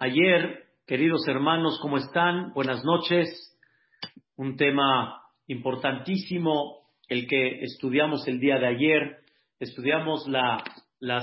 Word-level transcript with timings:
Ayer, 0.00 0.62
queridos 0.86 1.26
hermanos, 1.26 1.80
¿cómo 1.82 1.96
están? 1.96 2.52
Buenas 2.52 2.84
noches. 2.84 3.28
Un 4.36 4.56
tema 4.56 5.20
importantísimo, 5.48 6.86
el 7.08 7.26
que 7.26 7.64
estudiamos 7.64 8.28
el 8.28 8.38
día 8.38 8.60
de 8.60 8.68
ayer. 8.68 9.16
Estudiamos 9.58 10.28
la, 10.28 10.62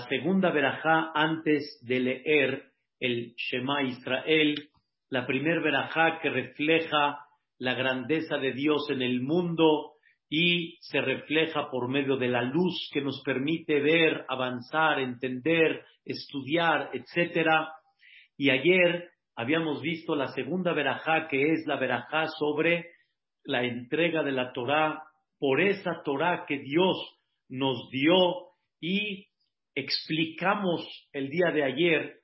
segunda 0.10 0.51
verajá 0.51 1.10
antes 1.15 1.79
de 1.83 2.01
leer 2.01 2.63
el 2.99 3.33
Shema 3.38 3.81
Israel, 3.83 4.67
la 5.10 5.26
primer 5.26 5.62
verajá 5.62 6.19
que 6.21 6.29
refleja 6.29 7.19
la 7.57 7.76
grandeza 7.76 8.39
de 8.39 8.51
Dios 8.51 8.89
en 8.89 9.01
el 9.01 9.21
mundo 9.21 9.94
y 10.29 10.76
se 10.81 10.99
refleja 10.99 11.71
por 11.71 11.87
medio 11.87 12.17
de 12.17 12.28
la 12.28 12.42
luz 12.42 12.89
que 12.92 12.99
nos 12.99 13.21
permite 13.23 13.79
ver, 13.79 14.26
avanzar, 14.28 14.99
entender, 14.99 15.85
estudiar, 16.03 16.89
etcétera. 16.91 17.70
Y 18.38 18.49
ayer 18.49 19.09
habíamos 19.36 19.82
visto 19.82 20.16
la 20.16 20.28
segunda 20.30 20.73
verajá, 20.73 21.28
que 21.28 21.54
es 21.54 21.66
la 21.66 21.78
verajá 21.78 22.28
sobre 22.40 22.92
la 23.44 23.64
entrega 23.64 24.23
de 24.23 24.32
la 24.32 24.52
Torá, 24.54 25.04
por 25.40 25.62
esa 25.62 26.02
Torá 26.04 26.45
que 26.48 26.59
Dios 26.59 26.98
nos 27.50 27.90
dio 27.90 28.48
y 28.82 29.28
explicamos 29.76 30.86
el 31.12 31.30
día 31.30 31.52
de 31.54 31.64
ayer 31.64 32.20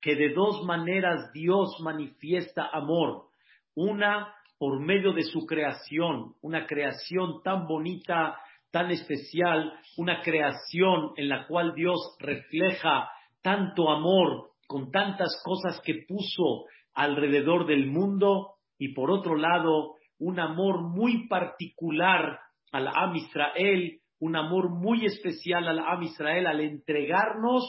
que 0.00 0.14
de 0.14 0.30
dos 0.30 0.64
maneras 0.64 1.30
Dios 1.32 1.76
manifiesta 1.80 2.68
amor. 2.72 3.26
Una 3.74 4.34
por 4.58 4.80
medio 4.80 5.12
de 5.12 5.22
su 5.22 5.46
creación, 5.46 6.34
una 6.42 6.66
creación 6.66 7.42
tan 7.42 7.66
bonita, 7.66 8.38
tan 8.70 8.90
especial, 8.90 9.72
una 9.96 10.22
creación 10.22 11.12
en 11.16 11.28
la 11.28 11.46
cual 11.46 11.74
Dios 11.74 12.16
refleja 12.18 13.10
tanto 13.42 13.90
amor 13.90 14.50
con 14.70 14.92
tantas 14.92 15.42
cosas 15.44 15.82
que 15.84 16.04
puso 16.06 16.66
alrededor 16.94 17.66
del 17.66 17.88
mundo 17.88 18.54
y 18.78 18.94
por 18.94 19.10
otro 19.10 19.34
lado 19.34 19.96
un 20.20 20.38
amor 20.38 20.82
muy 20.82 21.26
particular 21.26 22.38
al 22.70 22.86
Am 22.86 23.16
Israel, 23.16 23.98
un 24.20 24.36
amor 24.36 24.70
muy 24.70 25.06
especial 25.06 25.66
al 25.66 25.80
Am 25.80 26.04
Israel 26.04 26.46
al 26.46 26.60
entregarnos 26.60 27.64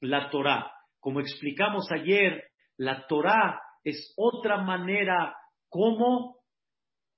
la 0.00 0.28
Torah. 0.30 0.72
Como 0.98 1.20
explicamos 1.20 1.88
ayer, 1.92 2.42
la 2.76 3.06
Torah 3.06 3.60
es 3.84 4.12
otra 4.16 4.60
manera 4.60 5.36
cómo 5.68 6.38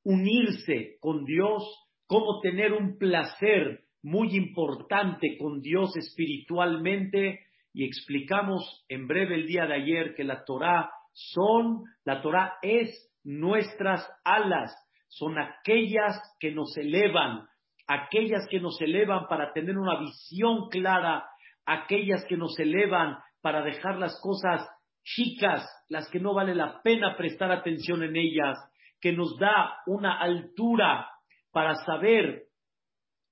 unirse 0.04 0.98
con 1.00 1.24
Dios, 1.24 1.64
cómo 2.06 2.40
tener 2.42 2.74
un 2.74 2.98
placer 2.98 3.80
muy 4.02 4.36
importante 4.36 5.38
con 5.38 5.62
Dios 5.62 5.96
espiritualmente 5.96 7.46
y 7.72 7.84
explicamos 7.86 8.84
en 8.88 9.06
breve 9.06 9.34
el 9.36 9.46
día 9.46 9.66
de 9.66 9.74
ayer 9.74 10.14
que 10.14 10.24
la 10.24 10.44
Torah 10.44 10.90
son, 11.12 11.84
la 12.04 12.20
Torah 12.20 12.54
es 12.62 13.10
nuestras 13.24 14.06
alas, 14.24 14.74
son 15.08 15.38
aquellas 15.38 16.16
que 16.40 16.52
nos 16.52 16.76
elevan, 16.76 17.46
aquellas 17.86 18.46
que 18.50 18.60
nos 18.60 18.80
elevan 18.80 19.26
para 19.28 19.52
tener 19.52 19.78
una 19.78 20.00
visión 20.00 20.68
clara, 20.70 21.24
aquellas 21.66 22.24
que 22.26 22.36
nos 22.36 22.58
elevan 22.58 23.16
para 23.40 23.62
dejar 23.62 23.98
las 23.98 24.18
cosas 24.20 24.66
chicas, 25.04 25.66
las 25.88 26.08
que 26.10 26.20
no 26.20 26.34
vale 26.34 26.54
la 26.54 26.80
pena 26.82 27.16
prestar 27.16 27.50
atención 27.50 28.02
en 28.02 28.16
ellas, 28.16 28.58
que 29.00 29.12
nos 29.12 29.36
da 29.38 29.78
una 29.86 30.18
altura 30.20 31.08
para 31.50 31.74
saber 31.84 32.44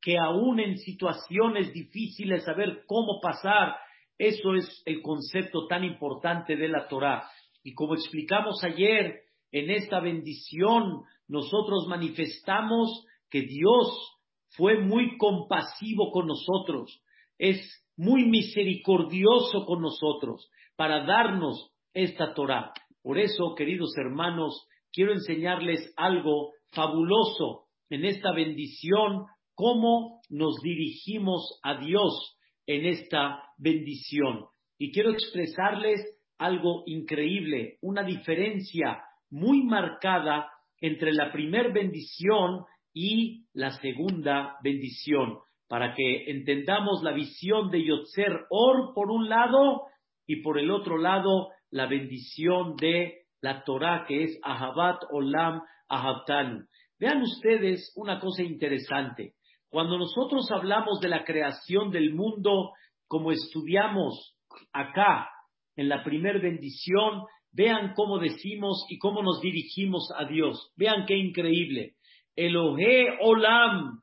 que 0.02 0.18
aún 0.18 0.60
en 0.60 0.78
situaciones 0.78 1.72
difíciles, 1.72 2.44
saber 2.44 2.84
cómo 2.86 3.20
pasar, 3.20 3.76
eso 4.20 4.54
es 4.54 4.82
el 4.84 5.00
concepto 5.00 5.66
tan 5.66 5.82
importante 5.82 6.54
de 6.54 6.68
la 6.68 6.88
Torah. 6.88 7.26
Y 7.64 7.72
como 7.72 7.94
explicamos 7.94 8.62
ayer, 8.62 9.22
en 9.50 9.70
esta 9.70 9.98
bendición 9.98 11.04
nosotros 11.26 11.86
manifestamos 11.88 13.06
que 13.30 13.40
Dios 13.40 14.18
fue 14.50 14.78
muy 14.78 15.16
compasivo 15.16 16.10
con 16.10 16.26
nosotros, 16.26 17.02
es 17.38 17.62
muy 17.96 18.26
misericordioso 18.26 19.64
con 19.64 19.80
nosotros 19.80 20.50
para 20.76 21.06
darnos 21.06 21.70
esta 21.94 22.34
Torah. 22.34 22.74
Por 23.02 23.18
eso, 23.18 23.54
queridos 23.56 23.96
hermanos, 23.96 24.66
quiero 24.92 25.12
enseñarles 25.12 25.94
algo 25.96 26.52
fabuloso 26.74 27.68
en 27.88 28.04
esta 28.04 28.32
bendición, 28.32 29.24
cómo 29.54 30.20
nos 30.28 30.60
dirigimos 30.62 31.58
a 31.62 31.80
Dios 31.80 32.36
en 32.70 32.86
esta 32.86 33.42
bendición. 33.58 34.44
Y 34.78 34.92
quiero 34.92 35.10
expresarles 35.10 36.00
algo 36.38 36.84
increíble, 36.86 37.78
una 37.82 38.04
diferencia 38.04 39.02
muy 39.28 39.64
marcada 39.64 40.48
entre 40.80 41.12
la 41.12 41.32
primera 41.32 41.68
bendición 41.70 42.64
y 42.94 43.44
la 43.54 43.72
segunda 43.72 44.56
bendición, 44.62 45.38
para 45.68 45.94
que 45.94 46.30
entendamos 46.30 47.02
la 47.02 47.12
visión 47.12 47.70
de 47.70 47.84
Yotzer 47.84 48.46
Or 48.50 48.94
por 48.94 49.10
un 49.10 49.28
lado 49.28 49.82
y 50.24 50.40
por 50.40 50.56
el 50.56 50.70
otro 50.70 50.96
lado 50.96 51.48
la 51.70 51.86
bendición 51.86 52.76
de 52.76 53.24
la 53.40 53.64
Torah 53.64 54.04
que 54.06 54.24
es 54.24 54.38
Ahabat 54.44 55.02
Olam 55.10 55.60
Ahabtanu. 55.88 56.66
Vean 57.00 57.22
ustedes 57.22 57.92
una 57.96 58.20
cosa 58.20 58.44
interesante. 58.44 59.34
Cuando 59.70 59.98
nosotros 59.98 60.50
hablamos 60.50 61.00
de 61.00 61.08
la 61.08 61.24
creación 61.24 61.90
del 61.90 62.12
mundo, 62.12 62.72
como 63.06 63.32
estudiamos 63.32 64.36
acá 64.72 65.28
en 65.76 65.88
la 65.88 66.04
primer 66.04 66.40
bendición, 66.40 67.22
vean 67.52 67.94
cómo 67.94 68.18
decimos 68.18 68.84
y 68.88 68.98
cómo 68.98 69.22
nos 69.22 69.40
dirigimos 69.40 70.08
a 70.16 70.26
Dios. 70.26 70.72
Vean 70.76 71.06
qué 71.06 71.16
increíble. 71.16 71.94
Elohe 72.36 73.18
Olam, 73.22 74.02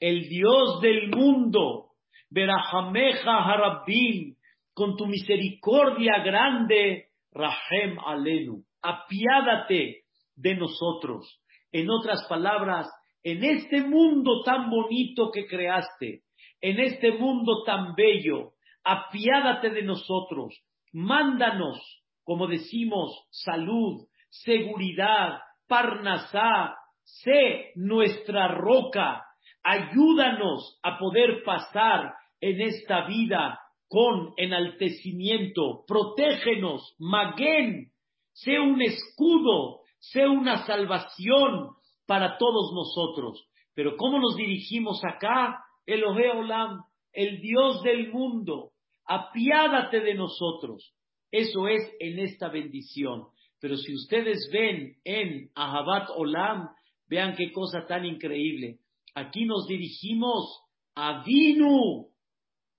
el 0.00 0.28
Dios 0.28 0.80
del 0.80 1.10
mundo, 1.10 1.90
Berahameja 2.30 3.44
Harabim, 3.44 4.34
con 4.72 4.96
tu 4.96 5.06
misericordia 5.06 6.22
grande, 6.24 7.08
Rahem 7.32 7.98
Alenu 7.98 8.64
apiádate 8.82 10.04
de 10.36 10.54
nosotros. 10.54 11.40
En 11.72 11.90
otras 11.90 12.26
palabras, 12.28 12.88
en 13.22 13.44
este 13.44 13.82
mundo 13.82 14.42
tan 14.44 14.70
bonito 14.70 15.30
que 15.32 15.46
creaste, 15.46 16.22
en 16.60 16.80
este 16.80 17.12
mundo 17.12 17.62
tan 17.64 17.94
bello, 17.94 18.52
apiádate 18.84 19.70
de 19.70 19.82
nosotros. 19.82 20.58
Mándanos, 20.92 21.78
como 22.24 22.46
decimos, 22.46 23.26
salud, 23.30 24.06
seguridad, 24.30 25.40
parnasá, 25.66 26.74
sé 27.04 27.72
nuestra 27.74 28.48
roca. 28.48 29.24
Ayúdanos 29.62 30.78
a 30.82 30.98
poder 30.98 31.42
pasar 31.44 32.14
en 32.40 32.60
esta 32.60 33.06
vida 33.06 33.60
con 33.88 34.32
enaltecimiento. 34.36 35.84
Protégenos, 35.86 36.94
maguen, 36.98 37.90
sea 38.32 38.62
un 38.62 38.80
escudo, 38.82 39.80
sea 39.98 40.28
una 40.30 40.64
salvación 40.66 41.70
para 42.08 42.38
todos 42.38 42.72
nosotros. 42.74 43.46
Pero 43.74 43.96
¿cómo 43.96 44.18
nos 44.18 44.34
dirigimos 44.34 45.00
acá? 45.04 45.62
Elohe 45.86 46.30
Olam, 46.30 46.82
el 47.12 47.40
Dios 47.40 47.82
del 47.82 48.10
mundo, 48.10 48.72
apiádate 49.04 50.00
de 50.00 50.14
nosotros. 50.14 50.94
Eso 51.30 51.68
es 51.68 51.82
en 52.00 52.18
esta 52.18 52.48
bendición. 52.48 53.26
Pero 53.60 53.76
si 53.76 53.94
ustedes 53.94 54.48
ven 54.50 54.96
en 55.04 55.50
Ahabat 55.54 56.08
Olam, 56.16 56.70
vean 57.08 57.36
qué 57.36 57.52
cosa 57.52 57.86
tan 57.86 58.06
increíble. 58.06 58.78
Aquí 59.14 59.44
nos 59.44 59.66
dirigimos 59.66 60.62
a 60.94 61.22
Vinu 61.22 62.08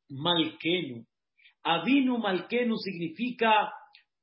Malkenu. 0.09 1.05
Avinu 1.63 2.17
Malkenu 2.17 2.75
significa 2.77 3.71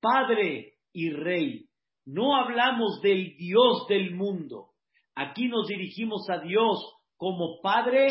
Padre, 0.01 0.77
y 0.97 1.11
Rey. 1.11 1.67
No 2.07 2.37
hablamos 2.37 3.03
del 3.03 3.37
Dios 3.37 3.87
del 3.87 4.15
mundo. 4.15 4.71
Aquí 5.17 5.49
nos 5.49 5.67
dirigimos 5.67 6.31
a 6.31 6.39
Dios 6.39 6.79
como 7.17 7.61
Padre 7.61 8.07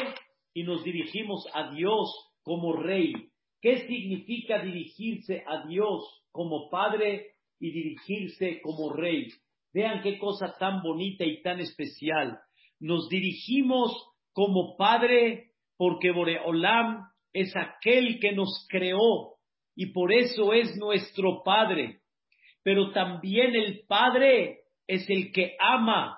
y 0.53 0.63
nos 0.63 0.83
dirigimos 0.83 1.47
a 1.53 1.71
Dios 1.71 2.09
como 2.43 2.73
Rey. 2.73 3.13
¿Qué 3.61 3.87
significa 3.87 4.61
dirigirse 4.61 5.43
a 5.47 5.65
Dios 5.65 6.03
como 6.31 6.69
Padre 6.69 7.35
y 7.59 7.71
dirigirse 7.71 8.59
como 8.61 8.91
Rey? 8.91 9.27
Vean 9.73 10.01
qué 10.01 10.17
cosa 10.19 10.53
tan 10.59 10.81
bonita 10.81 11.23
y 11.23 11.41
tan 11.41 11.61
especial. 11.61 12.39
Nos 12.79 13.07
dirigimos 13.07 13.93
como 14.33 14.75
Padre 14.75 15.51
porque 15.77 16.11
Boreolam 16.11 17.07
es 17.31 17.55
aquel 17.55 18.19
que 18.19 18.33
nos 18.33 18.67
creó 18.69 19.35
y 19.75 19.93
por 19.93 20.13
eso 20.13 20.51
es 20.51 20.75
nuestro 20.77 21.41
Padre 21.43 22.01
pero 22.65 22.91
también 22.91 23.55
el 23.55 23.85
Padre 23.87 24.61
es 24.87 25.07
el 25.07 25.31
que 25.31 25.55
ama. 25.59 26.17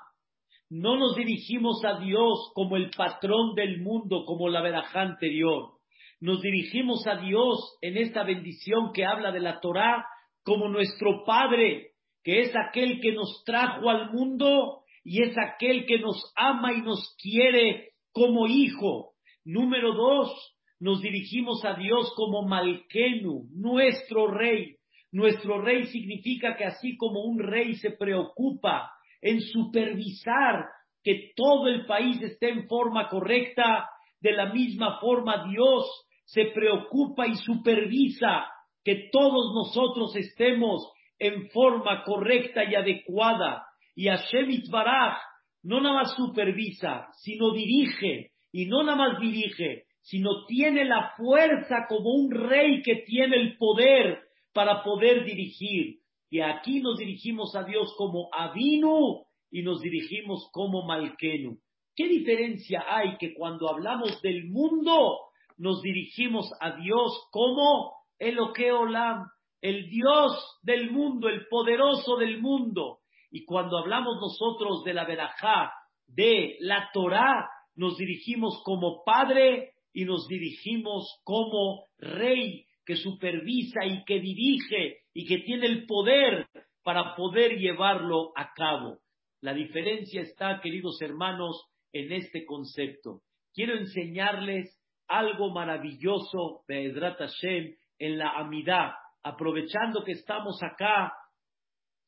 No 0.69 0.97
nos 0.97 1.15
dirigimos 1.15 1.83
a 1.85 1.99
Dios 1.99 2.51
como 2.53 2.75
el 2.75 2.89
patrón 2.89 3.55
del 3.55 3.81
mundo, 3.81 4.25
como 4.25 4.49
la 4.49 4.61
verajá 4.61 5.01
anterior. 5.01 5.77
Nos 6.19 6.41
dirigimos 6.41 7.07
a 7.07 7.15
Dios 7.17 7.77
en 7.81 7.97
esta 7.97 8.23
bendición 8.23 8.91
que 8.93 9.05
habla 9.05 9.31
de 9.31 9.39
la 9.39 9.61
Torá 9.61 10.05
como 10.43 10.67
nuestro 10.67 11.23
Padre, 11.25 11.91
que 12.21 12.41
es 12.41 12.53
aquel 12.55 12.99
que 12.99 13.13
nos 13.13 13.43
trajo 13.45 13.89
al 13.89 14.11
mundo 14.11 14.81
y 15.05 15.23
es 15.23 15.37
aquel 15.37 15.85
que 15.85 15.99
nos 15.99 16.33
ama 16.35 16.73
y 16.73 16.81
nos 16.81 17.15
quiere 17.21 17.91
como 18.11 18.47
hijo. 18.47 19.13
Número 19.45 19.93
dos, 19.93 20.57
nos 20.81 21.01
dirigimos 21.01 21.63
a 21.63 21.75
Dios 21.75 22.11
como 22.15 22.45
Malkenu, 22.45 23.47
nuestro 23.53 24.27
rey. 24.27 24.75
Nuestro 25.13 25.61
rey 25.61 25.85
significa 25.85 26.57
que 26.57 26.65
así 26.65 26.97
como 26.97 27.21
un 27.23 27.39
rey 27.39 27.75
se 27.75 27.91
preocupa 27.91 28.91
en 29.21 29.41
supervisar 29.41 30.65
que 31.03 31.31
todo 31.35 31.67
el 31.67 31.85
país 31.85 32.21
esté 32.21 32.49
en 32.49 32.67
forma 32.67 33.07
correcta, 33.07 33.89
de 34.19 34.31
la 34.33 34.51
misma 34.53 34.99
forma 34.99 35.45
Dios 35.49 35.85
se 36.25 36.45
preocupa 36.45 37.27
y 37.27 37.35
supervisa 37.35 38.47
que 38.83 39.09
todos 39.11 39.53
nosotros 39.53 40.15
estemos 40.15 40.91
en 41.19 41.49
forma 41.49 42.03
correcta 42.03 42.63
y 42.63 42.75
adecuada. 42.75 43.65
Y 43.95 44.07
Hashem 44.07 44.49
Itbaraj 44.51 45.17
no 45.63 45.81
nada 45.81 45.95
más 45.95 46.15
supervisa, 46.15 47.07
sino 47.17 47.51
dirige, 47.51 48.31
y 48.51 48.65
no 48.65 48.83
nada 48.83 48.97
más 48.97 49.19
dirige, 49.19 49.83
sino 50.01 50.45
tiene 50.45 50.85
la 50.85 51.13
fuerza 51.17 51.85
como 51.89 52.11
un 52.11 52.31
rey 52.31 52.81
que 52.81 53.03
tiene 53.05 53.37
el 53.37 53.57
poder 53.57 54.19
para 54.53 54.83
poder 54.83 55.25
dirigir. 55.25 55.97
Y 56.29 56.41
aquí 56.41 56.81
nos 56.81 56.97
dirigimos 56.97 57.55
a 57.55 57.63
Dios 57.63 57.93
como 57.97 58.29
Avinu 58.33 59.23
y 59.49 59.61
nos 59.61 59.81
dirigimos 59.81 60.49
como 60.51 60.85
Malkenu. 60.85 61.57
¿Qué 61.95 62.07
diferencia 62.07 62.83
hay 62.87 63.17
que 63.17 63.33
cuando 63.33 63.69
hablamos 63.69 64.21
del 64.21 64.45
mundo 64.49 65.19
nos 65.57 65.81
dirigimos 65.81 66.51
a 66.59 66.75
Dios 66.75 67.27
como 67.31 67.93
Eloqueolam, 68.19 69.25
el 69.61 69.89
Dios 69.89 70.59
del 70.61 70.91
mundo, 70.91 71.29
el 71.29 71.47
poderoso 71.47 72.17
del 72.17 72.39
mundo? 72.41 72.99
Y 73.31 73.45
cuando 73.45 73.77
hablamos 73.77 74.17
nosotros 74.21 74.83
de 74.83 74.93
la 74.93 75.05
verajá, 75.05 75.71
de 76.05 76.57
la 76.59 76.89
Torah, 76.93 77.49
nos 77.75 77.97
dirigimos 77.97 78.61
como 78.63 79.03
Padre 79.03 79.71
y 79.93 80.05
nos 80.05 80.27
dirigimos 80.27 81.19
como 81.23 81.85
Rey 81.97 82.66
que 82.87 82.95
supervisa 82.95 83.85
y 83.85 84.05
que 84.05 84.21
dirige 84.21 85.01
y 85.13 85.25
que 85.25 85.39
tiene 85.39 85.65
el 85.67 85.85
poder 85.85 86.47
para 86.83 87.15
poder 87.15 87.57
llevarlo 87.57 88.31
a 88.33 88.53
cabo. 88.53 88.99
La 89.41 89.53
diferencia 89.53 90.21
está, 90.21 90.61
queridos 90.61 91.01
hermanos, 91.01 91.65
en 91.91 92.13
este 92.13 92.45
concepto. 92.45 93.23
Quiero 93.53 93.77
enseñarles 93.77 94.81
algo 95.09 95.51
maravilloso, 95.51 96.63
Be'edrat 96.65 97.17
Hashem, 97.17 97.75
en 97.99 98.17
la 98.17 98.29
amidad. 98.29 98.93
Aprovechando 99.21 100.05
que 100.05 100.13
estamos 100.13 100.57
acá 100.63 101.11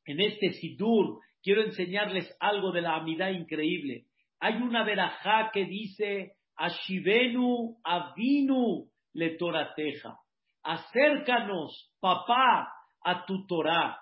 en 0.06 0.22
este 0.22 0.54
Sidur, 0.54 1.20
quiero 1.44 1.62
enseñarles 1.64 2.34
algo 2.40 2.72
de 2.72 2.82
la 2.82 2.96
amidad 2.96 3.32
increíble. 3.32 4.06
Hay 4.40 4.56
una 4.56 4.86
verajá 4.86 5.52
que 5.52 5.66
dice, 5.66 6.36
Ashivenu 6.56 7.78
avinu 7.84 8.90
le 9.14 9.32
torateja. 9.32 10.18
Acércanos, 10.64 11.92
papá, 12.00 12.72
a 13.04 13.26
tu 13.26 13.46
Torah. 13.48 13.98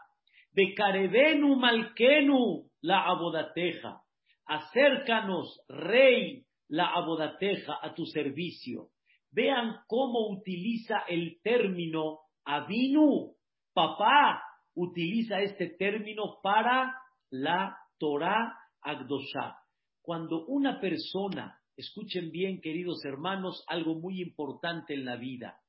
Becarebenu 0.53 1.55
malkenu 1.55 2.69
la 2.81 3.05
abodateja. 3.05 4.01
Acércanos, 4.45 5.59
rey, 5.67 6.45
la 6.69 6.87
abodateja, 6.87 7.77
a 7.81 7.93
tu 7.93 8.05
servicio. 8.05 8.89
Vean 9.31 9.81
cómo 9.87 10.29
utiliza 10.29 11.03
el 11.07 11.39
término 11.43 12.19
avinu, 12.45 13.35
papá, 13.73 14.41
utiliza 14.73 15.41
este 15.41 15.75
término 15.77 16.39
para 16.41 16.95
la 17.29 17.77
Torah 17.99 18.57
Agdosha. 18.81 19.57
Cuando 20.01 20.45
una 20.47 20.79
persona, 20.79 21.59
escuchen 21.75 22.31
bien 22.31 22.61
queridos 22.61 23.03
hermanos, 23.05 23.63
algo 23.67 23.95
muy 23.95 24.21
importante 24.21 24.93
en 24.93 25.05
la 25.05 25.17
vida. 25.17 25.59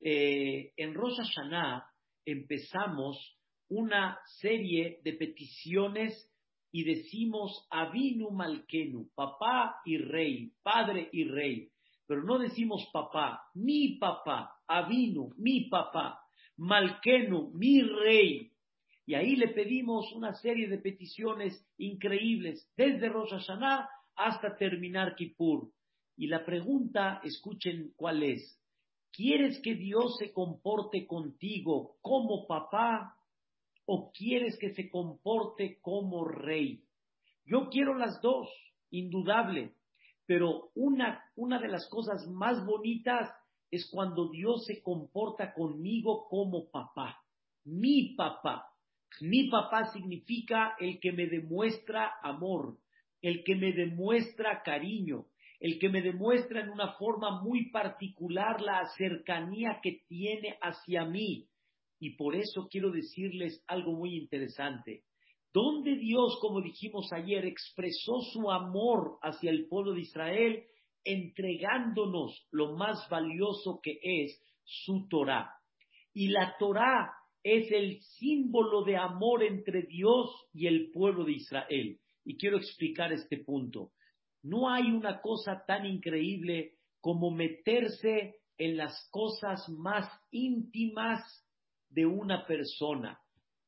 Eh, 0.00 0.72
en 0.76 0.94
Rosh 0.94 1.16
Hashanah 1.16 1.86
empezamos 2.24 3.38
una 3.68 4.18
serie 4.40 5.00
de 5.02 5.12
peticiones 5.14 6.30
y 6.72 6.84
decimos 6.84 7.66
Avinu 7.70 8.30
Malkenu, 8.30 9.10
papá 9.14 9.80
y 9.84 9.98
rey, 9.98 10.52
padre 10.62 11.08
y 11.12 11.24
rey. 11.24 11.70
Pero 12.06 12.22
no 12.22 12.38
decimos 12.38 12.88
papá, 12.92 13.42
mi 13.54 13.96
papá, 13.98 14.60
Avinu, 14.68 15.32
mi 15.38 15.68
papá. 15.68 16.20
Malkenu, 16.58 17.50
mi 17.54 17.82
rey. 17.82 18.52
Y 19.04 19.14
ahí 19.14 19.36
le 19.36 19.48
pedimos 19.48 20.12
una 20.12 20.34
serie 20.34 20.68
de 20.68 20.78
peticiones 20.78 21.64
increíbles, 21.78 22.68
desde 22.76 23.08
Rosh 23.08 23.30
Hashanah 23.30 23.88
hasta 24.16 24.56
terminar 24.56 25.14
Kippur. 25.14 25.70
Y 26.16 26.26
la 26.28 26.44
pregunta, 26.44 27.20
escuchen 27.22 27.92
cuál 27.96 28.22
es. 28.22 28.58
¿Quieres 29.16 29.58
que 29.62 29.74
Dios 29.74 30.18
se 30.18 30.30
comporte 30.30 31.06
contigo 31.06 31.96
como 32.02 32.46
papá 32.46 33.16
o 33.86 34.12
quieres 34.12 34.58
que 34.58 34.74
se 34.74 34.90
comporte 34.90 35.78
como 35.80 36.26
rey? 36.26 36.84
Yo 37.46 37.70
quiero 37.70 37.94
las 37.94 38.20
dos, 38.20 38.46
indudable, 38.90 39.72
pero 40.26 40.70
una, 40.74 41.24
una 41.34 41.58
de 41.58 41.68
las 41.68 41.88
cosas 41.88 42.26
más 42.26 42.62
bonitas 42.66 43.30
es 43.70 43.88
cuando 43.90 44.28
Dios 44.28 44.66
se 44.66 44.82
comporta 44.82 45.54
conmigo 45.54 46.28
como 46.28 46.70
papá, 46.70 47.18
mi 47.64 48.14
papá. 48.16 48.66
Mi 49.22 49.48
papá 49.48 49.92
significa 49.94 50.76
el 50.78 51.00
que 51.00 51.12
me 51.12 51.26
demuestra 51.26 52.16
amor, 52.22 52.76
el 53.22 53.42
que 53.44 53.56
me 53.56 53.72
demuestra 53.72 54.62
cariño, 54.62 55.24
el 55.60 55.78
que 55.78 55.88
me 55.88 56.02
demuestra 56.02 56.60
en 56.60 56.70
una 56.70 56.92
forma 56.94 57.42
muy 57.42 57.70
particular 57.70 58.60
la 58.60 58.84
cercanía 58.96 59.80
que 59.82 60.02
tiene 60.08 60.58
hacia 60.60 61.04
mí. 61.04 61.46
Y 61.98 62.16
por 62.16 62.34
eso 62.34 62.68
quiero 62.70 62.90
decirles 62.90 63.62
algo 63.66 63.92
muy 63.92 64.16
interesante. 64.16 65.04
Donde 65.52 65.96
Dios, 65.96 66.38
como 66.40 66.60
dijimos 66.60 67.10
ayer, 67.12 67.46
expresó 67.46 68.20
su 68.32 68.50
amor 68.50 69.18
hacia 69.22 69.50
el 69.50 69.66
pueblo 69.68 69.94
de 69.94 70.02
Israel, 70.02 70.64
entregándonos 71.02 72.46
lo 72.50 72.76
más 72.76 73.08
valioso 73.08 73.80
que 73.82 73.98
es 74.02 74.38
su 74.64 75.08
Torah. 75.08 75.50
Y 76.12 76.28
la 76.28 76.54
Torah 76.58 77.10
es 77.42 77.70
el 77.70 78.00
símbolo 78.02 78.82
de 78.84 78.96
amor 78.96 79.44
entre 79.44 79.82
Dios 79.82 80.30
y 80.52 80.66
el 80.66 80.90
pueblo 80.90 81.24
de 81.24 81.32
Israel. 81.32 81.98
Y 82.24 82.36
quiero 82.36 82.58
explicar 82.58 83.12
este 83.12 83.38
punto. 83.38 83.92
No 84.46 84.70
hay 84.70 84.90
una 84.90 85.20
cosa 85.20 85.64
tan 85.66 85.86
increíble 85.86 86.74
como 87.00 87.30
meterse 87.30 88.36
en 88.58 88.76
las 88.76 89.08
cosas 89.10 89.68
más 89.68 90.08
íntimas 90.30 91.20
de 91.90 92.06
una 92.06 92.46
persona. 92.46 93.18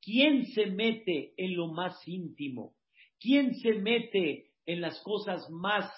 ¿Quién 0.01 0.47
se 0.47 0.67
mete 0.67 1.35
en 1.37 1.57
lo 1.57 1.69
más 1.69 2.07
íntimo? 2.07 2.75
¿Quién 3.21 3.55
se 3.57 3.75
mete 3.75 4.53
en 4.67 4.83
las 4.83 5.01
cosas 5.03 5.49
más 5.51 5.91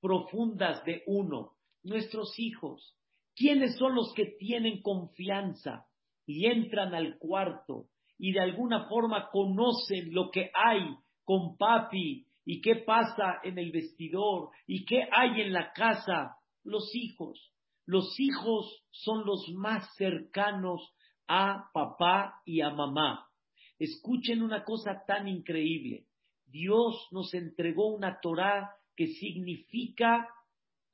profundas 0.00 0.84
de 0.84 1.02
uno, 1.06 1.52
nuestros 1.82 2.38
hijos. 2.38 2.94
¿Quiénes 3.34 3.76
son 3.76 3.94
los 3.94 4.12
que 4.14 4.26
tienen 4.38 4.82
confianza 4.82 5.86
y 6.26 6.46
entran 6.46 6.94
al 6.94 7.18
cuarto 7.18 7.88
y 8.18 8.32
de 8.32 8.40
alguna 8.40 8.88
forma 8.88 9.30
conocen 9.30 10.12
lo 10.12 10.30
que 10.30 10.50
hay 10.54 10.82
con 11.24 11.56
papi 11.56 12.25
y 12.46 12.60
qué 12.60 12.76
pasa 12.76 13.40
en 13.42 13.58
el 13.58 13.72
vestidor 13.72 14.50
y 14.66 14.86
qué 14.86 15.08
hay 15.12 15.42
en 15.42 15.52
la 15.52 15.72
casa? 15.72 16.36
Los 16.62 16.94
hijos. 16.94 17.52
Los 17.84 18.18
hijos 18.18 18.84
son 18.90 19.26
los 19.26 19.48
más 19.54 19.94
cercanos 19.96 20.80
a 21.28 21.70
papá 21.74 22.40
y 22.44 22.60
a 22.60 22.70
mamá. 22.70 23.26
Escuchen 23.78 24.42
una 24.42 24.64
cosa 24.64 25.02
tan 25.06 25.28
increíble. 25.28 26.06
Dios 26.46 27.08
nos 27.10 27.34
entregó 27.34 27.88
una 27.88 28.20
Torah 28.20 28.70
que 28.96 29.08
significa 29.08 30.28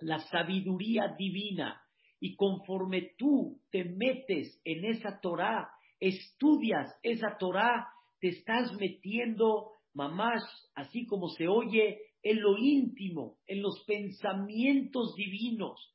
la 0.00 0.18
sabiduría 0.18 1.14
divina. 1.16 1.82
Y 2.18 2.34
conforme 2.34 3.12
tú 3.18 3.60
te 3.70 3.84
metes 3.84 4.60
en 4.64 4.84
esa 4.86 5.20
Torah, 5.20 5.68
estudias 6.00 6.94
esa 7.02 7.36
Torah, 7.38 7.88
te 8.20 8.28
estás 8.28 8.72
metiendo, 8.74 9.72
mamás, 9.94 10.42
así 10.74 11.06
como 11.06 11.28
se 11.28 11.48
oye, 11.48 12.00
en 12.22 12.40
lo 12.40 12.56
íntimo, 12.56 13.38
en 13.46 13.62
los 13.62 13.82
pensamientos 13.84 15.14
divinos, 15.16 15.94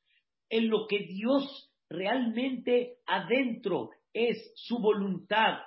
en 0.50 0.70
lo 0.70 0.88
que 0.88 1.00
Dios 1.00 1.72
realmente 1.89 2.98
adentro 3.06 3.92
es 4.13 4.51
su 4.56 4.80
voluntad, 4.80 5.60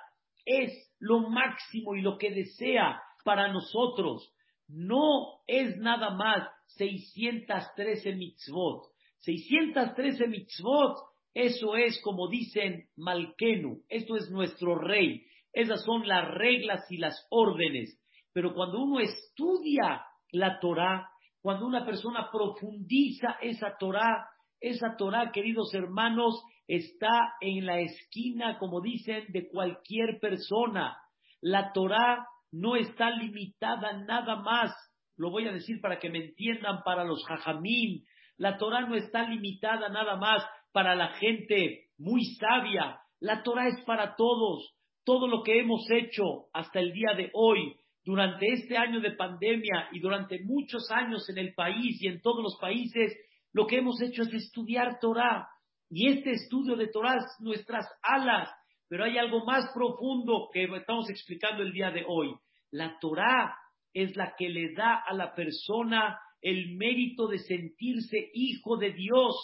es 0.45 0.71
lo 0.99 1.29
máximo 1.29 1.95
y 1.95 2.01
lo 2.01 2.17
que 2.17 2.31
desea 2.31 3.01
para 3.23 3.51
nosotros 3.51 4.33
no 4.67 5.41
es 5.47 5.77
nada 5.77 6.11
más 6.11 6.47
613 6.77 8.15
mitzvot. 8.15 8.85
613 9.19 10.27
mitzvot 10.27 10.97
Eso 11.33 11.75
es 11.75 12.01
como 12.01 12.27
dicen 12.27 12.87
Malkenu, 12.95 13.83
esto 13.89 14.15
es 14.15 14.29
nuestro 14.31 14.75
rey. 14.75 15.25
Esas 15.53 15.83
son 15.83 16.07
las 16.07 16.29
reglas 16.33 16.89
y 16.89 16.97
las 16.97 17.27
órdenes. 17.29 18.00
Pero 18.33 18.53
cuando 18.53 18.81
uno 18.81 18.99
estudia 18.99 20.03
la 20.31 20.59
Torah, 20.59 21.09
cuando 21.41 21.65
una 21.65 21.85
persona 21.85 22.29
profundiza 22.31 23.37
esa 23.41 23.75
Torah, 23.77 24.27
esa 24.59 24.95
Torah, 24.95 25.31
queridos 25.31 25.73
hermanos, 25.73 26.41
está 26.67 27.33
en 27.41 27.65
la 27.65 27.79
esquina, 27.79 28.57
como 28.59 28.79
dicen, 28.79 29.25
de 29.29 29.49
cualquier 29.49 30.19
persona. 30.19 30.95
La 31.41 31.73
Torah 31.73 32.25
no 32.51 32.75
está 32.75 33.09
limitada 33.09 33.93
nada 34.05 34.37
más. 34.37 34.71
Lo 35.17 35.31
voy 35.31 35.47
a 35.47 35.51
decir 35.51 35.81
para 35.81 35.99
que 35.99 36.09
me 36.09 36.25
entiendan 36.25 36.83
para 36.83 37.03
los 37.03 37.25
jajamín. 37.25 38.05
La 38.37 38.57
Torah 38.57 38.81
no 38.87 38.95
está 38.95 39.27
limitada 39.27 39.89
nada 39.89 40.15
más 40.15 40.45
para 40.71 40.95
la 40.95 41.09
gente 41.15 41.89
muy 41.97 42.23
sabia. 42.39 42.99
La 43.19 43.43
Torah 43.43 43.67
es 43.67 43.81
para 43.85 44.15
todos. 44.15 44.73
Todo 45.03 45.27
lo 45.27 45.43
que 45.43 45.59
hemos 45.59 45.81
hecho 45.91 46.47
hasta 46.53 46.79
el 46.79 46.93
día 46.93 47.13
de 47.15 47.31
hoy, 47.33 47.75
durante 48.03 48.47
este 48.53 48.77
año 48.77 48.99
de 48.99 49.11
pandemia 49.11 49.89
y 49.91 49.99
durante 49.99 50.43
muchos 50.43 50.89
años 50.91 51.29
en 51.29 51.37
el 51.37 51.53
país 51.53 52.01
y 52.01 52.07
en 52.07 52.21
todos 52.21 52.41
los 52.43 52.57
países, 52.59 53.15
lo 53.53 53.67
que 53.67 53.77
hemos 53.77 54.01
hecho 54.01 54.23
es 54.23 54.33
estudiar 54.33 54.99
Torah. 54.99 55.47
Y 55.89 56.07
este 56.07 56.31
estudio 56.31 56.75
de 56.75 56.87
Torah 56.87 57.17
es 57.17 57.25
nuestras 57.39 57.85
alas. 58.01 58.49
Pero 58.87 59.05
hay 59.05 59.17
algo 59.17 59.45
más 59.45 59.71
profundo 59.73 60.49
que 60.51 60.63
estamos 60.63 61.09
explicando 61.09 61.63
el 61.63 61.71
día 61.71 61.91
de 61.91 62.03
hoy. 62.07 62.33
La 62.71 62.97
Torah 62.99 63.55
es 63.93 64.15
la 64.15 64.33
que 64.37 64.49
le 64.49 64.73
da 64.73 65.03
a 65.05 65.13
la 65.13 65.33
persona 65.33 66.17
el 66.41 66.75
mérito 66.75 67.27
de 67.27 67.37
sentirse 67.39 68.31
hijo 68.33 68.77
de 68.77 68.91
Dios, 68.93 69.35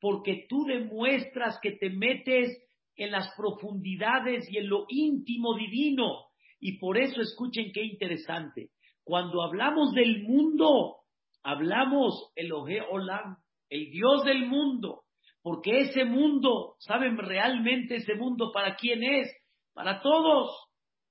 porque 0.00 0.46
tú 0.48 0.64
demuestras 0.64 1.58
que 1.62 1.72
te 1.72 1.90
metes 1.90 2.50
en 2.96 3.12
las 3.12 3.32
profundidades 3.36 4.50
y 4.50 4.58
en 4.58 4.68
lo 4.68 4.84
íntimo 4.88 5.54
divino. 5.54 6.29
Y 6.60 6.78
por 6.78 6.98
eso 6.98 7.20
escuchen 7.20 7.72
qué 7.72 7.82
interesante. 7.82 8.70
Cuando 9.02 9.42
hablamos 9.42 9.92
del 9.92 10.22
mundo, 10.22 10.96
hablamos 11.42 12.30
el 12.36 12.52
Oje 12.52 12.80
Olam, 12.82 13.38
el 13.70 13.90
Dios 13.90 14.24
del 14.24 14.46
mundo, 14.46 15.02
porque 15.42 15.80
ese 15.80 16.04
mundo, 16.04 16.74
¿saben 16.78 17.16
realmente 17.16 17.96
ese 17.96 18.14
mundo 18.14 18.52
para 18.52 18.76
quién 18.76 19.02
es? 19.02 19.28
Para 19.72 20.02
todos, 20.02 20.54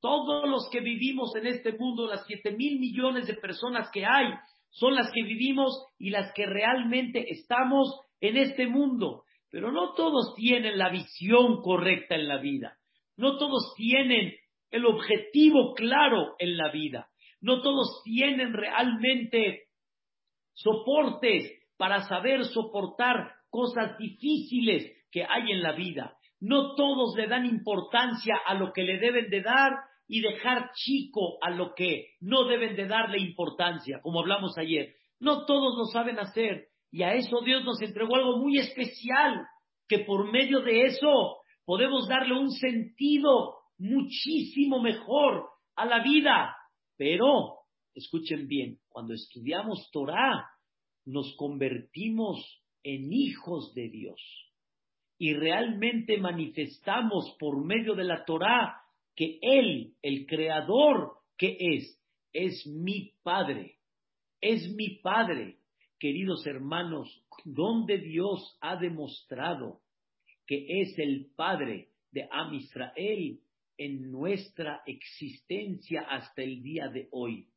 todos 0.01 0.48
los 0.48 0.70
que 0.72 0.82
vivimos 0.82 1.36
en 1.36 1.48
este 1.48 1.74
mundo, 1.74 2.08
las 2.08 2.25
siete 2.27 2.51
mil 2.51 2.79
millones 2.79 3.25
de 3.27 3.34
personas 3.34 3.89
que 3.91 4.06
hay, 4.06 4.27
son 4.70 4.94
las 4.94 5.12
que 5.12 5.24
vivimos 5.24 5.84
y 5.98 6.12
las 6.12 6.32
que 6.34 6.46
realmente 6.46 7.25
estamos 7.32 8.00
en 8.22 8.38
este 8.38 8.68
mundo. 8.68 9.24
Pero 9.50 9.72
no 9.72 9.94
todos 9.94 10.36
tienen 10.36 10.77
la 10.77 10.89
visión 10.89 11.62
correcta 11.63 12.15
en 12.15 12.27
la 12.27 12.38
vida. 12.38 12.77
No 13.18 13.38
todos 13.38 13.74
tienen 13.75 14.34
el 14.72 14.86
objetivo 14.86 15.74
claro 15.74 16.36
en 16.40 16.58
la 16.58 16.72
vida. 16.72 17.10
No 17.42 17.62
todos 17.62 18.02
tienen 18.04 18.54
realmente 18.54 19.64
soportes 20.54 21.52
para 21.78 22.02
saber 22.08 22.44
soportar 22.46 23.34
cosas 23.50 23.98
difíciles 23.98 24.92
que 25.12 25.24
hay 25.24 25.52
en 25.52 25.64
la 25.64 25.72
vida. 25.74 26.16
No 26.40 26.76
todos 26.76 27.16
le 27.16 27.28
dan 27.28 27.46
importancia 27.46 28.36
a 28.46 28.54
lo 28.54 28.72
que 28.74 28.84
le 28.84 29.00
deben 29.00 29.30
de 29.30 29.42
dar 29.42 29.72
y 30.08 30.22
dejar 30.22 30.72
chico 30.74 31.38
a 31.42 31.50
lo 31.52 31.74
que 31.76 32.16
no 32.20 32.46
deben 32.46 32.76
de 32.76 32.88
darle 32.88 33.20
importancia, 33.20 34.00
como 34.02 34.20
hablamos 34.20 34.58
ayer. 34.58 34.96
No 35.20 35.46
todos 35.46 35.78
lo 35.78 35.86
saben 35.86 36.20
hacer 36.20 36.70
y 36.92 37.04
a 37.04 37.14
eso 37.14 37.42
Dios 37.42 37.64
nos 37.64 37.82
entregó 37.82 38.16
algo 38.16 38.38
muy 38.38 38.58
especial, 38.58 39.46
que 39.88 40.00
por 40.00 40.32
medio 40.32 40.62
de 40.62 40.86
eso 40.86 41.38
podemos 41.66 42.08
darle 42.08 42.34
un 42.40 42.52
sentido 42.52 43.59
muchísimo 43.80 44.82
mejor 44.82 45.48
a 45.76 45.86
la 45.86 46.04
vida. 46.04 46.56
Pero, 46.98 47.60
escuchen 47.96 48.48
bien, 48.48 48.80
cuando 48.90 49.14
estudiamos 49.14 49.90
Torah, 49.92 50.46
nos 51.06 51.36
convertimos 51.38 52.62
en 52.84 53.12
hijos 53.12 53.74
de 53.74 53.90
Dios 53.90 54.50
y 55.18 55.34
realmente 55.34 56.18
manifestamos 56.18 57.36
por 57.40 57.64
medio 57.64 57.96
de 57.96 58.06
la 58.06 58.24
Torah 58.26 58.82
que 59.16 59.38
Él, 59.42 59.94
el 60.02 60.26
Creador 60.26 61.18
que 61.38 61.58
es, 61.60 62.02
es 62.32 62.66
mi 62.68 63.14
Padre, 63.24 63.78
es 64.40 64.74
mi 64.76 65.00
Padre. 65.02 65.58
Queridos 66.00 66.48
hermanos, 66.48 67.26
donde 67.44 67.98
Dios 67.98 68.58
ha 68.62 68.78
demostrado 68.78 69.82
que 70.48 70.82
es 70.82 70.98
el 70.98 71.32
Padre 71.36 71.90
de 72.12 72.28
Am 72.32 72.54
Israel 72.54 73.42
en 73.80 74.12
nuestra 74.12 74.82
existencia 74.86 76.02
hasta 76.02 76.44
el 76.44 76.62
día 76.62 76.90
de 76.90 77.08
hoy, 77.12 77.48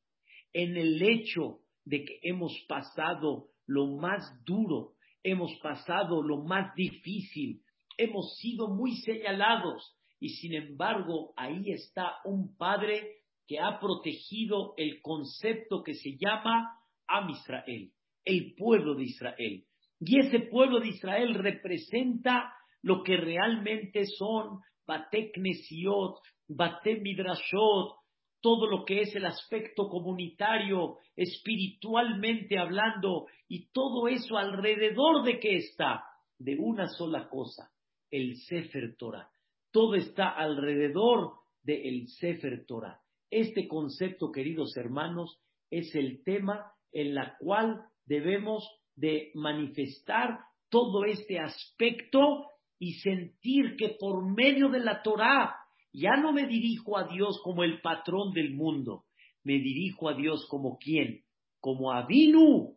en 0.52 0.76
el 0.76 1.02
hecho 1.02 1.58
de 1.84 2.04
que 2.04 2.20
hemos 2.22 2.56
pasado 2.68 3.48
lo 3.66 3.88
más 3.96 4.22
duro, 4.44 4.92
hemos 5.24 5.52
pasado 5.60 6.22
lo 6.22 6.44
más 6.44 6.74
difícil, 6.76 7.60
hemos 7.98 8.36
sido 8.36 8.68
muy 8.68 8.96
señalados 8.98 9.96
y 10.20 10.28
sin 10.28 10.54
embargo 10.54 11.34
ahí 11.36 11.72
está 11.72 12.12
un 12.24 12.56
padre 12.56 13.22
que 13.48 13.58
ha 13.58 13.80
protegido 13.80 14.74
el 14.76 15.02
concepto 15.02 15.82
que 15.82 15.94
se 15.94 16.16
llama 16.16 16.78
Am 17.08 17.30
Israel, 17.30 17.90
el 18.24 18.54
pueblo 18.54 18.94
de 18.94 19.04
Israel. 19.04 19.64
Y 19.98 20.20
ese 20.20 20.38
pueblo 20.38 20.78
de 20.78 20.88
Israel 20.88 21.34
representa 21.34 22.54
lo 22.82 23.02
que 23.02 23.16
realmente 23.16 24.04
son 24.06 24.60
Bate 24.86 25.32
Knesiot, 25.32 26.18
Bate 26.48 27.00
Midrashot, 27.00 27.96
todo 28.40 28.66
lo 28.66 28.84
que 28.84 29.00
es 29.00 29.14
el 29.14 29.24
aspecto 29.24 29.88
comunitario, 29.88 30.96
espiritualmente 31.14 32.58
hablando, 32.58 33.26
y 33.48 33.70
todo 33.70 34.08
eso 34.08 34.36
alrededor 34.36 35.24
de 35.24 35.38
qué 35.38 35.56
está, 35.56 36.04
de 36.38 36.56
una 36.58 36.88
sola 36.88 37.28
cosa, 37.28 37.70
el 38.10 38.36
Sefer 38.36 38.96
Torah. 38.96 39.30
Todo 39.70 39.94
está 39.94 40.28
alrededor 40.28 41.34
del 41.62 42.08
Sefer 42.08 42.66
Torah. 42.66 43.00
Este 43.30 43.68
concepto, 43.68 44.32
queridos 44.32 44.76
hermanos, 44.76 45.38
es 45.70 45.94
el 45.94 46.22
tema 46.24 46.72
en 46.92 47.14
la 47.14 47.36
cual 47.38 47.80
debemos 48.04 48.68
de 48.96 49.30
manifestar 49.34 50.40
todo 50.68 51.04
este 51.04 51.38
aspecto 51.38 52.46
y 52.82 52.94
sentir 52.94 53.76
que 53.78 53.90
por 53.90 54.28
medio 54.34 54.68
de 54.68 54.80
la 54.80 55.02
Torah 55.02 55.54
ya 55.92 56.16
no 56.16 56.32
me 56.32 56.48
dirijo 56.48 56.98
a 56.98 57.06
Dios 57.06 57.40
como 57.44 57.62
el 57.62 57.80
patrón 57.80 58.32
del 58.32 58.54
mundo, 58.54 59.04
me 59.44 59.52
dirijo 59.52 60.08
a 60.08 60.14
Dios 60.14 60.44
como 60.50 60.78
quién, 60.78 61.20
como 61.60 61.92
Avinu, 61.92 62.74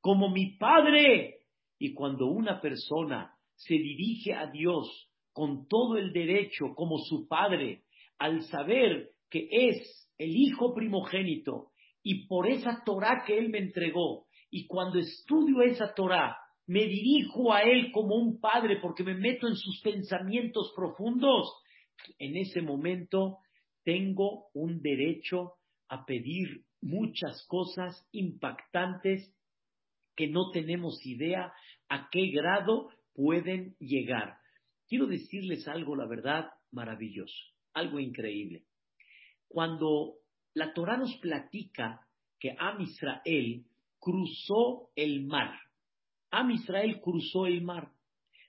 como 0.00 0.30
mi 0.30 0.56
Padre. 0.56 1.40
Y 1.78 1.92
cuando 1.92 2.28
una 2.28 2.62
persona 2.62 3.34
se 3.54 3.74
dirige 3.74 4.32
a 4.32 4.46
Dios 4.46 4.88
con 5.34 5.68
todo 5.68 5.98
el 5.98 6.14
derecho 6.14 6.74
como 6.74 6.96
su 6.96 7.28
Padre, 7.28 7.82
al 8.18 8.44
saber 8.44 9.10
que 9.28 9.48
es 9.50 10.08
el 10.16 10.34
Hijo 10.34 10.72
primogénito 10.72 11.72
y 12.02 12.26
por 12.26 12.48
esa 12.48 12.82
Torah 12.86 13.22
que 13.26 13.36
Él 13.36 13.50
me 13.50 13.58
entregó, 13.58 14.24
y 14.50 14.66
cuando 14.66 14.98
estudio 14.98 15.60
esa 15.60 15.92
Torah, 15.92 16.38
me 16.66 16.86
dirijo 16.86 17.52
a 17.52 17.62
Él 17.62 17.90
como 17.92 18.16
un 18.16 18.40
Padre 18.40 18.78
porque 18.80 19.04
me 19.04 19.14
meto 19.14 19.48
en 19.48 19.56
sus 19.56 19.80
pensamientos 19.82 20.72
profundos, 20.76 21.52
en 22.18 22.36
ese 22.36 22.62
momento 22.62 23.38
tengo 23.84 24.46
un 24.54 24.80
derecho 24.80 25.54
a 25.88 26.04
pedir 26.04 26.64
muchas 26.80 27.44
cosas 27.48 28.06
impactantes 28.12 29.34
que 30.16 30.28
no 30.28 30.50
tenemos 30.50 31.04
idea 31.06 31.52
a 31.88 32.08
qué 32.10 32.28
grado 32.30 32.90
pueden 33.14 33.76
llegar. 33.78 34.36
Quiero 34.88 35.06
decirles 35.06 35.66
algo, 35.68 35.96
la 35.96 36.06
verdad, 36.06 36.50
maravilloso, 36.70 37.36
algo 37.72 37.98
increíble. 37.98 38.64
Cuando 39.48 40.14
la 40.54 40.72
Torah 40.72 40.96
nos 40.96 41.16
platica 41.18 42.06
que 42.38 42.54
Am 42.58 42.80
Israel 42.80 43.64
cruzó 43.98 44.90
el 44.96 45.24
mar, 45.26 45.54
Am 46.32 46.50
Israel 46.50 47.00
cruzó 47.00 47.46
el 47.46 47.62
mar. 47.62 47.92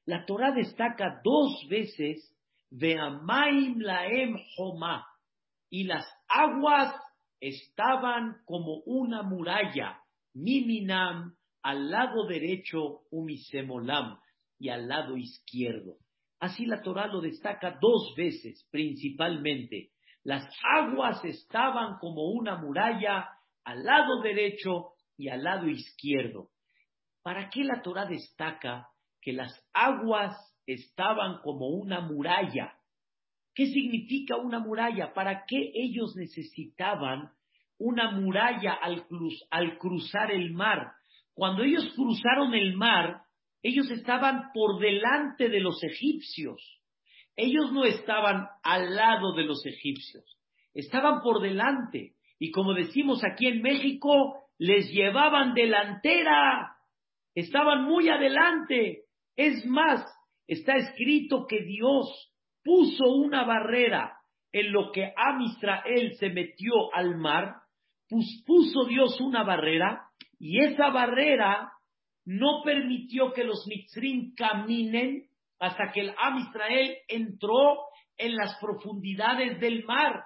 La 0.06 0.26
Torah 0.26 0.52
destaca 0.52 1.22
dos 1.24 1.68
veces 1.70 2.34
Veamaim 2.72 3.80
laem 3.80 4.36
homa. 4.58 5.06
Y 5.70 5.84
las 5.84 6.06
aguas 6.28 6.96
estaban 7.40 8.38
como 8.46 8.82
una 8.86 9.22
muralla, 9.22 10.00
miminam, 10.34 11.36
al 11.62 11.90
lado 11.90 12.26
derecho, 12.28 13.02
umisemolam, 13.12 14.18
y 14.58 14.70
al 14.70 14.88
lado 14.88 15.18
izquierdo. 15.18 15.98
Así 16.40 16.66
la 16.66 16.82
Torah 16.82 17.08
lo 17.08 17.22
destaca 17.22 17.78
dos 17.82 18.14
veces, 18.16 18.68
principalmente. 18.72 19.92
Las 20.24 20.48
aguas 20.78 21.24
estaban 21.26 21.98
como 22.00 22.30
una 22.32 22.56
muralla 22.58 23.30
al 23.66 23.84
lado 23.84 24.22
derecho 24.22 24.94
y 25.18 25.30
al 25.30 25.44
lado 25.44 25.68
izquierdo. 25.68 26.50
¿Para 27.24 27.50
qué 27.50 27.64
la 27.64 27.82
Torah 27.82 28.06
destaca 28.06 28.90
que 29.22 29.34
las 29.34 29.54
aguas 29.74 30.36
estaban 30.68 31.40
como 31.42 31.68
una 31.68 32.02
muralla. 32.02 32.74
¿Qué 33.54 33.68
significa 33.68 34.38
una 34.38 34.60
muralla? 34.60 35.14
¿Para 35.14 35.46
qué 35.48 35.72
ellos 35.74 36.16
necesitaban 36.16 37.32
una 37.78 38.12
muralla 38.12 38.74
al, 38.74 39.06
al 39.52 39.78
cruzar 39.78 40.32
el 40.32 40.54
mar? 40.54 40.94
Cuando 41.34 41.64
ellos 41.64 41.92
cruzaron 41.96 42.54
el 42.54 42.76
mar, 42.76 43.22
ellos 43.62 43.90
estaban 43.92 44.52
por 44.54 44.80
delante 44.80 45.50
de 45.50 45.60
los 45.60 45.82
egipcios. 45.84 46.62
Ellos 47.36 47.72
no 47.72 47.86
estaban 47.86 48.48
al 48.64 48.96
lado 48.96 49.34
de 49.34 49.44
los 49.44 49.66
egipcios, 49.66 50.24
estaban 50.74 51.22
por 51.22 51.42
delante. 51.42 52.14
Y 52.38 52.52
como 52.52 52.74
decimos 52.74 53.24
aquí 53.24 53.48
en 53.48 53.62
México, 53.62 54.36
les 54.60 54.92
llevaban 54.92 55.54
delantera, 55.54 56.73
estaban 57.36 57.84
muy 57.84 58.10
adelante. 58.10 59.04
Es 59.36 59.66
más, 59.66 60.06
está 60.48 60.76
escrito 60.76 61.46
que 61.48 61.62
Dios 61.64 62.34
puso 62.64 63.06
una 63.06 63.44
barrera 63.44 64.18
en 64.52 64.72
lo 64.72 64.92
que 64.92 65.12
Am 65.16 65.42
Israel 65.42 66.16
se 66.20 66.30
metió 66.30 66.74
al 66.94 67.18
mar, 67.18 67.56
puso 68.46 68.86
Dios 68.86 69.20
una 69.20 69.44
barrera 69.44 70.04
y 70.40 70.64
esa 70.64 70.90
barrera 70.90 71.72
no 72.26 72.62
permitió 72.64 73.34
que 73.34 73.44
los 73.44 73.66
Mitzrim 73.68 74.34
caminen 74.36 75.24
hasta 75.60 75.92
que 75.92 76.02
el 76.02 76.14
Am 76.18 76.38
Israel 76.38 76.98
entró 77.08 77.80
en 78.18 78.36
las 78.36 78.56
profundidades 78.60 79.60
del 79.60 79.84
mar. 79.86 80.24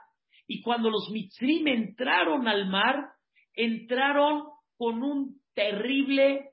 Y 0.48 0.62
cuando 0.62 0.90
los 0.90 1.10
Mitzrim 1.12 1.68
entraron 1.68 2.48
al 2.48 2.68
mar, 2.68 3.12
entraron 3.54 4.44
con 4.78 5.04
un 5.04 5.42
terrible 5.54 6.52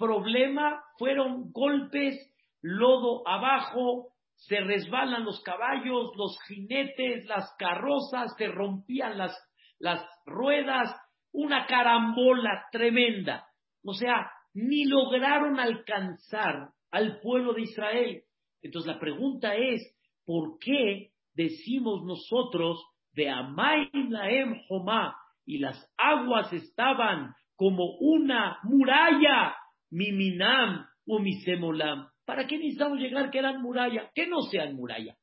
problema, 0.00 0.82
fueron 0.98 1.52
golpes, 1.52 2.16
lodo 2.62 3.22
abajo, 3.28 4.08
se 4.34 4.58
resbalan 4.60 5.24
los 5.24 5.40
caballos, 5.42 6.12
los 6.16 6.36
jinetes, 6.48 7.26
las 7.26 7.54
carrozas, 7.58 8.34
se 8.38 8.48
rompían 8.48 9.18
las, 9.18 9.36
las 9.78 10.04
ruedas, 10.24 10.96
una 11.32 11.66
carambola 11.66 12.64
tremenda. 12.72 13.46
O 13.84 13.92
sea, 13.92 14.30
ni 14.54 14.86
lograron 14.86 15.60
alcanzar 15.60 16.70
al 16.90 17.20
pueblo 17.20 17.52
de 17.52 17.62
Israel. 17.62 18.22
Entonces 18.62 18.92
la 18.92 18.98
pregunta 18.98 19.54
es, 19.54 19.80
¿por 20.24 20.58
qué 20.58 21.10
decimos 21.34 22.02
nosotros 22.04 22.82
de 23.12 23.28
Amaim 23.28 24.10
Laem 24.10 24.54
Jomá 24.68 25.16
y 25.44 25.58
las 25.58 25.92
aguas 25.96 26.52
estaban 26.52 27.34
como 27.56 27.96
una 28.00 28.58
muralla, 28.62 29.54
Miminam 29.90 30.86
o 31.06 31.18
Misemolam? 31.18 32.08
¿Para 32.24 32.46
qué 32.46 32.58
necesitamos 32.58 32.98
llegar 32.98 33.30
que 33.30 33.38
eran 33.38 33.60
muralla? 33.60 34.10
Que 34.14 34.26
no 34.26 34.42
sean 34.42 34.74
muralla, 34.76 35.16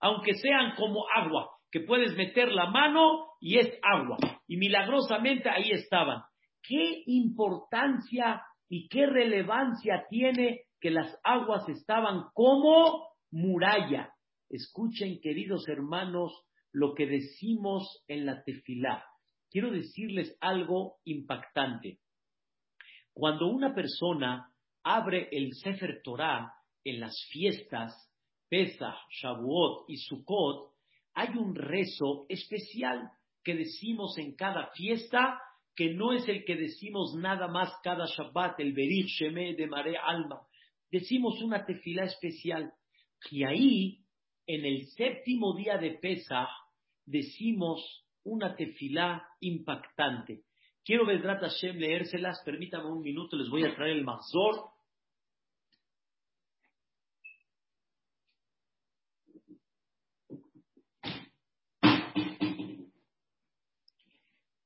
aunque 0.00 0.34
sean 0.34 0.74
como 0.76 1.06
agua, 1.08 1.50
que 1.70 1.80
puedes 1.80 2.14
meter 2.16 2.52
la 2.52 2.66
mano 2.70 3.28
y 3.40 3.58
es 3.58 3.78
agua. 3.82 4.18
Y 4.46 4.56
milagrosamente 4.56 5.48
ahí 5.48 5.70
estaban. 5.70 6.22
¿Qué 6.62 7.02
importancia 7.06 8.42
y 8.68 8.88
qué 8.88 9.06
relevancia 9.06 10.04
tiene 10.10 10.62
que 10.80 10.90
las 10.90 11.18
aguas 11.24 11.68
estaban 11.68 12.24
como 12.34 13.08
muralla? 13.30 14.12
Escuchen, 14.50 15.20
queridos 15.22 15.66
hermanos, 15.68 16.32
lo 16.72 16.94
que 16.94 17.06
decimos 17.06 18.04
en 18.08 18.26
la 18.26 18.42
tefilá. 18.42 19.04
Quiero 19.50 19.70
decirles 19.70 20.36
algo 20.40 20.98
impactante. 21.04 21.98
Cuando 23.20 23.48
una 23.48 23.74
persona 23.74 24.50
abre 24.82 25.28
el 25.30 25.52
Sefer 25.52 26.00
Torah 26.02 26.54
en 26.82 27.00
las 27.00 27.14
fiestas, 27.30 27.92
Pesach, 28.48 28.96
Shavuot 29.10 29.90
y 29.90 29.98
Sukkot, 29.98 30.72
hay 31.12 31.36
un 31.36 31.54
rezo 31.54 32.24
especial 32.30 33.10
que 33.44 33.56
decimos 33.56 34.16
en 34.16 34.34
cada 34.36 34.68
fiesta, 34.68 35.38
que 35.76 35.92
no 35.92 36.14
es 36.14 36.26
el 36.30 36.46
que 36.46 36.56
decimos 36.56 37.14
nada 37.14 37.46
más 37.46 37.70
cada 37.82 38.06
Shabbat, 38.06 38.58
el 38.58 38.72
Berich 38.72 39.08
Sheme 39.08 39.54
de 39.54 39.66
Mare 39.66 39.98
Alma. 39.98 40.40
Decimos 40.90 41.42
una 41.42 41.66
tefilá 41.66 42.04
especial. 42.04 42.72
Y 43.30 43.44
ahí, 43.44 43.98
en 44.46 44.64
el 44.64 44.86
séptimo 44.96 45.54
día 45.54 45.76
de 45.76 45.90
Pesach, 46.00 46.48
decimos 47.04 48.06
una 48.24 48.56
tefilá 48.56 49.28
impactante. 49.40 50.40
Quiero, 50.84 51.04
Vedrat 51.06 51.40
Hashem, 51.42 51.76
leérselas. 51.76 52.42
Permítame 52.44 52.90
un 52.90 53.02
minuto, 53.02 53.36
les 53.36 53.48
voy 53.48 53.64
a 53.64 53.74
traer 53.74 53.96
el 53.96 54.04
Mazor. 54.04 54.70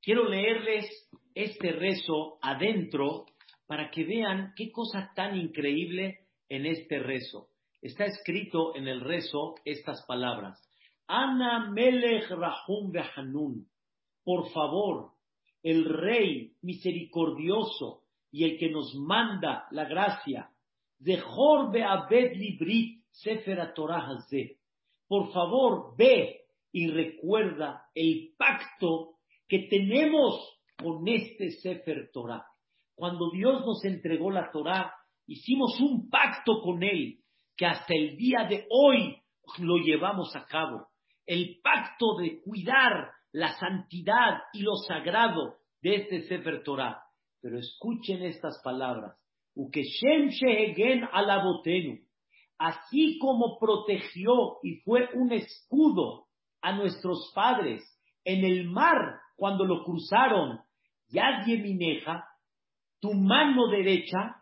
Quiero 0.01 0.29
leerles 0.29 0.87
este 1.35 1.73
rezo 1.73 2.39
adentro 2.43 3.25
para 3.67 3.91
que 3.91 4.05
vean 4.05 4.53
qué 4.55 4.71
cosa 4.71 5.11
tan 5.17 5.35
increíble 5.35 6.29
en 6.49 6.67
este 6.67 6.99
rezo. 6.99 7.49
Está 7.81 8.05
escrito 8.05 8.77
en 8.77 8.87
el 8.87 9.01
rezo 9.01 9.55
estas 9.65 10.05
palabras. 10.07 10.61
Ana 11.07 11.71
Melech 11.71 12.29
Rahum 12.29 12.93
Behanun. 12.93 13.67
Por 14.23 14.51
favor, 14.51 15.14
el 15.65 15.87
Rey 15.87 16.53
misericordioso 16.63 18.03
y 18.31 18.45
el 18.45 18.59
que 18.59 18.71
nos 18.71 18.95
manda 18.95 19.67
la 19.71 19.87
gracia. 19.87 20.51
Zehor 21.03 21.73
Beabed 21.73 22.37
Librit 22.37 23.03
Sefer 23.11 23.73
Torah 23.75 24.07
Por 25.09 25.33
favor, 25.33 25.97
ve 25.97 26.43
y 26.71 26.89
recuerda 26.89 27.87
el 27.95 28.35
pacto 28.37 29.15
que 29.49 29.67
tenemos 29.71 30.61
con 30.77 31.09
este 31.09 31.51
Sefer 31.51 32.11
Torah. 32.13 32.45
Cuando 32.95 33.31
Dios 33.31 33.65
nos 33.65 33.85
entregó 33.85 34.31
la 34.31 34.51
Torah, 34.51 34.93
hicimos 35.27 35.81
un 35.81 36.11
pacto 36.11 36.61
con 36.61 36.83
Él 36.83 37.21
que 37.57 37.67
hasta 37.67 37.95
el 37.95 38.17
día 38.17 38.47
de 38.49 38.67
hoy 38.69 39.17
lo 39.59 39.79
llevamos 39.79 40.37
a 40.37 40.45
cabo. 40.45 40.89
El 41.25 41.61
pacto 41.63 42.17
de 42.19 42.43
cuidar 42.43 43.13
la 43.35 43.53
santidad 43.59 44.43
y 44.53 44.63
lo 44.63 44.77
sagrado 44.77 45.57
de 45.83 45.97
este 45.97 46.23
Sefer 46.29 46.63
Torah. 46.63 47.03
Pero 47.41 47.59
escuchen 47.59 48.23
estas 48.23 48.61
palabras. 48.63 49.19
Así 52.59 53.19
como 53.19 53.59
protegió 53.59 54.59
y 54.63 54.77
fue 54.83 55.09
un 55.15 55.33
escudo 55.33 56.27
a 56.63 56.73
nuestros 56.77 57.33
padres 57.35 57.83
en 58.25 58.45
el 58.45 58.71
mar 58.71 59.19
cuando 59.37 59.65
lo 59.65 59.83
cruzaron, 59.83 60.61
Yad 61.09 61.45
Yemineja, 61.45 62.25
tu 63.01 63.15
mano 63.15 63.67
derecha, 63.67 64.37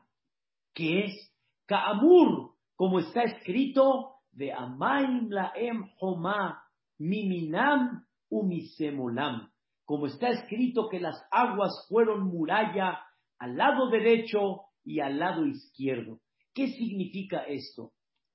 que 0.74 1.06
es 1.06 1.34
Kaamur, 1.64 2.52
como 2.76 2.98
está 2.98 3.22
escrito, 3.22 4.16
de 4.32 4.52
Amaim 4.52 5.30
Laem 5.30 5.90
Homa, 5.98 6.62
Miminam 6.98 8.04
Umisemolam, 8.32 9.50
como 9.84 10.06
está 10.06 10.30
escrito 10.30 10.88
que 10.88 11.00
las 11.00 11.22
aguas 11.30 11.86
fueron 11.88 12.24
muralla 12.24 12.98
al 13.38 13.56
lado 13.58 13.90
derecho 13.90 14.62
y 14.82 15.00
al 15.00 15.18
lado 15.18 15.44
izquierdo. 15.46 16.20
¿Qué 16.54 16.68
significa 16.68 17.44
esto? 17.44 17.92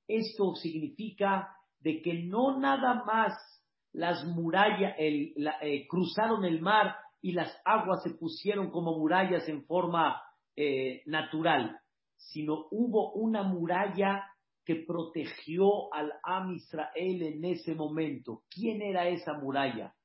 Esto 0.08 0.54
significa 0.56 1.50
de 1.80 2.02
que 2.02 2.24
no 2.24 2.60
nada 2.60 3.04
más 3.06 3.34
las 3.92 4.24
murallas, 4.26 4.94
eh, 5.00 5.88
cruzaron 5.90 6.46
el 6.46 6.62
mar 6.62 6.96
y 7.20 7.32
las 7.32 7.52
aguas 7.66 8.04
se 8.04 8.12
pusieron 8.12 8.70
como 8.70 9.00
murallas 9.00 9.50
en 9.50 9.66
forma 9.66 10.22
eh, 10.56 11.02
natural, 11.08 11.80
sino 12.16 12.68
hubo 12.70 13.14
una 13.14 13.42
muralla 13.42 14.24
que 14.68 14.84
protegió 14.86 15.94
al 15.94 16.12
Am 16.24 16.52
Israel 16.52 17.22
en 17.24 17.46
ese 17.46 17.74
momento. 17.74 18.44
¿Quién 18.50 18.82
era 18.82 19.08
esa 19.08 19.32
muralla? 19.40 19.96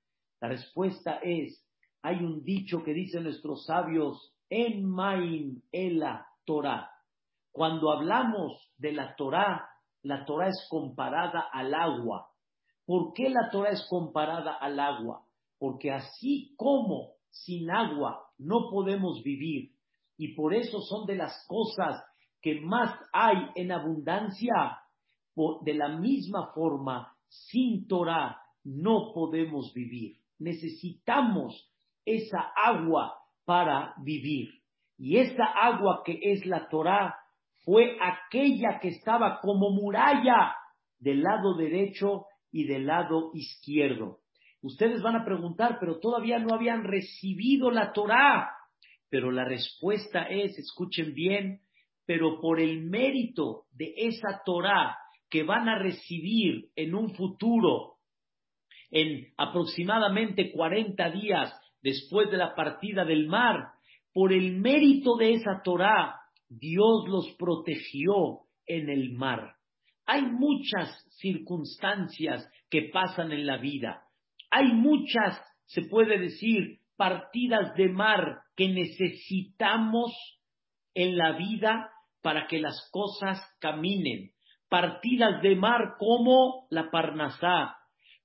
La 0.40 0.51
respuesta 0.51 1.18
es, 1.20 1.66
hay 2.01 2.22
un 2.22 2.44
dicho 2.44 2.85
que 2.85 2.94
dicen 2.94 3.25
nuestros 3.25 3.66
sabios, 3.66 4.33
en 4.48 4.88
Maim 4.88 5.62
la 5.72 6.25
Torah. 6.44 6.88
Cuando 7.51 7.90
hablamos 7.90 8.70
de 8.77 8.92
la 8.92 9.16
Torah, 9.16 9.68
la 10.03 10.25
Torah 10.25 10.46
es 10.46 10.66
comparada 10.70 11.40
al 11.53 11.75
agua. 11.75 12.29
¿Por 12.87 13.14
qué 13.14 13.31
la 13.31 13.51
Torah 13.51 13.70
es 13.70 13.85
comparada 13.90 14.53
al 14.55 14.79
agua? 14.79 15.27
Porque 15.59 15.90
así 15.90 16.55
como 16.57 17.14
sin 17.31 17.68
agua 17.68 18.29
no 18.38 18.70
podemos 18.70 19.25
vivir, 19.25 19.72
y 20.16 20.37
por 20.37 20.55
eso 20.55 20.81
son 20.83 21.05
de 21.05 21.16
las 21.16 21.44
cosas 21.48 22.01
que 22.42 22.61
más 22.61 22.98
hay 23.12 23.37
en 23.55 23.72
abundancia, 23.72 24.78
de 25.62 25.74
la 25.74 25.88
misma 25.96 26.48
forma, 26.52 27.16
sin 27.28 27.87
Torah 27.87 28.38
no 28.64 29.12
podemos 29.14 29.72
vivir. 29.72 30.18
Necesitamos 30.38 31.72
esa 32.05 32.52
agua 32.55 33.14
para 33.44 33.94
vivir. 34.02 34.50
Y 34.98 35.18
esa 35.18 35.44
agua 35.44 36.02
que 36.05 36.18
es 36.20 36.44
la 36.44 36.68
Torah 36.68 37.16
fue 37.64 37.96
aquella 38.00 38.78
que 38.81 38.88
estaba 38.88 39.40
como 39.40 39.70
muralla 39.70 40.55
del 40.98 41.22
lado 41.22 41.55
derecho 41.57 42.26
y 42.50 42.64
del 42.64 42.87
lado 42.87 43.31
izquierdo. 43.35 44.18
Ustedes 44.61 45.02
van 45.02 45.16
a 45.16 45.24
preguntar, 45.24 45.78
pero 45.81 45.98
todavía 45.98 46.38
no 46.38 46.55
habían 46.55 46.85
recibido 46.85 47.70
la 47.70 47.92
Torá. 47.92 48.50
Pero 49.09 49.31
la 49.31 49.44
respuesta 49.44 50.24
es, 50.24 50.59
escuchen 50.59 51.14
bien, 51.14 51.61
pero 52.07 52.41
por 52.41 52.61
el 52.61 52.83
mérito 52.83 53.65
de 53.73 53.95
esa 53.97 54.43
Torá 54.45 54.97
que 55.31 55.45
van 55.45 55.69
a 55.69 55.79
recibir 55.79 56.69
en 56.77 56.95
un 56.95 57.15
futuro, 57.15 57.95
en 58.91 59.33
aproximadamente 59.38 60.53
40 60.53 61.11
días 61.11 61.53
después 61.83 62.31
de 62.31 62.37
la 62.37 62.55
partida 62.55 63.05
del 63.05 63.27
mar, 63.27 63.73
por 64.12 64.33
el 64.33 64.59
mérito 64.59 65.17
de 65.17 65.35
esa 65.35 65.62
Torá, 65.65 66.21
Dios 66.49 67.09
los 67.09 67.31
protegió 67.38 68.41
en 68.67 68.91
el 68.91 69.12
mar. 69.12 69.55
Hay 70.05 70.23
muchas 70.23 71.07
circunstancias 71.21 72.49
que 72.69 72.91
pasan 72.93 73.33
en 73.33 73.47
la 73.47 73.57
vida. 73.57 74.03
Hay 74.51 74.73
muchas, 74.73 75.41
se 75.65 75.83
puede 75.83 76.19
decir, 76.19 76.81
partidas 76.97 77.75
de 77.75 77.88
mar 77.88 78.43
que 78.55 78.69
necesitamos 78.69 80.12
en 80.94 81.16
la 81.16 81.33
vida 81.33 81.90
para 82.22 82.46
que 82.46 82.59
las 82.59 82.88
cosas 82.90 83.40
caminen. 83.61 84.31
Partidas 84.68 85.42
de 85.42 85.57
mar 85.57 85.96
como 85.98 86.66
la 86.70 86.90
Parnasá, 86.90 87.76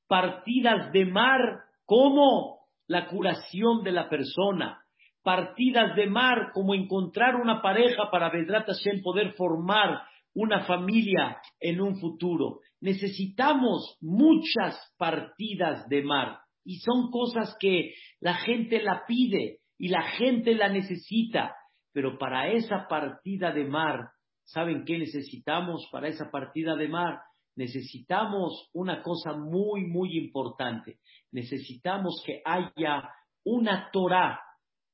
partidas 0.08 0.92
de 0.94 1.06
mar 1.06 1.40
como 1.86 2.60
la 2.88 3.08
curación 3.08 3.84
de 3.84 3.92
la 3.92 4.10
persona, 4.10 4.82
partidas 5.24 5.96
de 5.96 6.08
mar 6.08 6.52
como 6.54 6.74
encontrar 6.74 7.36
una 7.36 7.62
pareja 7.62 8.10
para 8.10 8.30
Vedrat 8.30 8.70
poder 9.04 9.34
formar 9.34 10.02
una 10.34 10.66
familia 10.66 11.42
en 11.60 11.82
un 11.82 12.00
futuro. 12.00 12.60
Necesitamos 12.80 13.98
muchas 14.00 14.78
partidas 14.98 15.88
de 15.90 16.04
mar 16.04 16.40
y 16.64 16.78
son 16.78 17.10
cosas 17.12 17.56
que 17.60 17.94
la 18.20 18.36
gente 18.36 18.82
la 18.82 19.04
pide 19.08 19.60
y 19.78 19.90
la 19.90 20.04
gente 20.04 20.54
la 20.54 20.70
necesita. 20.70 21.56
Pero 21.98 22.16
para 22.20 22.52
esa 22.52 22.88
partida 22.88 23.52
de 23.52 23.66
mar, 23.66 24.12
¿saben 24.44 24.86
qué 24.86 25.00
necesitamos 25.00 25.90
para 25.92 26.08
esa 26.08 26.30
partida 26.30 26.76
de 26.76 26.88
mar? 26.88 27.22
Necesitamos 27.56 28.70
una 28.72 29.02
cosa 29.02 29.34
muy, 29.34 29.88
muy 29.88 30.16
importante. 30.16 31.00
Necesitamos 31.32 32.22
que 32.24 32.44
haya 32.46 33.10
una 33.44 33.90
Torah 33.92 34.40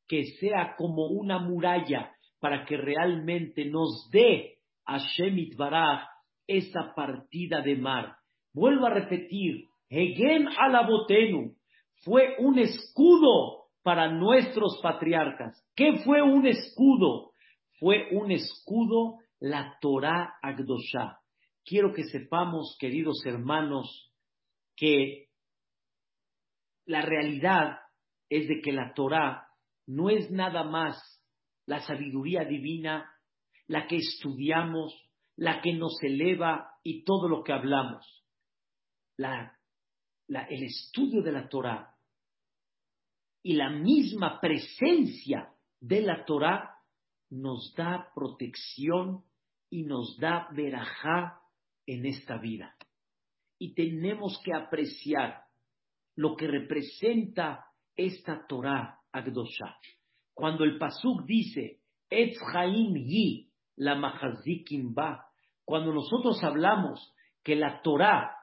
que 0.07 0.23
sea 0.39 0.75
como 0.77 1.07
una 1.07 1.39
muralla 1.39 2.09
para 2.39 2.63
que 2.63 2.77
realmente 2.77 3.65
nos 3.65 4.09
dé 4.09 4.59
a 4.85 4.97
Shemit 4.99 5.57
Baraj 5.57 6.07
esa 6.47 6.93
partida 6.95 7.59
de 7.59 7.75
mar. 7.75 8.15
Vuelvo 8.53 8.85
a 8.85 8.91
repetir, 8.91 9.65
Hegen 9.89 10.47
Alabotenu 10.57 11.53
fue 12.05 12.37
un 12.39 12.59
escudo 12.59 13.62
para 13.84 14.10
nuestros 14.10 14.80
patriarcas. 14.82 15.62
¿Qué 15.76 16.02
fue 16.04 16.22
un 16.22 16.48
escudo? 16.48 17.34
Fue 17.80 18.08
un 18.12 18.32
escudo 18.32 19.19
la 19.39 19.78
Torah 19.82 20.36
Agdosha. 20.41 21.19
Quiero 21.65 21.93
que 21.93 22.04
sepamos, 22.06 22.78
queridos 22.80 23.22
hermanos, 23.26 24.12
que 24.76 25.28
la 26.86 27.02
realidad 27.02 27.80
es 28.30 28.48
de 28.48 28.62
que 28.62 28.72
la 28.72 28.93
Torah 28.93 29.48
no 29.86 30.10
es 30.10 30.32
nada 30.32 30.63
más 30.63 30.98
la 31.65 31.82
sabiduría 31.82 32.46
divina, 32.46 33.10
la 33.67 33.88
que 33.88 33.98
estudiamos, 33.98 34.93
la 35.36 35.62
que 35.62 35.74
nos 35.74 36.02
eleva 36.04 36.72
y 36.84 37.04
todo 37.04 37.28
lo 37.28 37.43
que 37.43 37.54
hablamos. 37.54 38.24
el 39.17 40.63
estudio 40.63 41.22
de 41.22 41.32
la 41.32 41.48
Torah 41.48 41.92
y 43.43 43.53
la 43.53 43.69
misma 43.69 44.39
presencia 44.39 45.53
de 45.79 46.01
la 46.01 46.23
Torah 46.23 46.77
nos 47.29 47.73
da 47.75 48.10
protección 48.15 49.23
y 49.69 49.84
nos 49.84 50.17
da 50.17 50.47
verajá 50.53 51.41
en 51.86 52.06
esta 52.06 52.38
vida. 52.38 52.75
Y 53.60 53.75
tenemos 53.75 54.39
que 54.43 54.53
apreciar 54.53 55.43
lo 56.15 56.36
que 56.36 56.47
representa 56.47 57.65
esta 57.95 58.45
Torah 58.47 58.99
Agdosha. 59.12 59.77
Cuando 60.34 60.63
el 60.63 60.77
Pasuk 60.77 61.25
dice, 61.25 61.82
Etz 62.10 62.39
Yi, 62.95 63.51
la 63.75 63.95
Mahazikim 63.95 64.93
Ba, 64.93 65.25
cuando 65.65 65.93
nosotros 65.93 66.41
hablamos 66.43 67.13
que 67.43 67.56
la 67.56 67.82
Torah 67.82 68.36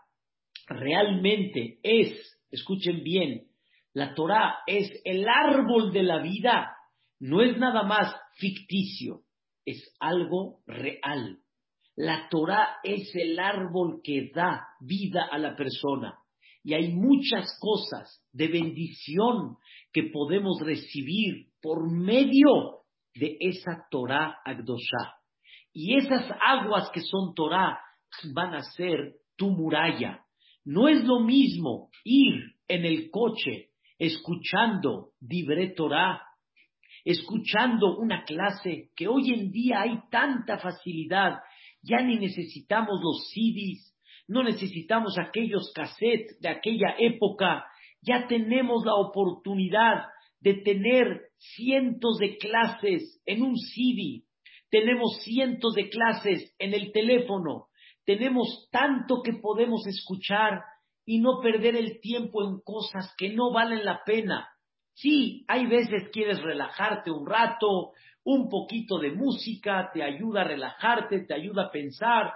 realmente 0.67 1.79
es, 1.83 2.39
escuchen 2.51 3.03
bien, 3.03 3.50
la 3.93 4.15
Torah 4.15 4.59
es 4.67 4.91
el 5.05 5.29
árbol 5.29 5.93
de 5.93 6.03
la 6.03 6.23
vida, 6.23 6.77
no 7.19 7.43
es 7.43 7.57
nada 7.59 7.83
más 7.83 8.15
ficticio, 8.37 9.23
es 9.65 9.95
algo 9.99 10.61
real. 10.67 11.39
La 11.97 12.29
Torah 12.31 12.79
es 12.85 13.11
el 13.15 13.39
árbol 13.39 14.01
que 14.03 14.31
da 14.35 14.65
vida 14.81 15.29
a 15.31 15.39
la 15.39 15.57
persona. 15.57 16.19
Y 16.63 16.75
hay 16.75 16.93
muchas 16.93 17.59
cosas 17.59 18.23
de 18.33 18.49
bendición 18.49 19.57
que 19.93 20.05
podemos 20.05 20.61
recibir 20.61 21.49
por 21.61 21.91
medio 21.91 22.85
de 23.15 23.37
esa 23.41 23.87
Torah 23.91 24.39
Agdosha. 24.45 25.17
Y 25.73 25.97
esas 25.97 26.31
aguas 26.47 26.91
que 26.91 27.01
son 27.01 27.35
Torah 27.35 27.79
van 28.35 28.55
a 28.55 28.63
ser 28.63 29.17
tu 29.37 29.51
muralla. 29.51 30.25
No 30.65 30.89
es 30.89 31.03
lo 31.05 31.21
mismo 31.21 31.91
ir 32.05 32.55
en 32.69 32.85
el 32.85 33.11
coche 33.11 33.70
escuchando 34.01 35.11
Dibre 35.21 35.75
Torah, 35.77 36.23
escuchando 37.05 37.99
una 37.99 38.25
clase 38.25 38.89
que 38.97 39.07
hoy 39.07 39.33
en 39.33 39.53
día 39.53 39.83
hay 39.83 40.01
tanta 40.11 40.59
facilidad, 40.59 41.41
ya 41.83 42.01
ni 42.01 42.19
necesitamos 42.19 42.99
los 43.03 43.29
CDs, 43.29 43.95
no 44.27 44.43
necesitamos 44.43 45.19
aquellos 45.19 45.71
cassettes 45.75 46.41
de 46.41 46.49
aquella 46.49 46.97
época, 46.99 47.67
ya 48.01 48.27
tenemos 48.27 48.85
la 48.87 48.95
oportunidad 48.95 50.07
de 50.41 50.55
tener 50.55 51.21
cientos 51.37 52.17
de 52.19 52.39
clases 52.39 53.21
en 53.27 53.43
un 53.43 53.55
CD, 53.55 54.25
tenemos 54.71 55.21
cientos 55.23 55.75
de 55.75 55.91
clases 55.91 56.55
en 56.59 56.73
el 56.73 56.91
teléfono, 56.93 57.67
tenemos 58.07 58.67
tanto 58.73 59.21
que 59.23 59.35
podemos 59.35 59.87
escuchar 59.87 60.63
y 61.05 61.21
no 61.21 61.41
perder 61.41 61.77
el 61.77 62.01
tiempo 62.01 62.45
en 62.45 62.61
cosas 62.61 63.15
que 63.17 63.31
no 63.31 63.53
valen 63.53 63.85
la 63.85 64.03
pena. 64.05 64.49
Sí, 64.95 65.45
hay 65.49 65.67
veces 65.67 66.11
quieres 66.13 66.43
relajarte 66.43 67.11
un 67.11 67.27
rato, 67.27 67.93
un 68.25 68.49
poquito 68.49 68.99
de 68.99 69.13
música 69.13 69.91
te 69.93 70.03
ayuda 70.03 70.43
a 70.43 70.45
relajarte, 70.45 71.25
te 71.25 71.35
ayuda 71.35 71.65
a 71.65 71.71
pensar, 71.71 72.33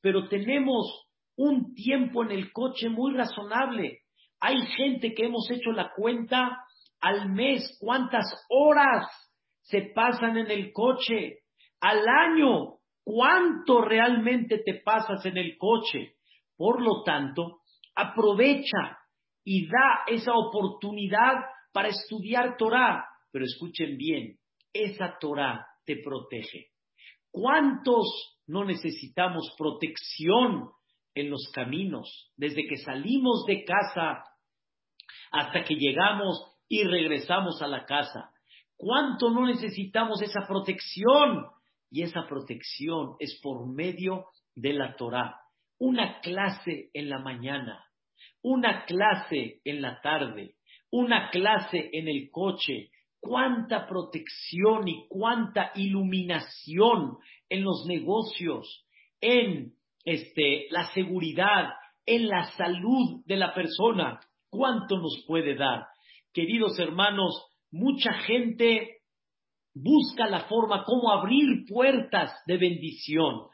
pero 0.00 0.28
tenemos 0.28 1.08
un 1.36 1.74
tiempo 1.74 2.22
en 2.22 2.30
el 2.30 2.52
coche 2.52 2.88
muy 2.88 3.14
razonable. 3.14 4.00
Hay 4.40 4.60
gente 4.76 5.14
que 5.14 5.26
hemos 5.26 5.50
hecho 5.50 5.72
la 5.72 5.90
cuenta 5.94 6.64
al 7.00 7.30
mes, 7.30 7.76
cuántas 7.80 8.24
horas 8.48 9.06
se 9.62 9.92
pasan 9.94 10.36
en 10.36 10.50
el 10.50 10.72
coche, 10.72 11.40
al 11.80 12.06
año, 12.06 12.76
cuánto 13.02 13.80
realmente 13.82 14.58
te 14.64 14.80
pasas 14.84 15.24
en 15.26 15.36
el 15.36 15.56
coche. 15.58 16.14
Por 16.56 16.82
lo 16.82 17.02
tanto, 17.02 17.60
aprovecha 17.94 18.98
y 19.44 19.66
da 19.66 20.04
esa 20.06 20.32
oportunidad 20.34 21.34
para 21.72 21.88
estudiar 21.88 22.56
Torah. 22.56 23.04
Pero 23.30 23.44
escuchen 23.44 23.96
bien, 23.96 24.38
esa 24.72 25.18
Torah 25.20 25.66
te 25.84 25.96
protege. 25.96 26.68
¿Cuántos 27.30 28.38
no 28.46 28.64
necesitamos 28.64 29.54
protección 29.58 30.70
en 31.14 31.30
los 31.30 31.50
caminos? 31.52 32.32
Desde 32.36 32.66
que 32.66 32.76
salimos 32.76 33.44
de 33.46 33.64
casa 33.64 34.24
hasta 35.32 35.64
que 35.64 35.74
llegamos 35.74 36.56
y 36.68 36.84
regresamos 36.84 37.60
a 37.60 37.66
la 37.66 37.84
casa. 37.84 38.30
¿Cuánto 38.76 39.30
no 39.30 39.46
necesitamos 39.46 40.22
esa 40.22 40.46
protección? 40.46 41.46
Y 41.90 42.02
esa 42.02 42.26
protección 42.28 43.16
es 43.18 43.38
por 43.42 43.68
medio 43.68 44.26
de 44.54 44.72
la 44.72 44.96
Torah 44.96 45.43
una 45.84 46.18
clase 46.20 46.88
en 46.94 47.10
la 47.10 47.18
mañana, 47.18 47.84
una 48.42 48.86
clase 48.86 49.60
en 49.64 49.82
la 49.82 50.00
tarde, 50.00 50.54
una 50.90 51.28
clase 51.28 51.90
en 51.92 52.08
el 52.08 52.30
coche, 52.30 52.88
cuánta 53.20 53.86
protección 53.86 54.88
y 54.88 55.06
cuánta 55.08 55.72
iluminación 55.74 57.18
en 57.50 57.62
los 57.62 57.84
negocios, 57.86 58.86
en 59.20 59.74
este, 60.06 60.68
la 60.70 60.90
seguridad, 60.94 61.68
en 62.06 62.28
la 62.28 62.44
salud 62.52 63.22
de 63.26 63.36
la 63.36 63.52
persona, 63.52 64.20
cuánto 64.48 64.96
nos 64.96 65.22
puede 65.26 65.54
dar. 65.54 65.84
Queridos 66.32 66.78
hermanos, 66.78 67.44
mucha 67.70 68.14
gente 68.20 69.02
busca 69.74 70.26
la 70.28 70.44
forma 70.44 70.84
como 70.84 71.12
abrir 71.12 71.66
puertas 71.68 72.32
de 72.46 72.56
bendición. 72.56 73.48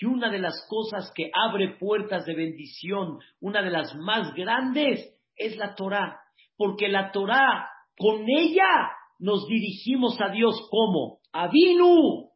Y 0.00 0.06
una 0.06 0.30
de 0.30 0.38
las 0.38 0.66
cosas 0.68 1.12
que 1.14 1.30
abre 1.32 1.76
puertas 1.78 2.26
de 2.26 2.34
bendición, 2.34 3.18
una 3.40 3.62
de 3.62 3.70
las 3.70 3.94
más 3.96 4.34
grandes, 4.34 5.14
es 5.36 5.56
la 5.56 5.74
Torah. 5.74 6.20
Porque 6.56 6.88
la 6.88 7.12
Torah, 7.12 7.68
con 7.96 8.24
ella 8.28 8.90
nos 9.18 9.46
dirigimos 9.46 10.20
a 10.20 10.30
Dios 10.30 10.68
como 10.70 11.18
Avinu, 11.32 12.30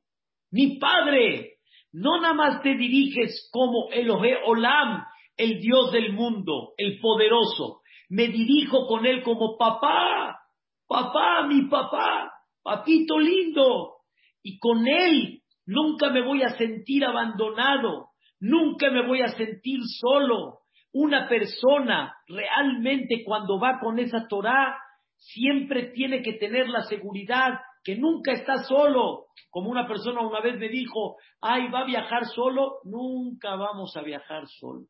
mi 0.50 0.78
Padre. 0.78 1.58
No 1.92 2.20
nada 2.20 2.34
más 2.34 2.62
te 2.62 2.74
diriges 2.74 3.48
como 3.52 3.88
Elohe 3.90 4.36
Olam, 4.44 5.04
el 5.36 5.60
Dios 5.60 5.92
del 5.92 6.12
mundo, 6.12 6.74
el 6.76 7.00
poderoso. 7.00 7.80
Me 8.08 8.28
dirijo 8.28 8.86
con 8.86 9.04
Él 9.06 9.22
como 9.22 9.56
papá, 9.56 10.38
papá, 10.86 11.46
mi 11.46 11.62
papá, 11.68 12.32
papito 12.62 13.18
lindo. 13.18 13.96
Y 14.42 14.58
con 14.58 14.86
Él 14.86 15.37
nunca 15.68 16.08
me 16.08 16.22
voy 16.22 16.42
a 16.42 16.56
sentir 16.56 17.04
abandonado, 17.04 18.08
nunca 18.40 18.90
me 18.90 19.06
voy 19.06 19.20
a 19.20 19.28
sentir 19.28 19.80
solo. 20.00 20.60
Una 20.92 21.28
persona 21.28 22.14
realmente 22.26 23.22
cuando 23.24 23.60
va 23.60 23.78
con 23.78 23.98
esa 23.98 24.26
Torah 24.26 24.78
siempre 25.16 25.90
tiene 25.92 26.22
que 26.22 26.32
tener 26.34 26.68
la 26.70 26.82
seguridad 26.84 27.60
que 27.84 27.96
nunca 27.96 28.32
está 28.32 28.64
solo. 28.64 29.26
Como 29.50 29.70
una 29.70 29.86
persona 29.86 30.22
una 30.22 30.40
vez 30.40 30.58
me 30.58 30.70
dijo, 30.70 31.16
ay, 31.42 31.68
va 31.68 31.80
a 31.80 31.86
viajar 31.86 32.24
solo, 32.24 32.78
nunca 32.84 33.54
vamos 33.56 33.94
a 33.96 34.02
viajar 34.02 34.46
solos. 34.48 34.88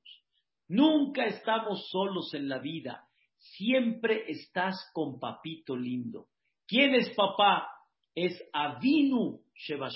Nunca 0.68 1.24
estamos 1.24 1.88
solos 1.90 2.32
en 2.34 2.48
la 2.48 2.60
vida. 2.60 3.04
Siempre 3.36 4.24
estás 4.28 4.90
con 4.92 5.18
papito 5.18 5.76
lindo. 5.76 6.26
¿Quién 6.68 6.94
es 6.94 7.12
papá? 7.16 7.68
Es 8.14 8.40
Avinu 8.52 9.40
Sheba 9.54 9.88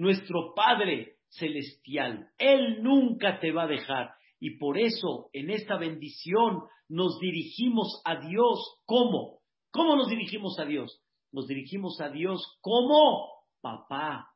nuestro 0.00 0.54
Padre 0.54 1.16
celestial. 1.28 2.30
Él 2.38 2.82
nunca 2.82 3.38
te 3.38 3.52
va 3.52 3.64
a 3.64 3.68
dejar. 3.68 4.14
Y 4.40 4.56
por 4.56 4.78
eso, 4.78 5.28
en 5.34 5.50
esta 5.50 5.76
bendición, 5.76 6.62
nos 6.88 7.20
dirigimos 7.20 8.00
a 8.06 8.16
Dios. 8.16 8.80
¿Cómo? 8.86 9.40
¿Cómo 9.70 9.96
nos 9.96 10.08
dirigimos 10.08 10.58
a 10.58 10.64
Dios? 10.64 11.02
Nos 11.32 11.46
dirigimos 11.46 12.00
a 12.00 12.08
Dios 12.08 12.58
como 12.62 13.28
papá, 13.60 14.30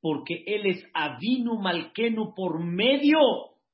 porque 0.00 0.44
Él 0.46 0.66
es 0.66 0.84
Avinu 0.94 1.58
Malkenu 1.58 2.32
por 2.36 2.62
medio 2.62 3.18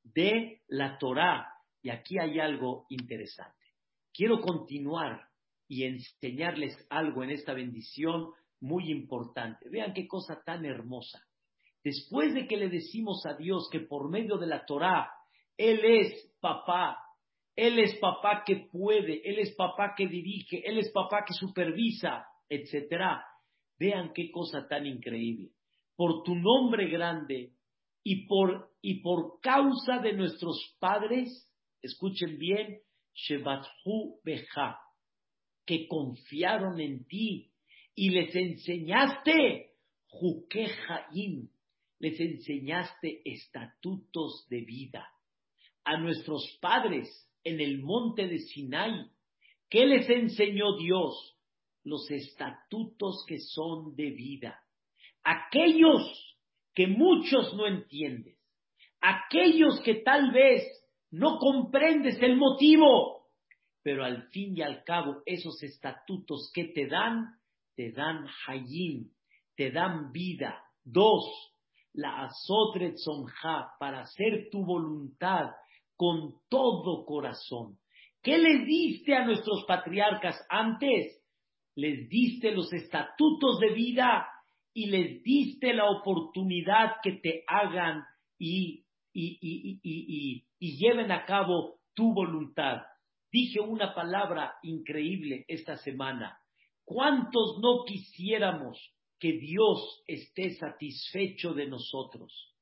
de 0.02 0.62
la 0.68 0.96
Torah. 0.96 1.46
Y 1.83 1.90
aquí 1.90 2.18
hay 2.18 2.40
algo 2.40 2.87
interesante. 2.88 3.66
Quiero 4.14 4.40
continuar 4.40 5.28
y 5.68 5.85
enseñarles 5.85 6.74
algo 6.88 7.22
en 7.22 7.30
esta 7.30 7.52
bendición 7.52 8.30
muy 8.61 8.90
importante. 8.90 9.68
Vean 9.68 9.92
qué 9.92 10.09
cosa 10.09 10.42
tan 10.42 10.64
hermosa. 10.64 11.22
Después 11.85 12.33
de 12.33 12.47
que 12.47 12.57
le 12.57 12.70
decimos 12.70 13.25
a 13.27 13.35
Dios 13.35 13.68
que 13.70 13.81
por 13.81 14.11
medio 14.11 14.38
de 14.38 14.47
la 14.47 14.64
Torah 14.64 15.11
Él 15.57 15.85
es 15.85 16.35
papá, 16.40 16.97
Él 17.55 17.79
es 17.79 17.94
papá 17.99 18.42
que 18.44 18.68
puede, 18.73 19.20
Él 19.29 19.38
es 19.38 19.55
papá 19.55 19.94
que 19.94 20.09
dirige, 20.09 20.62
Él 20.64 20.79
es 20.79 20.90
papá 20.92 21.25
que 21.27 21.35
supervisa, 21.35 22.27
etc. 22.49 23.20
Vean 23.79 24.12
qué 24.14 24.31
cosa 24.31 24.66
tan 24.66 24.87
increíble. 24.87 25.51
Por 25.94 26.23
tu 26.25 26.35
nombre 26.35 26.88
grande 26.88 27.53
y 28.03 28.27
por, 28.27 28.70
y 28.81 29.01
por 29.03 29.40
causa 29.40 29.99
de 29.99 30.14
nuestros 30.14 30.77
padres, 30.81 31.51
escuchen 31.83 32.38
bien, 32.38 32.81
Shebathu 33.14 34.20
Beja, 34.25 34.79
que 35.66 35.87
confiaron 35.87 36.81
en 36.81 37.05
ti 37.07 37.53
y 37.94 38.11
les 38.11 38.35
enseñaste 38.35 39.75
Jukejaim, 40.09 41.49
les 42.04 42.20
enseñaste 42.20 43.22
estatutos 43.24 44.46
de 44.50 44.60
vida. 44.60 45.08
A 45.84 45.96
nuestros 45.96 46.58
padres 46.60 47.08
en 47.42 47.62
el 47.62 47.80
monte 47.82 48.28
de 48.28 48.40
Sinai, 48.40 49.06
¿qué 49.70 49.86
les 49.86 50.08
enseñó 50.10 50.76
Dios? 50.76 51.34
Los 51.82 52.10
estatutos 52.10 53.24
que 53.26 53.38
son 53.38 53.96
de 53.96 54.10
vida. 54.10 54.60
Aquellos 55.22 56.36
que 56.74 56.88
muchos 56.88 57.54
no 57.54 57.66
entiendes, 57.66 58.38
aquellos 59.00 59.80
que 59.80 59.94
tal 59.94 60.30
vez 60.30 60.62
no 61.10 61.38
comprendes 61.38 62.20
el 62.20 62.36
motivo, 62.36 63.30
pero 63.82 64.04
al 64.04 64.28
fin 64.28 64.58
y 64.58 64.60
al 64.60 64.84
cabo 64.84 65.22
esos 65.24 65.62
estatutos 65.62 66.50
que 66.52 66.64
te 66.64 66.86
dan, 66.86 67.38
te 67.74 67.92
dan 67.92 68.26
hayim, 68.46 69.10
te 69.56 69.70
dan 69.70 70.12
vida. 70.12 70.60
Dos, 70.84 71.53
la 71.94 72.24
azotret 72.24 72.96
para 73.78 74.00
hacer 74.00 74.48
tu 74.50 74.64
voluntad 74.64 75.50
con 75.96 76.35
todo 76.48 77.04
corazón. 77.04 77.78
¿Qué 78.22 78.38
les 78.38 78.66
diste 78.66 79.14
a 79.14 79.24
nuestros 79.24 79.64
patriarcas 79.66 80.37
antes? 80.48 81.22
Les 81.76 82.09
diste 82.09 82.52
los 82.52 82.72
estatutos 82.72 83.61
de 83.61 83.72
vida 83.74 84.26
y 84.72 84.87
les 84.87 85.22
diste 85.22 85.72
la 85.72 85.88
oportunidad 85.90 86.96
que 87.02 87.12
te 87.12 87.44
hagan 87.46 88.02
y, 88.38 88.85
y, 89.12 90.44
y 90.59 90.76
lleven 90.78 91.12
a 91.12 91.24
cabo 91.24 91.78
tu 91.94 92.12
voluntad. 92.12 92.83
Dije 93.30 93.61
una 93.61 93.94
palabra 93.94 94.54
increíble 94.62 95.44
esta 95.48 95.76
semana. 95.76 96.38
¿Cuántos 96.85 97.59
no 97.62 97.85
quisiéramos 97.85 98.93
que 99.18 99.33
Dios 99.33 100.03
esté 100.07 100.55
satisfecho 100.55 101.55
de 101.55 101.66
nosotros. 101.66 102.55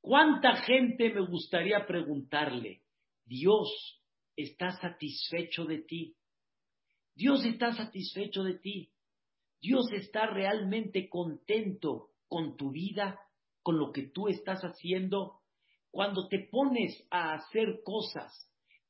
¿Cuánta 0.00 0.56
gente 0.62 1.12
me 1.12 1.26
gustaría 1.26 1.86
preguntarle, 1.86 2.82
Dios 3.24 4.00
está 4.36 4.70
satisfecho 4.80 5.64
de 5.64 5.78
ti? 5.78 6.16
Dios 7.14 7.44
está 7.44 7.72
satisfecho 7.72 8.44
de 8.44 8.58
ti. 8.58 8.92
Dios 9.60 9.90
está 9.92 10.26
realmente 10.26 11.08
contento 11.08 12.10
con 12.28 12.56
tu 12.56 12.70
vida, 12.70 13.18
con 13.62 13.78
lo 13.78 13.90
que 13.90 14.02
tú 14.02 14.28
estás 14.28 14.60
haciendo. 14.62 15.40
Cuando 15.90 16.28
te 16.28 16.46
pones 16.50 17.04
a 17.10 17.34
hacer 17.34 17.80
cosas 17.84 18.32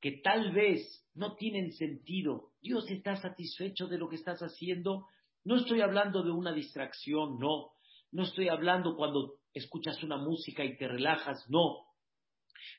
que 0.00 0.20
tal 0.22 0.52
vez 0.52 1.06
no 1.14 1.36
tienen 1.36 1.72
sentido, 1.72 2.50
Dios 2.60 2.90
está 2.90 3.16
satisfecho 3.16 3.86
de 3.86 3.96
lo 3.96 4.08
que 4.08 4.16
estás 4.16 4.40
haciendo 4.40 5.06
no 5.46 5.58
estoy 5.58 5.80
hablando 5.80 6.24
de 6.24 6.32
una 6.32 6.52
distracción, 6.52 7.38
no. 7.38 7.70
No 8.10 8.24
estoy 8.24 8.48
hablando 8.48 8.96
cuando 8.96 9.34
escuchas 9.54 10.02
una 10.02 10.16
música 10.16 10.64
y 10.64 10.76
te 10.76 10.88
relajas, 10.88 11.46
no. 11.48 11.86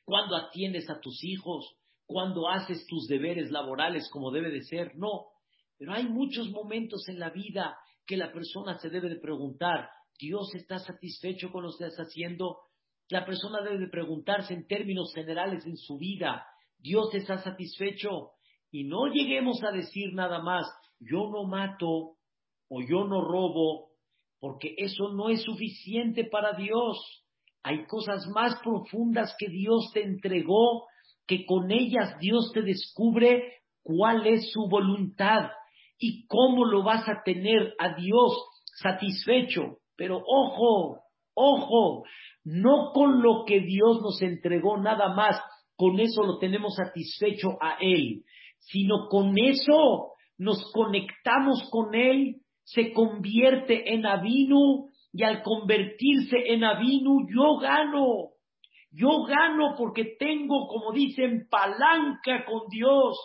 Cuando 0.03 0.36
atiendes 0.36 0.89
a 0.89 0.99
tus 0.99 1.23
hijos, 1.23 1.77
cuando 2.06 2.49
haces 2.49 2.86
tus 2.86 3.08
deberes 3.08 3.51
laborales 3.51 4.10
como 4.12 4.32
debe 4.32 4.51
de 4.51 4.63
ser, 4.63 4.97
no. 4.97 5.27
Pero 5.77 5.93
hay 5.93 6.10
muchos 6.10 6.49
momentos 6.49 7.08
en 7.08 7.19
la 7.19 7.30
vida 7.30 7.77
que 8.06 8.17
la 8.17 8.34
persona 8.34 8.77
se 8.80 8.89
debe 8.89 9.08
de 9.08 9.21
preguntar, 9.21 9.89
¿Dios 10.19 10.53
está 10.53 10.77
satisfecho 10.80 11.49
con 11.53 11.63
lo 11.63 11.69
que 11.69 11.86
estás 11.86 12.06
haciendo? 12.06 12.58
La 13.08 13.25
persona 13.25 13.62
debe 13.62 13.77
de 13.77 13.88
preguntarse 13.88 14.53
en 14.53 14.67
términos 14.67 15.13
generales 15.15 15.65
en 15.65 15.77
su 15.77 15.97
vida, 15.97 16.45
¿Dios 16.77 17.15
está 17.15 17.38
satisfecho? 17.38 18.32
Y 18.71 18.84
no 18.84 19.08
lleguemos 19.08 19.63
a 19.63 19.71
decir 19.71 20.13
nada 20.13 20.41
más, 20.41 20.67
yo 20.99 21.30
no 21.32 21.45
mato, 21.45 22.16
o 22.69 22.82
yo 22.82 23.06
no 23.06 23.21
robo, 23.21 23.89
porque 24.39 24.75
eso 24.77 25.10
no 25.13 25.30
es 25.30 25.43
suficiente 25.43 26.25
para 26.25 26.53
Dios. 26.53 26.97
Hay 27.63 27.86
cosas 27.86 28.27
más 28.34 28.60
profundas 28.63 29.36
que 29.38 29.49
Dios 29.49 29.89
te 29.93 30.03
entregó, 30.03 30.86
que 31.25 31.45
con 31.45 31.71
ellas 31.71 32.17
Dios 32.19 32.51
te 32.53 32.62
descubre 32.62 33.43
cuál 33.84 34.27
es 34.27 34.51
su 34.51 34.67
voluntad 34.69 35.49
y 35.97 36.25
cómo 36.27 36.65
lo 36.65 36.84
vas 36.84 37.08
a 37.08 37.23
tener 37.23 37.73
a 37.80 37.95
Dios 37.95 38.34
satisfecho. 38.75 39.77
Pero 39.95 40.17
ojo, 40.25 41.01
ojo, 41.34 42.03
no 42.43 42.91
con 42.93 43.21
lo 43.21 43.43
que 43.45 43.62
Dios 43.62 43.99
nos 44.01 44.21
entregó 44.21 44.77
nada 44.77 45.13
más, 45.13 45.39
con 45.75 45.99
eso 45.99 46.23
lo 46.23 46.38
tenemos 46.38 46.75
satisfecho 46.75 47.49
a 47.62 47.77
Él, 47.80 48.23
sino 48.60 49.08
con 49.10 49.38
eso 49.38 50.13
nos 50.38 50.71
conectamos 50.71 51.67
con 51.71 51.95
Él 51.95 52.41
se 52.67 52.91
convierte 52.91 53.93
en 53.93 54.06
Avinu 54.06 54.89
y 55.13 55.23
al 55.23 55.41
convertirse 55.41 56.36
en 56.47 56.65
Avinu 56.65 57.25
yo 57.34 57.58
gano. 57.60 58.32
Yo 58.91 59.23
gano 59.23 59.73
porque 59.77 60.17
tengo, 60.19 60.67
como 60.67 60.91
dicen, 60.91 61.47
palanca 61.49 62.43
con 62.45 62.67
Dios. 62.69 63.17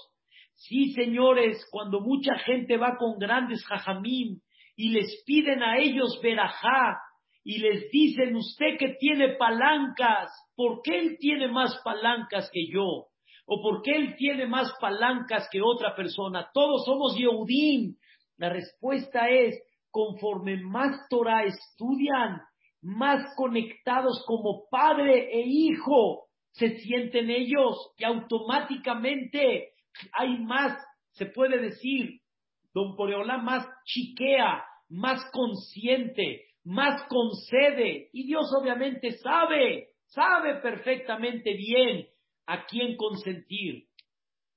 Sí, 0.55 0.93
señores, 0.93 1.67
cuando 1.73 2.01
mucha 2.01 2.39
gente 2.39 2.77
va 2.77 2.97
con 2.97 3.19
grandes 3.19 3.65
jajamín 3.67 4.43
y 4.77 4.91
les 4.91 5.25
piden 5.27 5.61
a 5.65 5.77
ellos 5.79 6.21
verajá 6.23 7.01
y 7.43 7.59
les 7.59 7.91
dicen, 7.91 8.37
usted 8.37 8.79
que 8.79 8.95
tiene 9.01 9.31
palancas, 9.31 10.31
¿por 10.55 10.83
qué 10.83 11.01
él 11.01 11.17
tiene 11.19 11.49
más 11.49 11.81
palancas 11.83 12.49
que 12.53 12.69
yo? 12.73 13.07
¿O 13.47 13.61
por 13.61 13.83
qué 13.83 13.97
él 13.97 14.15
tiene 14.17 14.47
más 14.47 14.73
palancas 14.81 15.49
que 15.51 15.61
otra 15.61 15.97
persona? 15.97 16.49
Todos 16.55 16.85
somos 16.85 17.17
Yehudim, 17.17 17.97
la 18.43 18.49
respuesta 18.49 19.31
es 19.31 19.55
conforme 19.93 20.61
más 20.65 21.07
Torah 21.09 21.45
estudian, 21.45 22.43
más 22.81 23.25
conectados 23.37 24.25
como 24.27 24.65
padre 24.69 25.29
e 25.33 25.45
hijo 25.47 26.25
se 26.51 26.77
sienten 26.81 27.31
ellos 27.31 27.93
y 27.97 28.03
automáticamente 28.03 29.75
hay 30.13 30.39
más, 30.41 30.77
se 31.13 31.27
puede 31.27 31.61
decir, 31.61 32.19
don 32.75 32.97
Poreolá 32.97 33.39
más 33.39 33.65
chiquea, 33.85 34.65
más 34.89 35.25
consciente, 35.31 36.47
más 36.65 37.01
concede. 37.09 38.09
Y 38.13 38.27
Dios 38.27 38.53
obviamente 38.61 39.13
sabe, 39.19 39.91
sabe 40.07 40.57
perfectamente 40.57 41.55
bien 41.55 42.09
a 42.47 42.67
quién 42.67 42.97
consentir. 42.97 43.85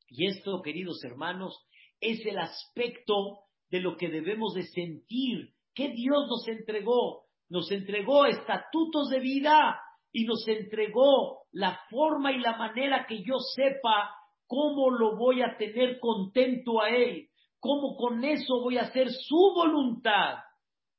Y 0.10 0.26
esto, 0.26 0.64
queridos 0.64 1.04
hermanos, 1.04 1.68
es 2.02 2.26
el 2.26 2.40
aspecto 2.40 3.45
de 3.70 3.80
lo 3.80 3.98
que 3.98 4.10
debemos 4.10 4.54
de 4.54 4.64
sentir 4.64 5.54
que 5.74 5.90
Dios 5.90 6.28
nos 6.28 6.48
entregó. 6.48 7.26
Nos 7.50 7.72
entregó 7.72 8.26
estatutos 8.26 9.10
de 9.10 9.20
vida 9.20 9.80
y 10.12 10.24
nos 10.24 10.48
entregó 10.48 11.44
la 11.52 11.80
forma 11.90 12.32
y 12.32 12.40
la 12.40 12.58
manera 12.58 13.06
que 13.08 13.22
yo 13.24 13.38
sepa 13.56 14.16
cómo 14.48 14.90
lo 14.90 15.18
voy 15.18 15.42
a 15.42 15.58
tener 15.58 16.00
contento 16.00 16.82
a 16.82 16.90
Él, 16.90 17.28
cómo 17.60 17.96
con 17.98 18.24
eso 18.24 18.62
voy 18.62 18.78
a 18.78 18.84
hacer 18.84 19.10
su 19.12 19.54
voluntad. 19.54 20.38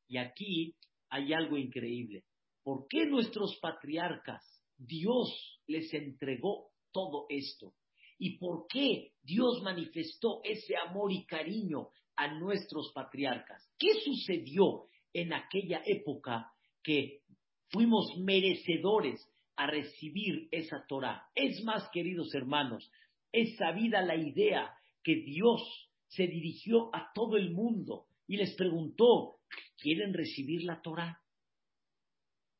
Y 0.08 0.18
aquí 0.18 0.76
hay 1.08 1.32
algo 1.32 1.56
increíble. 1.56 2.24
¿Por 2.62 2.86
qué 2.88 3.06
nuestros 3.06 3.58
patriarcas, 3.60 4.42
Dios 4.76 5.60
les 5.66 5.92
entregó 5.94 6.70
todo 6.92 7.26
esto? 7.28 7.72
¿Y 8.18 8.38
por 8.38 8.66
qué 8.68 9.12
Dios 9.22 9.62
manifestó 9.62 10.40
ese 10.42 10.76
amor 10.76 11.12
y 11.12 11.24
cariño 11.26 11.88
a 12.16 12.28
nuestros 12.34 12.92
patriarcas? 12.92 13.62
¿Qué 13.78 13.88
sucedió 14.04 14.86
en 15.12 15.32
aquella 15.32 15.82
época 15.84 16.52
que 16.82 17.22
fuimos 17.70 18.16
merecedores 18.18 19.20
a 19.56 19.66
recibir 19.66 20.48
esa 20.50 20.84
Torah? 20.88 21.28
Es 21.34 21.62
más, 21.64 21.88
queridos 21.90 22.34
hermanos, 22.34 22.90
es 23.32 23.56
sabida 23.56 24.02
la 24.02 24.16
idea 24.16 24.74
que 25.02 25.16
Dios 25.16 25.90
se 26.08 26.26
dirigió 26.26 26.94
a 26.94 27.12
todo 27.14 27.36
el 27.36 27.52
mundo 27.52 28.06
y 28.26 28.36
les 28.36 28.54
preguntó, 28.54 29.36
¿quieren 29.78 30.14
recibir 30.14 30.64
la 30.64 30.80
Torah? 30.82 31.20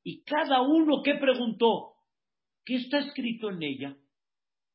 Y 0.02 0.22
cada 0.22 0.62
uno 0.62 1.02
que 1.02 1.14
preguntó, 1.14 1.94
¿qué 2.64 2.76
está 2.76 2.98
escrito 2.98 3.50
en 3.50 3.62
ella? 3.62 3.96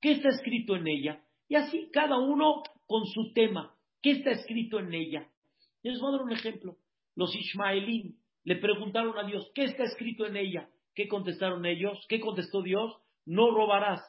¿Qué 0.02 0.14
está 0.14 0.30
escrito 0.30 0.76
en 0.76 0.88
ella? 0.88 1.24
Y 1.48 1.56
así 1.56 1.90
cada 1.94 2.18
uno 2.18 2.64
con 2.88 3.06
su 3.06 3.32
tema, 3.34 3.74
¿qué 4.02 4.12
está 4.12 4.32
escrito 4.32 4.80
en 4.80 4.94
ella? 4.94 5.30
Les 5.84 6.00
voy 6.00 6.10
a 6.10 6.18
dar 6.18 6.22
un 6.22 6.32
ejemplo. 6.32 6.78
Los 7.16 7.36
Ismaelín 7.36 8.20
le 8.44 8.56
preguntaron 8.56 9.18
a 9.18 9.26
Dios, 9.26 9.52
¿qué 9.54 9.66
está 9.66 9.84
escrito 9.84 10.26
en 10.26 10.38
ella? 10.38 10.70
¿Qué 10.94 11.08
contestaron 11.08 11.66
ellos? 11.66 12.06
¿Qué 12.10 12.20
contestó 12.20 12.62
Dios? 12.62 12.96
No 13.26 13.52
robarás. 13.52 14.02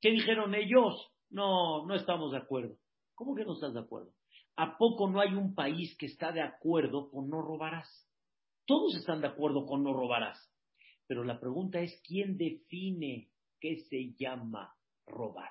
¿Qué 0.00 0.10
dijeron 0.10 0.54
ellos? 0.54 1.10
No, 1.30 1.86
no 1.86 1.94
estamos 1.94 2.32
de 2.32 2.38
acuerdo. 2.38 2.76
¿Cómo 3.14 3.34
que 3.34 3.44
no 3.44 3.54
estás 3.54 3.74
de 3.74 3.80
acuerdo? 3.80 4.12
¿A 4.56 4.76
poco 4.78 5.08
no 5.08 5.20
hay 5.20 5.34
un 5.34 5.54
país 5.54 5.96
que 5.98 6.06
está 6.06 6.32
de 6.32 6.42
acuerdo 6.42 7.10
con 7.10 7.28
no 7.28 7.42
robarás? 7.42 7.88
Todos 8.66 8.96
están 8.96 9.20
de 9.20 9.28
acuerdo 9.28 9.66
con 9.66 9.82
no 9.82 9.92
robarás. 9.92 10.38
Pero 11.06 11.24
la 11.24 11.38
pregunta 11.38 11.80
es, 11.80 12.00
¿quién 12.06 12.36
define 12.36 13.30
qué 13.60 13.76
se 13.88 14.14
llama 14.18 14.74
robar? 15.06 15.50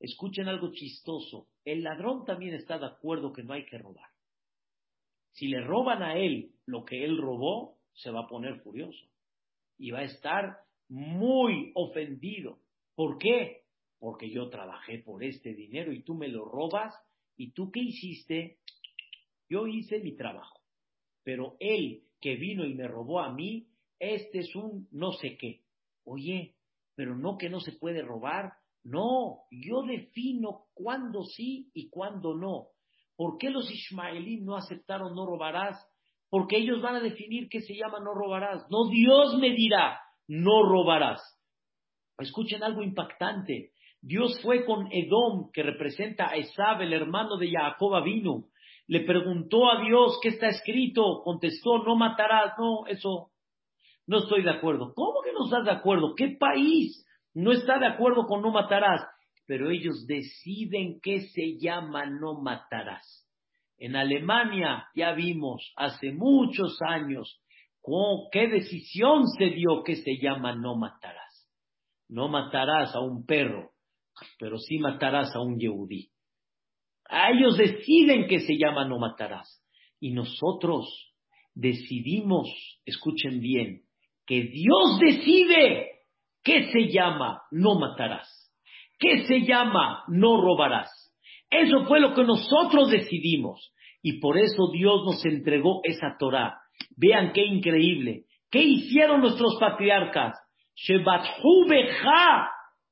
Escuchen 0.00 0.48
algo 0.48 0.72
chistoso. 0.72 1.48
El 1.64 1.82
ladrón 1.82 2.24
también 2.24 2.54
está 2.54 2.78
de 2.78 2.86
acuerdo 2.86 3.32
que 3.32 3.42
no 3.42 3.52
hay 3.52 3.66
que 3.66 3.78
robar. 3.78 4.08
Si 5.32 5.46
le 5.46 5.60
roban 5.60 6.02
a 6.02 6.16
él 6.16 6.54
lo 6.66 6.84
que 6.84 7.04
él 7.04 7.18
robó, 7.18 7.78
se 7.92 8.10
va 8.10 8.20
a 8.20 8.26
poner 8.26 8.60
furioso. 8.60 9.06
Y 9.78 9.90
va 9.90 10.00
a 10.00 10.04
estar 10.04 10.58
muy 10.88 11.70
ofendido. 11.74 12.58
¿Por 12.94 13.18
qué? 13.18 13.64
Porque 13.98 14.30
yo 14.30 14.48
trabajé 14.48 14.98
por 14.98 15.22
este 15.22 15.54
dinero 15.54 15.92
y 15.92 16.02
tú 16.02 16.14
me 16.14 16.28
lo 16.28 16.46
robas. 16.46 16.94
¿Y 17.36 17.52
tú 17.52 17.70
qué 17.70 17.80
hiciste? 17.80 18.58
Yo 19.48 19.66
hice 19.66 20.00
mi 20.00 20.16
trabajo. 20.16 20.60
Pero 21.22 21.56
él 21.60 22.04
que 22.20 22.36
vino 22.36 22.64
y 22.64 22.74
me 22.74 22.88
robó 22.88 23.20
a 23.20 23.32
mí, 23.32 23.68
este 23.98 24.40
es 24.40 24.54
un 24.56 24.88
no 24.90 25.12
sé 25.12 25.36
qué. 25.36 25.62
Oye, 26.04 26.54
pero 26.94 27.14
no 27.16 27.36
que 27.36 27.50
no 27.50 27.60
se 27.60 27.72
puede 27.72 28.02
robar. 28.02 28.59
No, 28.82 29.42
yo 29.50 29.82
defino 29.82 30.66
cuándo 30.74 31.24
sí 31.24 31.70
y 31.74 31.90
cuándo 31.90 32.34
no. 32.34 32.68
¿Por 33.16 33.36
qué 33.38 33.50
los 33.50 33.70
ismaelíes 33.70 34.42
no 34.42 34.56
aceptaron 34.56 35.14
no 35.14 35.26
robarás? 35.26 35.76
Porque 36.30 36.56
ellos 36.56 36.80
van 36.80 36.96
a 36.96 37.00
definir 37.00 37.48
qué 37.50 37.60
se 37.60 37.74
llama 37.74 37.98
no 38.00 38.14
robarás. 38.14 38.64
No, 38.70 38.88
Dios 38.88 39.36
me 39.38 39.50
dirá, 39.50 40.00
no 40.28 40.62
robarás. 40.62 41.20
Escuchen 42.18 42.62
algo 42.62 42.82
impactante. 42.82 43.72
Dios 44.00 44.40
fue 44.42 44.64
con 44.64 44.88
Edom, 44.90 45.50
que 45.52 45.62
representa 45.62 46.30
a 46.30 46.36
Esab, 46.36 46.80
el 46.80 46.92
hermano 46.92 47.36
de 47.36 47.50
Jacob 47.50 48.02
vino. 48.02 48.46
Le 48.86 49.00
preguntó 49.00 49.70
a 49.70 49.84
Dios 49.84 50.18
qué 50.22 50.30
está 50.30 50.48
escrito. 50.48 51.20
Contestó, 51.22 51.78
no 51.84 51.96
matarás. 51.96 52.54
No, 52.58 52.86
eso 52.86 53.30
no 54.06 54.18
estoy 54.18 54.42
de 54.42 54.50
acuerdo. 54.50 54.94
¿Cómo 54.94 55.20
que 55.22 55.32
no 55.32 55.44
estás 55.44 55.64
de 55.64 55.72
acuerdo? 55.72 56.14
¿Qué 56.16 56.36
país 56.38 57.04
no 57.34 57.52
está 57.52 57.78
de 57.78 57.86
acuerdo 57.86 58.26
con 58.26 58.42
no 58.42 58.50
matarás? 58.50 59.02
Pero 59.46 59.70
ellos 59.70 60.06
deciden 60.06 61.00
qué 61.02 61.20
se 61.20 61.58
llama 61.58 62.06
no 62.06 62.40
matarás. 62.40 63.26
En 63.78 63.96
Alemania 63.96 64.86
ya 64.94 65.12
vimos 65.12 65.72
hace 65.76 66.12
muchos 66.12 66.78
años 66.82 67.40
qué 68.30 68.48
decisión 68.48 69.26
se 69.38 69.46
dio 69.46 69.82
que 69.84 69.96
se 69.96 70.18
llama 70.20 70.54
no 70.54 70.76
matarás. 70.76 71.48
No 72.08 72.28
matarás 72.28 72.94
a 72.94 73.00
un 73.00 73.24
perro, 73.24 73.70
pero 74.38 74.58
sí 74.58 74.78
matarás 74.78 75.34
a 75.34 75.40
un 75.40 75.58
yehudí. 75.58 76.10
A 77.08 77.30
ellos 77.30 77.56
deciden 77.56 78.26
que 78.26 78.40
se 78.40 78.56
llama 78.58 78.84
no 78.84 78.98
matarás. 78.98 79.64
Y 79.98 80.12
nosotros 80.12 81.14
decidimos, 81.54 82.48
escuchen 82.84 83.40
bien, 83.40 83.82
que 84.26 84.42
Dios 84.42 84.98
decide 85.00 85.99
qué 86.50 86.72
se 86.72 86.88
llama 86.88 87.42
no 87.52 87.78
matarás, 87.78 88.52
qué 88.98 89.24
se 89.24 89.42
llama 89.42 90.02
no 90.08 90.40
robarás. 90.42 90.90
Eso 91.48 91.84
fue 91.84 92.00
lo 92.00 92.12
que 92.12 92.24
nosotros 92.24 92.90
decidimos 92.90 93.72
y 94.02 94.18
por 94.18 94.36
eso 94.36 94.68
Dios 94.72 95.02
nos 95.04 95.24
entregó 95.24 95.80
esa 95.84 96.16
Torah. 96.18 96.58
Vean 96.96 97.32
qué 97.32 97.44
increíble. 97.44 98.24
¿Qué 98.50 98.64
hicieron 98.64 99.20
nuestros 99.20 99.58
patriarcas? 99.60 100.36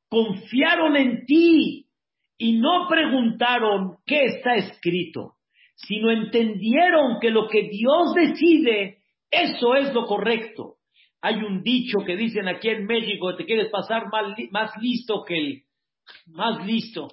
confiaron 0.08 0.96
en 0.96 1.26
ti 1.26 1.86
y 2.38 2.60
no 2.60 2.86
preguntaron 2.88 3.96
qué 4.06 4.26
está 4.26 4.54
escrito, 4.54 5.32
sino 5.74 6.12
entendieron 6.12 7.18
que 7.20 7.30
lo 7.30 7.48
que 7.48 7.62
Dios 7.62 8.14
decide, 8.14 8.98
eso 9.32 9.74
es 9.74 9.92
lo 9.92 10.06
correcto. 10.06 10.77
Hay 11.20 11.36
un 11.36 11.62
dicho 11.62 11.98
que 12.06 12.16
dicen 12.16 12.46
aquí 12.48 12.68
en 12.68 12.86
México, 12.86 13.34
te 13.36 13.44
quieres 13.44 13.70
pasar 13.70 14.04
más, 14.10 14.70
listo 14.80 15.24
que 15.26 15.36
el, 15.36 15.62
más 16.26 16.64
listo, 16.64 17.08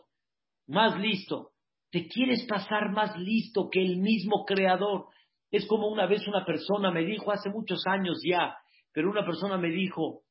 más 0.67 0.99
listo. 0.99 1.51
Te 1.89 2.07
quieres 2.07 2.45
pasar 2.45 2.91
más 2.91 3.17
listo 3.17 3.69
que 3.71 3.81
el 3.81 3.97
mismo 3.97 4.45
creador. 4.45 5.07
Es 5.49 5.65
como 5.65 5.87
una 5.87 6.05
vez 6.05 6.27
una 6.27 6.45
persona 6.45 6.91
me 6.91 7.03
dijo, 7.03 7.31
hace 7.31 7.49
muchos 7.49 7.81
años 7.87 8.21
ya, 8.23 8.55
pero 8.91 9.09
una 9.09 9.25
persona 9.25 9.57
me 9.57 9.69
dijo, 9.69 10.21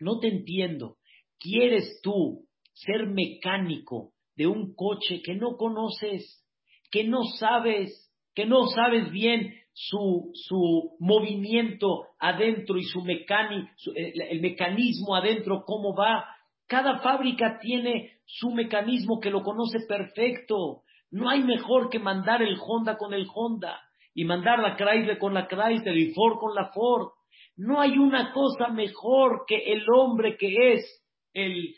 no 0.00 0.18
te 0.18 0.28
entiendo, 0.28 0.96
¿quieres 1.38 2.00
tú 2.02 2.46
ser 2.72 3.06
mecánico 3.06 4.12
de 4.36 4.46
un 4.46 4.74
coche 4.74 5.20
que 5.22 5.34
no 5.34 5.56
conoces, 5.56 6.44
que 6.90 7.04
no 7.04 7.22
sabes, 7.38 8.10
que 8.34 8.46
no 8.46 8.66
sabes 8.68 9.10
bien 9.10 9.54
su, 9.72 10.30
su 10.34 10.96
movimiento 10.98 12.08
adentro 12.18 12.76
y 12.76 12.84
su, 12.84 13.00
eh, 13.06 14.12
el 14.30 14.40
mecanismo 14.40 15.14
adentro, 15.14 15.64
cómo 15.64 15.94
va. 15.94 16.24
Cada 16.66 16.98
fábrica 16.98 17.58
tiene 17.60 18.18
su 18.26 18.50
mecanismo 18.50 19.20
que 19.20 19.30
lo 19.30 19.42
conoce 19.42 19.78
perfecto. 19.88 20.82
No 21.10 21.28
hay 21.28 21.42
mejor 21.42 21.88
que 21.90 21.98
mandar 21.98 22.42
el 22.42 22.56
Honda 22.60 22.96
con 22.96 23.12
el 23.14 23.26
Honda 23.34 23.80
y 24.14 24.24
mandar 24.24 24.60
la 24.60 24.76
Chrysler 24.76 25.18
con 25.18 25.34
la 25.34 25.48
Chrysler 25.48 25.96
y 25.96 26.12
Ford 26.12 26.38
con 26.38 26.54
la 26.54 26.70
Ford. 26.72 27.08
No 27.56 27.80
hay 27.80 27.98
una 27.98 28.32
cosa 28.32 28.68
mejor 28.68 29.44
que 29.46 29.72
el 29.72 29.84
hombre 29.94 30.36
que 30.36 30.74
es 30.74 31.04
el, 31.32 31.74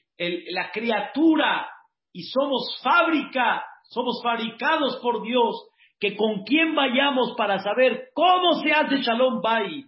la 0.50 0.70
criatura 0.70 1.68
y 2.12 2.24
somos 2.24 2.78
fábrica, 2.82 3.64
somos 3.84 4.20
fabricados 4.22 4.98
por 5.02 5.22
Dios 5.22 5.68
que 6.02 6.16
con 6.16 6.42
quién 6.42 6.74
vayamos 6.74 7.34
para 7.36 7.60
saber 7.60 8.08
cómo 8.12 8.54
se 8.54 8.72
hace 8.72 9.02
Shalom 9.02 9.40
Bay, 9.40 9.84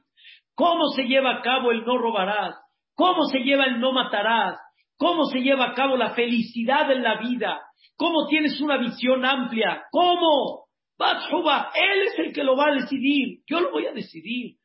cómo 0.55 0.87
se 0.95 1.03
lleva 1.09 1.39
a 1.39 1.43
cabo 1.43 1.73
el 1.73 1.85
no 1.85 1.99
robarás, 1.99 2.55
cómo 2.95 3.25
se 3.25 3.41
lleva 3.41 3.65
el 3.65 3.81
no 3.81 3.91
matarás, 3.91 4.57
cómo 4.97 5.25
se 5.25 5.41
lleva 5.41 5.65
a 5.65 5.75
cabo 5.75 5.97
la 5.97 6.15
felicidad 6.15 6.89
en 6.93 7.03
la 7.03 7.19
vida, 7.19 7.61
cómo 7.97 8.29
tienes 8.29 8.61
una 8.61 8.77
visión 8.77 9.25
amplia, 9.25 9.83
cómo 9.91 10.67
Batshuba, 10.97 11.73
él 11.75 12.03
es 12.07 12.19
el 12.21 12.33
que 12.33 12.45
lo 12.45 12.57
va 12.57 12.69
a 12.69 12.75
decidir. 12.75 13.41
Yo 13.49 13.59
lo 13.59 13.73
voy 13.73 13.87
a 13.87 13.93
decidir. 13.93 14.59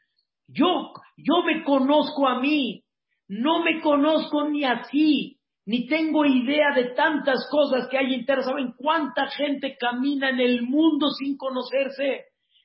Yo, 0.47 0.93
yo 1.17 1.41
me 1.43 1.63
conozco 1.63 2.27
a 2.27 2.39
mí. 2.39 2.83
No 3.27 3.63
me 3.63 3.81
conozco 3.81 4.47
ni 4.49 4.65
así, 4.65 5.38
ni 5.69 5.85
tengo 5.85 6.25
idea 6.25 6.73
de 6.73 6.95
tantas 6.95 7.47
cosas 7.51 7.87
que 7.89 7.97
hay 7.99 8.15
internas. 8.15 8.47
¿Saben 8.47 8.73
cuánta 8.75 9.27
gente 9.27 9.77
camina 9.79 10.31
en 10.31 10.39
el 10.39 10.63
mundo 10.63 11.09
sin 11.11 11.37
conocerse? 11.37 12.23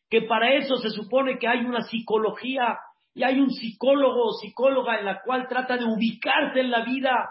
Que 0.09 0.23
para 0.23 0.55
eso 0.55 0.77
se 0.77 0.89
supone 0.89 1.37
que 1.39 1.47
hay 1.47 1.67
una 1.67 1.83
psicología 1.83 2.79
y 3.13 3.23
hay 3.23 3.41
un 3.41 3.51
psicólogo 3.51 4.29
o 4.29 4.33
psicóloga 4.41 5.01
en 5.01 5.05
la 5.05 5.21
cual 5.23 5.47
trata 5.49 5.77
de 5.77 5.85
ubicarse 5.85 6.61
en 6.61 6.71
la 6.71 6.83
vida. 6.83 7.29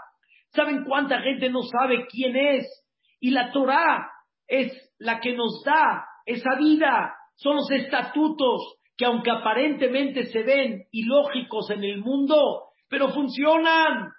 ¿Saben 0.52 0.84
cuánta 0.84 1.22
gente 1.22 1.50
no 1.50 1.64
sabe 1.64 2.06
quién 2.06 2.36
es? 2.36 2.68
Y 3.20 3.32
la 3.32 3.52
Torah 3.52 4.12
es 4.46 4.94
la 5.00 5.20
que 5.20 5.34
nos 5.34 5.64
da 5.66 6.06
esa 6.28 6.54
vida, 6.60 7.16
son 7.34 7.56
los 7.56 7.72
estatutos 7.72 8.76
que 8.96 9.06
aunque 9.06 9.32
aparentemente 9.32 10.26
se 10.26 10.44
ven 10.44 10.84
ilógicos 10.92 11.72
en 11.72 11.84
el 11.84 11.98
mundo, 11.98 12.66
pero 12.88 13.10
funcionan, 13.10 14.12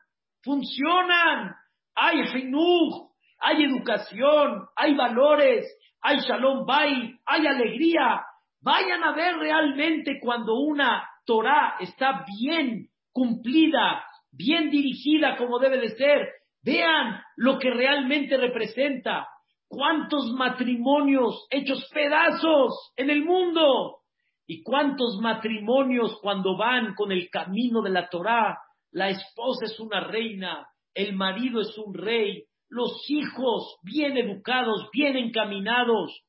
funcionan. 0.45 1.55
Hay 1.95 2.23
hinuch, 2.23 3.11
hay 3.41 3.65
educación, 3.65 4.67
hay 4.77 4.95
valores, 4.95 5.67
hay 6.01 6.19
shalom 6.21 6.67
bay, 6.67 7.15
hay 7.27 7.47
alegría. 7.47 8.23
Vayan 8.61 9.03
a 9.05 9.13
ver 9.13 9.37
realmente 9.37 10.19
cuando 10.21 10.55
una 10.55 11.09
Torah 11.27 11.77
está 11.81 12.25
bien 12.41 12.89
cumplida, 13.13 14.05
bien 14.33 14.71
dirigida 14.71 15.37
como 15.37 15.59
debe 15.59 15.79
de 15.79 15.91
ser. 15.97 16.29
Vean 16.63 17.21
lo 17.37 17.59
que 17.59 17.71
realmente 17.71 18.37
representa. 18.37 19.29
¿Cuántos 19.69 20.33
matrimonios 20.33 21.47
hechos 21.51 21.89
pedazos 21.93 22.93
en 22.97 23.11
el 23.11 23.25
mundo? 23.25 23.99
¿Y 24.47 24.63
cuántos 24.63 25.19
matrimonios 25.21 26.19
cuando 26.21 26.57
van 26.57 26.95
con 26.95 27.13
el 27.13 27.29
camino 27.31 27.83
de 27.83 27.91
la 27.91 28.09
Torá? 28.09 28.59
La 28.95 29.11
esposa 29.11 29.65
es 29.65 29.81
una 29.81 30.07
reina, 30.07 30.69
el 30.95 31.17
marido 31.17 31.61
es 31.61 31.77
un 31.79 31.95
rey, 31.95 32.45
los 32.69 33.05
hijos 33.09 33.77
bien 33.83 34.17
educados, 34.17 34.89
bien 34.93 35.17
encaminados. 35.17 36.23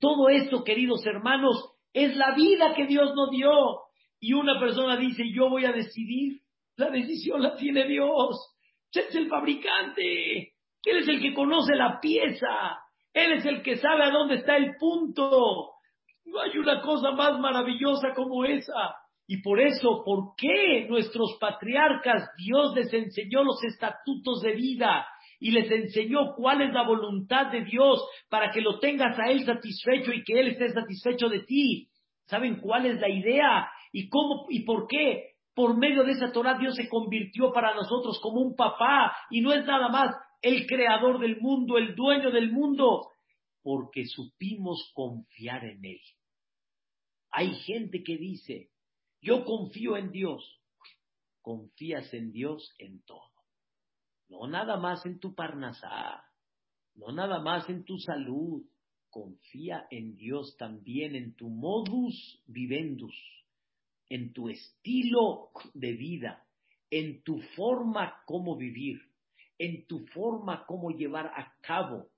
Todo 0.00 0.28
esto, 0.28 0.64
queridos 0.64 1.06
hermanos, 1.06 1.70
es 1.92 2.16
la 2.16 2.34
vida 2.34 2.74
que 2.74 2.86
Dios 2.86 3.14
nos 3.14 3.30
dio. 3.30 3.52
Y 4.18 4.32
una 4.32 4.58
persona 4.58 4.96
dice, 4.96 5.22
yo 5.32 5.48
voy 5.48 5.64
a 5.64 5.70
decidir. 5.70 6.40
La 6.76 6.90
decisión 6.90 7.40
la 7.40 7.54
tiene 7.54 7.86
Dios. 7.86 8.56
Él 8.92 9.04
es 9.08 9.14
el 9.14 9.28
fabricante. 9.28 10.54
Él 10.82 10.96
es 10.96 11.06
el 11.06 11.20
que 11.20 11.32
conoce 11.32 11.76
la 11.76 12.00
pieza. 12.00 12.80
Él 13.12 13.34
es 13.34 13.46
el 13.46 13.62
que 13.62 13.76
sabe 13.76 14.02
a 14.02 14.10
dónde 14.10 14.34
está 14.34 14.56
el 14.56 14.74
punto. 14.80 15.74
No 16.24 16.40
hay 16.40 16.58
una 16.58 16.82
cosa 16.82 17.12
más 17.12 17.38
maravillosa 17.38 18.14
como 18.14 18.44
esa. 18.44 18.96
Y 19.32 19.40
por 19.40 19.62
eso, 19.62 20.02
¿por 20.04 20.34
qué 20.36 20.86
nuestros 20.90 21.38
patriarcas 21.40 22.28
Dios 22.36 22.74
les 22.74 22.92
enseñó 22.92 23.42
los 23.42 23.64
estatutos 23.64 24.42
de 24.42 24.52
vida 24.52 25.06
y 25.40 25.52
les 25.52 25.70
enseñó 25.70 26.34
cuál 26.36 26.60
es 26.60 26.74
la 26.74 26.86
voluntad 26.86 27.50
de 27.50 27.64
Dios 27.64 28.06
para 28.28 28.50
que 28.50 28.60
lo 28.60 28.78
tengas 28.78 29.18
a 29.18 29.30
Él 29.30 29.42
satisfecho 29.46 30.12
y 30.12 30.22
que 30.22 30.38
Él 30.38 30.48
esté 30.48 30.68
satisfecho 30.68 31.30
de 31.30 31.44
ti? 31.44 31.88
¿Saben 32.26 32.60
cuál 32.60 32.84
es 32.84 33.00
la 33.00 33.08
idea? 33.08 33.70
¿Y 33.90 34.10
cómo 34.10 34.44
y 34.50 34.66
por 34.66 34.86
qué? 34.86 35.30
Por 35.54 35.78
medio 35.78 36.04
de 36.04 36.12
esa 36.12 36.30
Torah 36.30 36.58
Dios 36.58 36.74
se 36.74 36.90
convirtió 36.90 37.54
para 37.54 37.74
nosotros 37.74 38.20
como 38.22 38.42
un 38.42 38.54
papá 38.54 39.16
y 39.30 39.40
no 39.40 39.54
es 39.54 39.64
nada 39.64 39.88
más 39.88 40.14
el 40.42 40.66
creador 40.66 41.18
del 41.20 41.40
mundo, 41.40 41.78
el 41.78 41.94
dueño 41.94 42.30
del 42.32 42.52
mundo, 42.52 43.08
porque 43.62 44.04
supimos 44.04 44.92
confiar 44.92 45.64
en 45.64 45.82
Él. 45.86 46.00
Hay 47.30 47.54
gente 47.64 48.02
que 48.02 48.18
dice, 48.18 48.71
yo 49.22 49.44
confío 49.44 49.96
en 49.96 50.10
Dios. 50.10 50.60
Confías 51.40 52.12
en 52.12 52.32
Dios 52.32 52.74
en 52.78 53.02
todo. 53.02 53.30
No 54.28 54.46
nada 54.46 54.76
más 54.76 55.04
en 55.06 55.18
tu 55.18 55.34
parnasá, 55.34 56.24
no 56.94 57.12
nada 57.12 57.40
más 57.40 57.68
en 57.68 57.84
tu 57.84 57.98
salud. 57.98 58.64
Confía 59.10 59.86
en 59.90 60.16
Dios 60.16 60.56
también 60.56 61.14
en 61.14 61.34
tu 61.36 61.50
modus 61.50 62.42
vivendus, 62.46 63.14
en 64.08 64.32
tu 64.32 64.48
estilo 64.48 65.50
de 65.74 65.92
vida, 65.92 66.46
en 66.90 67.22
tu 67.22 67.38
forma 67.54 68.22
como 68.24 68.56
vivir, 68.56 69.02
en 69.58 69.86
tu 69.86 70.06
forma 70.06 70.64
como 70.64 70.90
llevar 70.90 71.26
a 71.26 71.54
cabo 71.60 72.08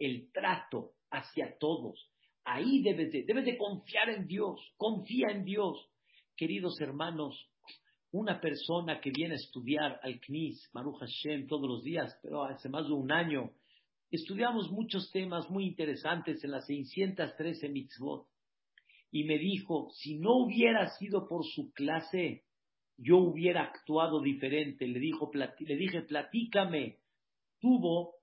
el 0.00 0.32
trato 0.32 0.94
hacia 1.10 1.56
todos. 1.58 2.10
Ahí 2.44 2.82
debes 2.82 3.12
de, 3.12 3.22
debes 3.22 3.44
de 3.44 3.56
confiar 3.56 4.08
en 4.10 4.26
Dios, 4.26 4.60
confía 4.76 5.28
en 5.28 5.44
Dios. 5.44 5.88
Queridos 6.40 6.80
hermanos, 6.80 7.50
una 8.12 8.40
persona 8.40 8.98
que 8.98 9.10
viene 9.10 9.34
a 9.34 9.36
estudiar 9.36 10.00
al 10.02 10.18
CNIS, 10.20 10.70
Maruch 10.72 11.00
Hashem, 11.00 11.46
todos 11.46 11.68
los 11.68 11.82
días, 11.82 12.18
pero 12.22 12.44
hace 12.44 12.70
más 12.70 12.86
de 12.86 12.94
un 12.94 13.12
año, 13.12 13.50
estudiamos 14.10 14.70
muchos 14.70 15.10
temas 15.12 15.50
muy 15.50 15.66
interesantes 15.66 16.42
en 16.42 16.52
las 16.52 16.64
613 16.64 17.68
mitzvot. 17.68 18.26
Y 19.10 19.24
me 19.24 19.36
dijo, 19.36 19.90
si 19.92 20.16
no 20.16 20.34
hubiera 20.38 20.88
sido 20.96 21.28
por 21.28 21.44
su 21.44 21.74
clase, 21.74 22.44
yo 22.96 23.18
hubiera 23.18 23.64
actuado 23.64 24.22
diferente. 24.22 24.88
Le, 24.88 24.98
dijo, 24.98 25.30
le 25.34 25.76
dije, 25.76 26.00
platícame. 26.00 27.00
Tuvo 27.60 28.14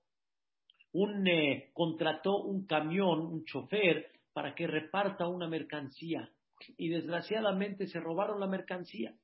un, 0.90 1.24
eh, 1.24 1.70
contrató 1.72 2.42
un 2.42 2.66
camión, 2.66 3.20
un 3.20 3.44
chofer, 3.44 4.10
para 4.32 4.56
que 4.56 4.66
reparta 4.66 5.28
una 5.28 5.46
mercancía. 5.46 6.28
Y 6.76 6.88
desgraciadamente 6.88 7.86
se 7.86 8.00
robaron 8.00 8.40
la 8.40 8.46
mercancía. 8.46 9.14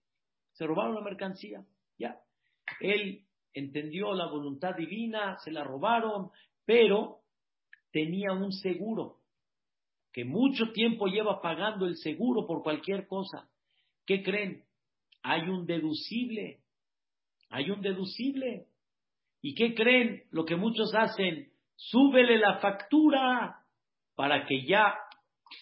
Se 0.52 0.66
robaron 0.66 0.94
la 0.94 1.00
mercancía. 1.00 1.64
Ya. 1.98 2.20
Él 2.80 3.24
entendió 3.52 4.12
la 4.14 4.26
voluntad 4.26 4.74
divina, 4.76 5.36
se 5.38 5.50
la 5.50 5.64
robaron, 5.64 6.30
pero 6.64 7.20
tenía 7.92 8.32
un 8.32 8.52
seguro 8.52 9.20
que 10.12 10.24
mucho 10.24 10.70
tiempo 10.72 11.08
lleva 11.08 11.42
pagando 11.42 11.86
el 11.86 11.96
seguro 11.96 12.46
por 12.46 12.62
cualquier 12.62 13.08
cosa. 13.08 13.48
¿Qué 14.06 14.22
creen? 14.22 14.64
Hay 15.22 15.48
un 15.48 15.66
deducible. 15.66 16.60
Hay 17.50 17.70
un 17.70 17.80
deducible. 17.80 18.66
¿Y 19.42 19.56
qué 19.56 19.74
creen? 19.74 20.22
Lo 20.30 20.44
que 20.44 20.54
muchos 20.54 20.94
hacen, 20.94 21.50
súbele 21.74 22.38
la 22.38 22.58
factura 22.58 23.64
para 24.14 24.46
que 24.46 24.64
ya 24.64 24.94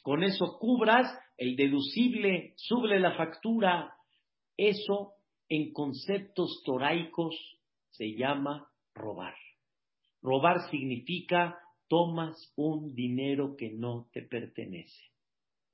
con 0.02 0.22
eso 0.22 0.58
cubras 0.58 1.06
el 1.42 1.56
deducible, 1.56 2.54
súbele 2.56 3.00
la 3.00 3.16
factura. 3.16 3.92
Eso 4.56 5.14
en 5.48 5.72
conceptos 5.72 6.62
toraicos 6.64 7.34
se 7.90 8.14
llama 8.14 8.68
robar. 8.94 9.34
Robar 10.22 10.70
significa 10.70 11.58
tomas 11.88 12.36
un 12.54 12.94
dinero 12.94 13.56
que 13.56 13.72
no 13.72 14.08
te 14.12 14.22
pertenece. 14.22 15.10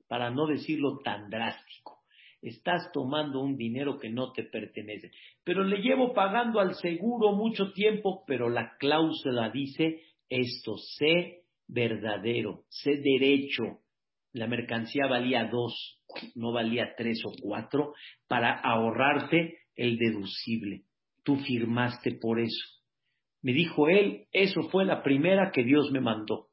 Para 0.07 0.31
no 0.31 0.47
decirlo 0.47 0.97
tan 1.03 1.29
drástico, 1.29 1.99
estás 2.41 2.91
tomando 2.91 3.39
un 3.39 3.55
dinero 3.55 3.99
que 3.99 4.09
no 4.09 4.31
te 4.31 4.45
pertenece. 4.45 5.11
Pero 5.43 5.63
le 5.63 5.83
llevo 5.83 6.13
pagando 6.13 6.59
al 6.59 6.73
seguro 6.73 7.33
mucho 7.33 7.73
tiempo, 7.73 8.23
pero 8.25 8.49
la 8.49 8.75
cláusula 8.79 9.51
dice 9.51 10.01
esto, 10.29 10.77
sé 10.97 11.43
verdadero, 11.67 12.63
sé 12.69 12.97
derecho. 12.97 13.81
La 14.33 14.47
mercancía 14.47 15.07
valía 15.07 15.45
dos, 15.45 16.01
no 16.35 16.51
valía 16.51 16.93
tres 16.95 17.21
o 17.25 17.31
cuatro, 17.41 17.93
para 18.27 18.53
ahorrarte 18.59 19.59
el 19.75 19.97
deducible. 19.97 20.83
Tú 21.23 21.37
firmaste 21.37 22.15
por 22.21 22.39
eso. 22.39 22.65
Me 23.41 23.53
dijo 23.53 23.87
él, 23.87 24.25
eso 24.31 24.63
fue 24.69 24.85
la 24.85 25.01
primera 25.01 25.51
que 25.51 25.63
Dios 25.63 25.91
me 25.91 26.01
mandó. 26.01 26.47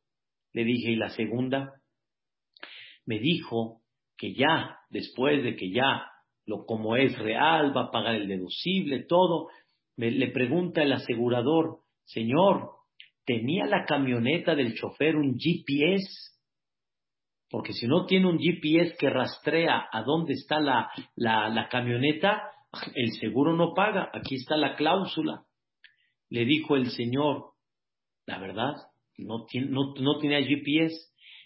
Le 0.53 0.65
dije, 0.65 0.93
¿y 0.93 0.97
la 0.97 1.11
segunda? 1.11 1.73
Me 3.05 3.19
dijo 3.19 3.83
que 4.17 4.35
ya, 4.35 4.79
después 4.91 5.43
de 5.43 5.57
que 5.57 5.71
ya 5.71 6.07
lo 6.47 6.65
como 6.65 6.97
es 6.97 7.19
real, 7.19 7.77
va 7.77 7.87
a 7.87 7.91
pagar 7.91 8.15
el 8.15 8.29
deducible, 8.29 9.05
todo, 9.05 9.49
me, 9.97 10.11
le 10.11 10.29
pregunta 10.29 10.83
el 10.83 10.93
asegurador, 10.93 11.81
Señor, 12.05 12.71
¿tenía 13.25 13.67
la 13.67 13.85
camioneta 13.85 14.55
del 14.55 14.75
chofer 14.75 15.17
un 15.17 15.37
GPS? 15.37 16.36
Porque 17.51 17.73
si 17.73 17.87
no 17.87 18.07
tiene 18.07 18.29
un 18.29 18.39
GPS 18.39 18.97
que 18.99 19.11
rastrea 19.11 19.89
a 19.93 20.03
dónde 20.03 20.35
está 20.35 20.59
la, 20.61 21.69
camioneta, 21.71 22.43
el 22.95 23.13
seguro 23.13 23.55
no 23.55 23.73
paga. 23.75 24.11
Aquí 24.13 24.35
está 24.35 24.57
la 24.57 24.75
cláusula. 24.75 25.45
Le 26.29 26.45
dijo 26.45 26.77
el 26.77 26.91
Señor, 26.91 27.53
la 28.27 28.39
verdad, 28.39 28.75
no, 29.19 29.45
tiene, 29.45 29.69
no 29.71 30.19
tenía 30.19 30.43
GPS. 30.43 30.97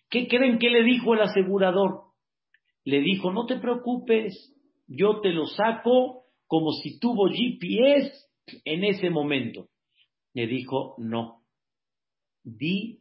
¿Qué 0.08 0.26
creen 0.26 0.58
que 0.58 0.70
le 0.70 0.82
dijo 0.82 1.14
el 1.14 1.20
asegurador? 1.20 2.10
Le 2.84 3.00
dijo, 3.00 3.30
no 3.30 3.46
te 3.46 3.58
preocupes, 3.58 4.54
yo 4.88 5.20
te 5.20 5.30
lo 5.30 5.46
saco 5.46 6.24
como 6.46 6.72
si 6.72 6.98
tuvo 6.98 7.28
GPS 7.28 8.12
en 8.64 8.84
ese 8.84 9.10
momento. 9.10 9.68
Le 10.34 10.46
dijo, 10.46 10.96
no, 10.98 11.42
di 12.42 13.00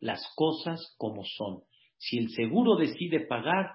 las 0.00 0.22
cosas 0.36 0.94
como 0.96 1.24
son. 1.24 1.62
Si 2.04 2.18
el 2.18 2.28
seguro 2.30 2.76
decide 2.76 3.20
pagar, 3.20 3.70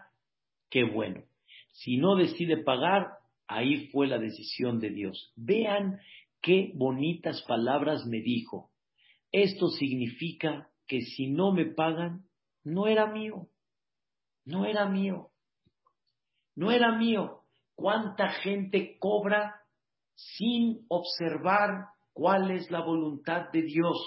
qué 0.70 0.84
bueno. 0.84 1.24
Si 1.72 1.98
no 1.98 2.16
decide 2.16 2.58
pagar, 2.58 3.08
ahí 3.48 3.88
fue 3.88 4.06
la 4.06 4.20
decisión 4.20 4.80
de 4.80 4.92
Dios. 4.92 5.34
Vean 5.36 6.00
qué 6.40 6.72
bonitas 6.76 7.44
palabras 7.48 8.06
me 8.06 8.22
dijo. 8.22 8.70
Esto 9.32 9.70
significa 9.70 10.70
que 10.88 11.02
si 11.02 11.32
no 11.32 11.54
me 11.54 11.66
pagan, 11.66 12.26
no 12.64 12.86
era 12.86 13.08
mío. 13.08 13.48
No 14.46 14.66
era 14.66 14.86
mío. 14.88 15.30
No 16.56 16.72
era 16.72 16.96
mío. 16.98 17.42
¿Cuánta 17.74 18.30
gente 18.30 18.98
cobra 19.00 19.56
sin 20.14 20.86
observar 20.88 21.86
cuál 22.14 22.52
es 22.52 22.70
la 22.70 22.82
voluntad 22.82 23.50
de 23.52 23.64
Dios? 23.64 23.98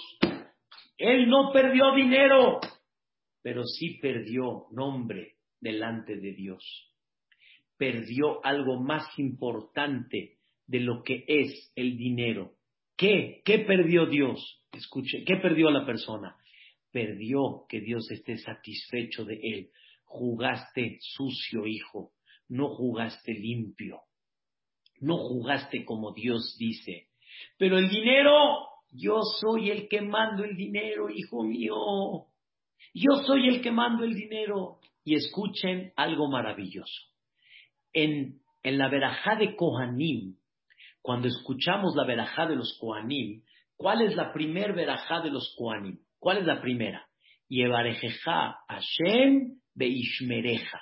Él 0.97 1.27
no 1.27 1.51
perdió 1.51 1.93
dinero, 1.93 2.61
pero 3.43 3.65
sí 3.65 3.99
perdió 4.01 4.67
nombre 4.71 5.35
delante 5.59 6.15
de 6.15 6.31
Dios. 6.33 6.89
Perdió 7.77 8.43
algo 8.43 8.81
más 8.81 9.07
importante 9.19 10.37
de 10.65 10.79
lo 10.79 11.03
que 11.03 11.25
es 11.27 11.71
el 11.75 11.97
dinero. 11.97 12.53
¿Qué? 12.95 13.41
¿Qué 13.43 13.59
perdió 13.59 14.05
Dios? 14.05 14.63
Escuche, 14.71 15.23
¿qué 15.25 15.35
perdió 15.35 15.69
la 15.69 15.85
persona? 15.85 16.37
Perdió 16.91 17.65
que 17.67 17.81
Dios 17.81 18.09
esté 18.11 18.37
satisfecho 18.37 19.25
de 19.25 19.39
él. 19.43 19.69
Jugaste 20.05 20.97
sucio, 21.01 21.67
hijo, 21.67 22.13
no 22.47 22.69
jugaste 22.69 23.33
limpio, 23.33 24.01
no 25.01 25.17
jugaste 25.17 25.83
como 25.85 26.13
Dios 26.13 26.55
dice. 26.57 27.09
Pero 27.57 27.77
el 27.77 27.89
dinero, 27.89 28.31
yo 28.91 29.21
soy 29.41 29.71
el 29.71 29.89
que 29.89 30.01
mando 30.01 30.43
el 30.43 30.55
dinero, 30.55 31.09
hijo 31.09 31.43
mío. 31.43 32.27
Yo 32.93 33.23
soy 33.25 33.47
el 33.47 33.61
que 33.61 33.71
mando 33.71 34.03
el 34.03 34.13
dinero. 34.13 34.79
Y 35.05 35.15
escuchen 35.15 35.91
algo 35.97 36.29
maravilloso. 36.29 37.11
En, 37.91 38.39
en 38.63 38.77
la 38.77 38.87
verajá 38.87 39.35
de 39.35 39.55
Kohanim, 39.55 40.37
cuando 41.01 41.27
escuchamos 41.27 41.93
la 41.95 42.05
verajá 42.05 42.47
de 42.47 42.55
los 42.55 42.77
Kohanim, 42.79 43.43
¿cuál 43.75 44.01
es 44.01 44.15
la 44.15 44.31
primer 44.31 44.73
verajá 44.73 45.19
de 45.19 45.29
los 45.29 45.53
Kohanim? 45.57 45.99
¿Cuál 46.19 46.37
es 46.37 46.45
la 46.45 46.61
primera? 46.61 47.05
Yevarejeja 47.49 48.59
Hashem 48.69 49.59
Beishmereja. 49.75 50.81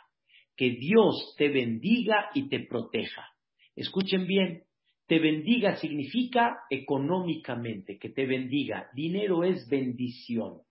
Que 0.55 0.69
Dios 0.71 1.33
te 1.37 1.49
bendiga 1.49 2.29
y 2.35 2.47
te 2.47 2.59
proteja. 2.59 3.27
Escuchen 3.75 4.27
bien, 4.27 4.63
te 5.07 5.17
bendiga 5.19 5.77
significa 5.77 6.59
económicamente, 6.69 7.97
que 7.97 8.09
te 8.09 8.27
bendiga. 8.27 8.89
Dinero 8.93 9.43
es 9.43 9.67
bendición. 9.67 10.61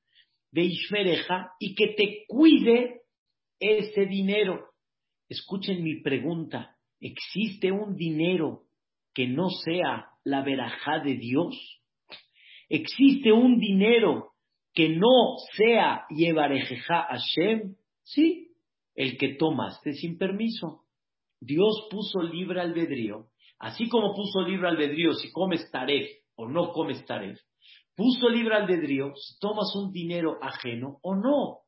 Beishmereja 0.53 1.53
y 1.59 1.75
que 1.75 1.95
te 1.97 2.25
cuide 2.27 3.03
ese 3.59 4.07
dinero. 4.07 4.67
Escuchen 5.29 5.83
mi 5.83 6.01
pregunta. 6.01 6.77
¿Existe 7.01 7.71
un 7.73 7.97
dinero 7.97 8.65
que 9.15 9.27
no 9.27 9.49
sea 9.51 10.07
la 10.25 10.43
verajá 10.43 10.99
de 11.01 11.15
Dios? 11.15 11.57
¿Existe 12.69 13.33
un 13.33 13.59
dinero 13.59 14.33
que 14.75 14.89
no 14.91 15.37
sea 15.57 16.05
Yevarejeja 16.11 17.07
Hashem? 17.11 17.77
Sí, 18.03 18.55
el 18.95 19.17
que 19.19 19.35
tomaste 19.35 19.95
sin 19.95 20.19
permiso. 20.19 20.85
Dios 21.41 21.89
puso 21.91 22.23
libre 22.23 22.61
albedrío, 22.61 23.29
así 23.59 23.89
como 23.89 24.15
puso 24.15 24.43
libre 24.43 24.69
albedrío 24.69 25.15
si 25.15 25.33
comes 25.33 25.71
taref 25.71 26.09
o 26.37 26.49
no 26.49 26.71
comes 26.73 27.05
taref, 27.07 27.39
puso 28.01 28.31
libre 28.31 28.57
albedrío 28.57 29.13
si 29.15 29.39
tomas 29.39 29.77
un 29.77 29.93
dinero 29.93 30.39
ajeno 30.41 31.01
o 31.03 31.15
no. 31.15 31.59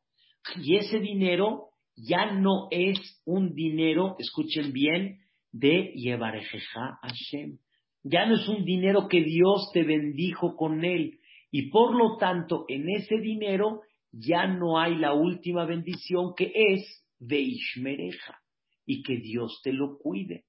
Y 0.63 0.77
ese 0.77 0.99
dinero 0.99 1.73
ya 1.95 2.33
no 2.33 2.69
es 2.71 3.21
un 3.27 3.55
dinero, 3.55 4.17
escuchen 4.19 4.73
bien, 4.73 5.19
de 5.53 5.93
Yevarejeja 5.95 6.99
Hashem. 7.03 7.59
Ya 8.03 8.25
no 8.25 8.37
es 8.37 8.49
un 8.49 8.65
dinero 8.65 9.09
que 9.09 9.23
Dios 9.23 9.71
te 9.75 9.83
bendijo 9.83 10.57
con 10.57 10.87
él. 10.87 11.19
Y 11.51 11.69
por 11.69 11.95
lo 11.95 12.17
tanto, 12.17 12.65
en 12.67 12.89
ese 12.89 13.19
dinero 13.19 13.83
ya 14.11 14.47
no 14.47 14.79
hay 14.79 14.95
la 14.95 15.13
última 15.13 15.67
bendición 15.67 16.33
que 16.35 16.51
es 16.55 17.05
Veishmereja 17.19 18.41
y 18.87 19.03
que 19.03 19.19
Dios 19.19 19.61
te 19.63 19.75
lo 19.75 19.99
cuide. 19.99 20.47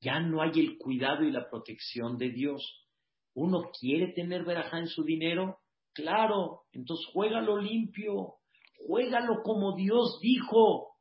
Ya 0.00 0.20
no 0.20 0.40
hay 0.40 0.52
el 0.60 0.78
cuidado 0.78 1.24
y 1.24 1.32
la 1.32 1.50
protección 1.50 2.16
de 2.16 2.30
Dios. 2.30 2.85
Uno 3.36 3.70
quiere 3.78 4.14
tener 4.14 4.44
verajá 4.44 4.78
en 4.78 4.86
su 4.86 5.04
dinero, 5.04 5.58
claro, 5.92 6.62
entonces 6.72 7.06
juégalo 7.12 7.58
limpio, 7.58 8.36
juégalo 8.86 9.42
como 9.44 9.76
Dios 9.76 10.18
dijo. 10.22 10.94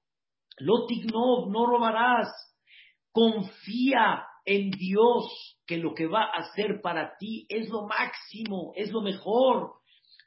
Lotignov, 0.58 1.50
no 1.50 1.66
robarás. 1.66 2.28
Confía 3.14 4.26
en 4.44 4.70
Dios 4.72 5.58
que 5.66 5.78
lo 5.78 5.94
que 5.94 6.08
va 6.08 6.26
a 6.26 6.40
hacer 6.40 6.82
para 6.82 7.16
ti 7.18 7.46
es 7.48 7.70
lo 7.70 7.88
máximo, 7.88 8.74
es 8.76 8.92
lo 8.92 9.02
mejor. 9.02 9.76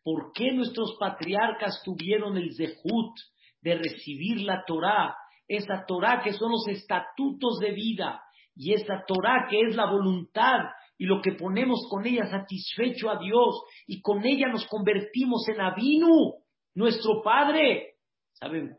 ¿Por 0.03 0.33
qué 0.33 0.53
nuestros 0.53 0.97
patriarcas 0.99 1.83
tuvieron 1.85 2.39
el 2.39 2.55
zehut 2.57 3.15
de 3.61 3.75
recibir 3.75 4.41
la 4.41 4.65
Torah? 4.67 5.15
Esa 5.47 5.85
Torah 5.87 6.23
que 6.23 6.33
son 6.33 6.53
los 6.53 6.67
estatutos 6.69 7.59
de 7.59 7.73
vida 7.73 8.23
y 8.57 8.73
esa 8.73 9.05
Torah 9.07 9.47
que 9.51 9.61
es 9.61 9.77
la 9.77 9.91
voluntad 9.91 10.61
y 10.99 11.07
lo 11.07 11.23
que 11.23 11.33
ponemos 11.33 11.87
con 11.89 12.07
ella 12.07 12.27
satisfecho 12.27 13.09
a 13.09 13.19
Dios 13.19 13.63
y 13.87 14.03
con 14.03 14.27
ella 14.27 14.49
nos 14.49 14.67
convertimos 14.67 15.49
en 15.49 15.61
Avinu, 15.61 16.35
nuestro 16.75 17.23
Padre. 17.23 17.95
¿Saben, 18.33 18.77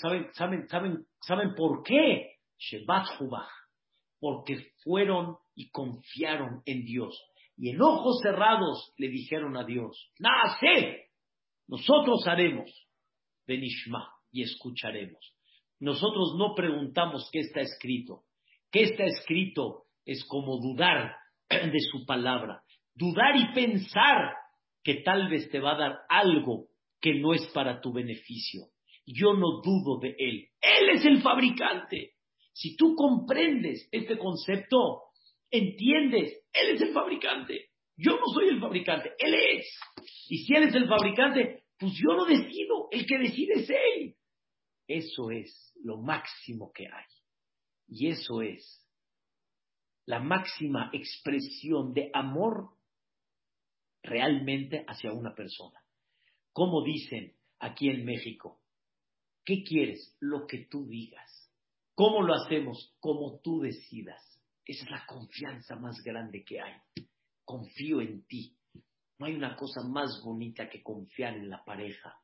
saben, 0.00 0.28
saben, 0.32 0.68
saben, 0.68 1.06
saben 1.20 1.54
por 1.54 1.82
qué? 1.82 2.38
Shebat. 2.58 3.06
Porque 4.18 4.72
fueron 4.82 5.36
y 5.54 5.70
confiaron 5.70 6.62
en 6.66 6.84
Dios 6.84 7.16
y 7.58 7.70
en 7.70 7.82
ojos 7.82 8.20
cerrados 8.22 8.92
le 8.96 9.08
dijeron 9.08 9.56
a 9.56 9.64
Dios, 9.64 10.12
nace, 10.20 11.08
nosotros 11.66 12.24
haremos, 12.28 12.70
Benishma, 13.46 14.08
y 14.30 14.42
escucharemos. 14.42 15.34
Nosotros 15.80 16.36
no 16.38 16.54
preguntamos 16.54 17.28
qué 17.32 17.40
está 17.40 17.60
escrito. 17.60 18.22
¿Qué 18.70 18.84
está 18.84 19.04
escrito? 19.04 19.86
Es 20.04 20.24
como 20.24 20.58
dudar 20.58 21.16
de 21.72 21.80
su 21.80 22.04
palabra, 22.04 22.62
dudar 22.94 23.36
y 23.36 23.54
pensar 23.54 24.34
que 24.82 25.02
tal 25.02 25.28
vez 25.28 25.50
te 25.50 25.60
va 25.60 25.72
a 25.72 25.78
dar 25.78 25.98
algo 26.08 26.68
que 27.00 27.14
no 27.14 27.34
es 27.34 27.46
para 27.48 27.80
tu 27.80 27.92
beneficio. 27.92 28.66
Yo 29.06 29.32
no 29.34 29.62
dudo 29.62 29.98
de 30.00 30.14
él. 30.18 30.48
Él 30.60 30.90
es 30.94 31.04
el 31.04 31.22
fabricante. 31.22 32.12
Si 32.52 32.76
tú 32.76 32.94
comprendes 32.94 33.88
este 33.92 34.18
concepto, 34.18 35.04
entiendes, 35.50 36.32
Él 36.52 36.74
es 36.74 36.80
el 36.82 36.92
fabricante. 36.92 37.70
Yo 37.96 38.12
no 38.12 38.26
soy 38.34 38.48
el 38.48 38.60
fabricante, 38.60 39.12
Él 39.18 39.34
es. 39.34 39.78
Y 40.28 40.38
si 40.38 40.54
Él 40.54 40.64
es 40.64 40.74
el 40.74 40.88
fabricante, 40.88 41.64
pues 41.78 41.92
yo 41.94 42.14
lo 42.14 42.24
decido, 42.24 42.88
el 42.90 43.06
que 43.06 43.18
decide 43.18 43.52
es 43.54 43.70
Él. 43.70 44.14
Eso 44.86 45.30
es 45.30 45.72
lo 45.82 45.98
máximo 45.98 46.72
que 46.74 46.86
hay. 46.86 47.06
Y 47.88 48.08
eso 48.08 48.42
es 48.42 48.84
la 50.08 50.20
máxima 50.20 50.88
expresión 50.94 51.92
de 51.92 52.10
amor 52.14 52.70
realmente 54.02 54.82
hacia 54.88 55.12
una 55.12 55.34
persona. 55.34 55.78
Como 56.50 56.82
dicen 56.82 57.34
aquí 57.58 57.90
en 57.90 58.06
México, 58.06 58.58
¿qué 59.44 59.62
quieres? 59.62 60.16
Lo 60.20 60.46
que 60.46 60.64
tú 60.64 60.86
digas. 60.86 61.52
¿Cómo 61.94 62.22
lo 62.22 62.32
hacemos? 62.32 62.96
Como 63.00 63.38
tú 63.40 63.60
decidas. 63.60 64.22
Esa 64.64 64.84
es 64.86 64.90
la 64.90 65.04
confianza 65.04 65.76
más 65.76 66.02
grande 66.02 66.42
que 66.42 66.58
hay. 66.58 66.80
Confío 67.44 68.00
en 68.00 68.22
ti. 68.22 68.56
No 69.18 69.26
hay 69.26 69.34
una 69.34 69.56
cosa 69.56 69.82
más 69.86 70.22
bonita 70.24 70.70
que 70.70 70.82
confiar 70.82 71.36
en 71.36 71.50
la 71.50 71.62
pareja, 71.66 72.14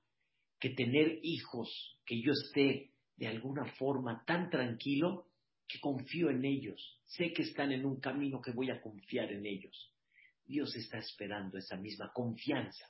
que 0.59 0.71
tener 0.71 1.19
hijos, 1.23 2.01
que 2.07 2.19
yo 2.23 2.33
esté 2.33 2.93
de 3.17 3.29
alguna 3.29 3.67
forma 3.75 4.25
tan 4.25 4.49
tranquilo 4.49 5.27
que 5.75 5.81
confío 5.81 6.31
en 6.31 6.45
ellos. 6.45 7.01
Sé 7.05 7.33
que 7.33 7.43
están 7.43 7.73
en 7.73 7.85
un 7.85 7.99
camino 7.99 8.41
que 8.41 8.53
voy 8.53 8.71
a 8.71 8.81
confiar 8.81 9.33
en 9.33 9.45
ellos. 9.45 9.93
Dios 10.45 10.75
está 10.77 10.99
esperando 10.99 11.59
esa 11.59 11.77
misma 11.77 12.13
confianza 12.13 12.87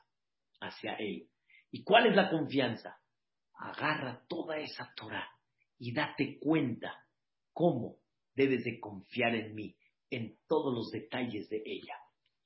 hacia 0.61 0.95
Él. 0.97 1.27
¿Y 1.71 1.83
cuál 1.83 2.09
es 2.09 2.15
la 2.15 2.29
confianza? 2.29 2.99
Agarra 3.55 4.23
toda 4.29 4.59
esa 4.59 4.93
Torah 4.95 5.27
y 5.79 5.93
date 5.93 6.39
cuenta 6.39 7.07
cómo 7.55 7.97
debes 8.35 8.65
de 8.65 8.79
confiar 8.79 9.35
en 9.35 9.55
mí, 9.55 9.75
en 10.11 10.37
todos 10.47 10.75
los 10.75 10.91
detalles 10.91 11.49
de 11.49 11.63
ella. 11.65 11.97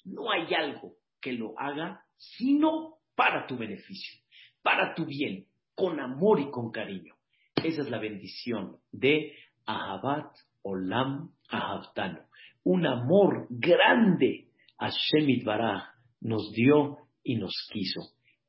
No 0.04 0.30
hay 0.30 0.54
algo 0.54 0.98
que 1.20 1.32
lo 1.32 1.58
haga 1.58 2.04
sino 2.16 2.98
para 3.16 3.44
tu 3.46 3.56
beneficio, 3.56 4.20
para 4.62 4.94
tu 4.94 5.04
bien, 5.04 5.48
con 5.74 5.98
amor 5.98 6.38
y 6.38 6.50
con 6.50 6.70
cariño. 6.70 7.16
Esa 7.56 7.82
es 7.82 7.90
la 7.90 7.98
bendición 7.98 8.78
de 8.92 9.34
Ahabat 9.68 10.32
Olam 10.62 11.30
Ahabtano. 11.50 12.20
Un 12.64 12.86
amor 12.86 13.46
grande 13.50 14.48
a 14.78 14.88
Shemit 14.88 15.44
Baraj 15.44 15.82
nos 16.22 16.52
dio 16.52 16.96
y 17.22 17.36
nos 17.36 17.52
quiso. 17.70 18.00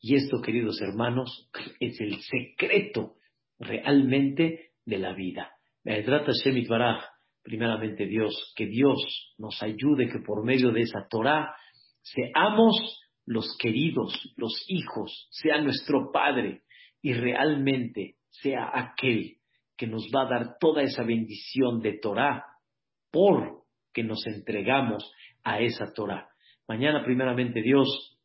Y 0.01 0.15
esto, 0.15 0.41
queridos 0.41 0.81
hermanos, 0.81 1.49
es 1.79 1.99
el 1.99 2.19
secreto 2.21 3.15
realmente 3.59 4.71
de 4.85 4.97
la 4.97 5.13
vida. 5.13 5.51
Primeramente 7.43 8.05
Dios, 8.05 8.53
que 8.55 8.67
Dios 8.67 9.33
nos 9.37 9.61
ayude 9.61 10.07
que 10.07 10.19
por 10.19 10.45
medio 10.45 10.71
de 10.71 10.81
esa 10.81 11.07
Torah 11.09 11.53
seamos 12.01 13.01
los 13.25 13.57
queridos, 13.57 14.13
los 14.37 14.53
hijos, 14.67 15.27
sea 15.31 15.61
nuestro 15.61 16.11
Padre 16.11 16.61
y 17.01 17.13
realmente 17.13 18.15
sea 18.29 18.69
aquel 18.73 19.38
que 19.79 19.87
nos 19.87 20.09
va 20.13 20.23
a 20.23 20.29
dar 20.29 20.57
toda 20.59 20.83
esa 20.83 21.03
bendición 21.03 21.79
de 21.79 21.97
Torah 21.99 22.43
por 23.11 23.63
que 23.93 24.03
nos 24.03 24.27
entregamos 24.27 25.09
a 25.43 25.61
esa 25.61 25.93
Torah. 25.93 26.27
Mañana, 26.67 27.03
primeramente 27.05 27.61
Dios, 27.61 28.19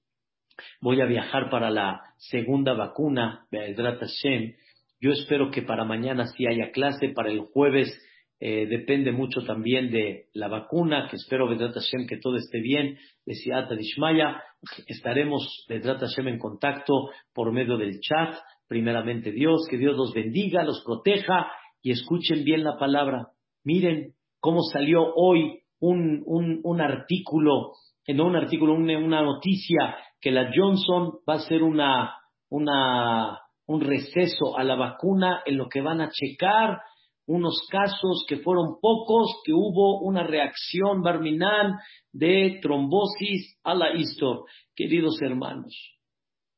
voy 0.81 1.01
a 1.01 1.07
viajar 1.07 1.49
para 1.51 1.71
la 1.71 2.03
segunda 2.19 2.75
vacuna, 2.75 3.47
Be'edrat 3.53 4.01
Hashem. 4.01 4.57
Yo 5.01 5.13
espero 5.13 5.53
que 5.53 5.63
para 5.63 5.85
mañana 5.85 6.27
sí 6.27 6.45
haya 6.47 6.73
clase, 6.73 7.11
para 7.11 7.31
el 7.31 7.41
jueves 7.41 7.97
eh, 8.41 8.67
depende 8.67 9.13
mucho 9.13 9.43
también 9.45 9.93
de 9.93 10.27
la 10.33 10.49
vacuna, 10.49 11.07
que 11.09 11.17
espero, 11.17 11.49
Be'edrat 11.49 11.75
Hashem, 11.75 12.09
que 12.09 12.19
todo 12.19 12.37
esté 12.37 12.61
bien. 12.61 12.99
De 13.25 13.35
Siata 13.35 13.77
Dishmaya, 13.77 14.43
estaremos, 14.89 15.65
Be'edrat 15.69 16.01
Hashem, 16.01 16.27
en 16.27 16.39
contacto 16.39 17.11
por 17.33 17.53
medio 17.53 17.79
del 17.79 18.01
chat. 18.01 18.35
Primeramente 18.69 19.31
Dios, 19.33 19.67
que 19.69 19.79
Dios 19.79 19.97
los 19.97 20.13
bendiga, 20.13 20.65
los 20.65 20.83
proteja 20.85 21.51
y 21.83 21.91
escuchen 21.93 22.45
bien 22.45 22.65
la 22.65 22.77
palabra. 22.79 23.29
Miren 23.65 24.15
cómo 24.41 24.63
salió 24.63 25.03
hoy 25.15 25.61
un, 25.81 26.23
un, 26.27 26.61
un 26.63 26.81
artículo 26.81 27.73
en 28.07 28.21
un 28.21 28.37
artículo, 28.37 28.75
una, 28.75 29.23
noticia, 29.23 29.97
que 30.21 30.31
la 30.31 30.51
Johnson 30.55 31.21
va 31.29 31.35
a 31.35 31.37
hacer 31.39 31.63
una, 31.63 32.15
una, 32.51 33.41
un 33.67 33.81
receso 33.81 34.57
a 34.59 34.65
la 34.65 34.75
vacuna 34.75 35.43
en 35.47 35.57
lo 35.57 35.69
que 35.69 35.81
van 35.81 36.01
a 36.01 36.11
checar 36.11 36.81
unos 37.27 37.67
casos 37.71 38.27
que 38.29 38.37
fueron 38.37 38.79
pocos, 38.83 39.41
que 39.45 39.53
hubo 39.55 40.01
una 40.01 40.25
reacción 40.25 41.01
barminal 41.01 41.75
de 42.13 42.59
trombosis 42.61 43.59
a 43.65 43.75
la 43.75 43.95
histor. 43.95 44.45
Queridos 44.77 45.17
hermanos, 45.23 45.75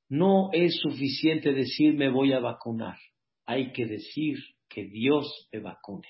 no 0.08 0.50
es 0.52 0.78
suficiente 0.80 1.52
decir 1.52 1.94
me 1.94 2.10
voy 2.10 2.32
a 2.32 2.40
vacunar. 2.40 2.96
Hay 3.46 3.72
que 3.72 3.86
decir 3.86 4.38
que 4.68 4.84
Dios 4.84 5.48
me 5.52 5.60
vacune, 5.60 6.08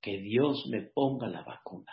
que 0.00 0.18
Dios 0.18 0.66
me 0.70 0.82
ponga 0.82 1.28
la 1.28 1.42
vacuna. 1.42 1.92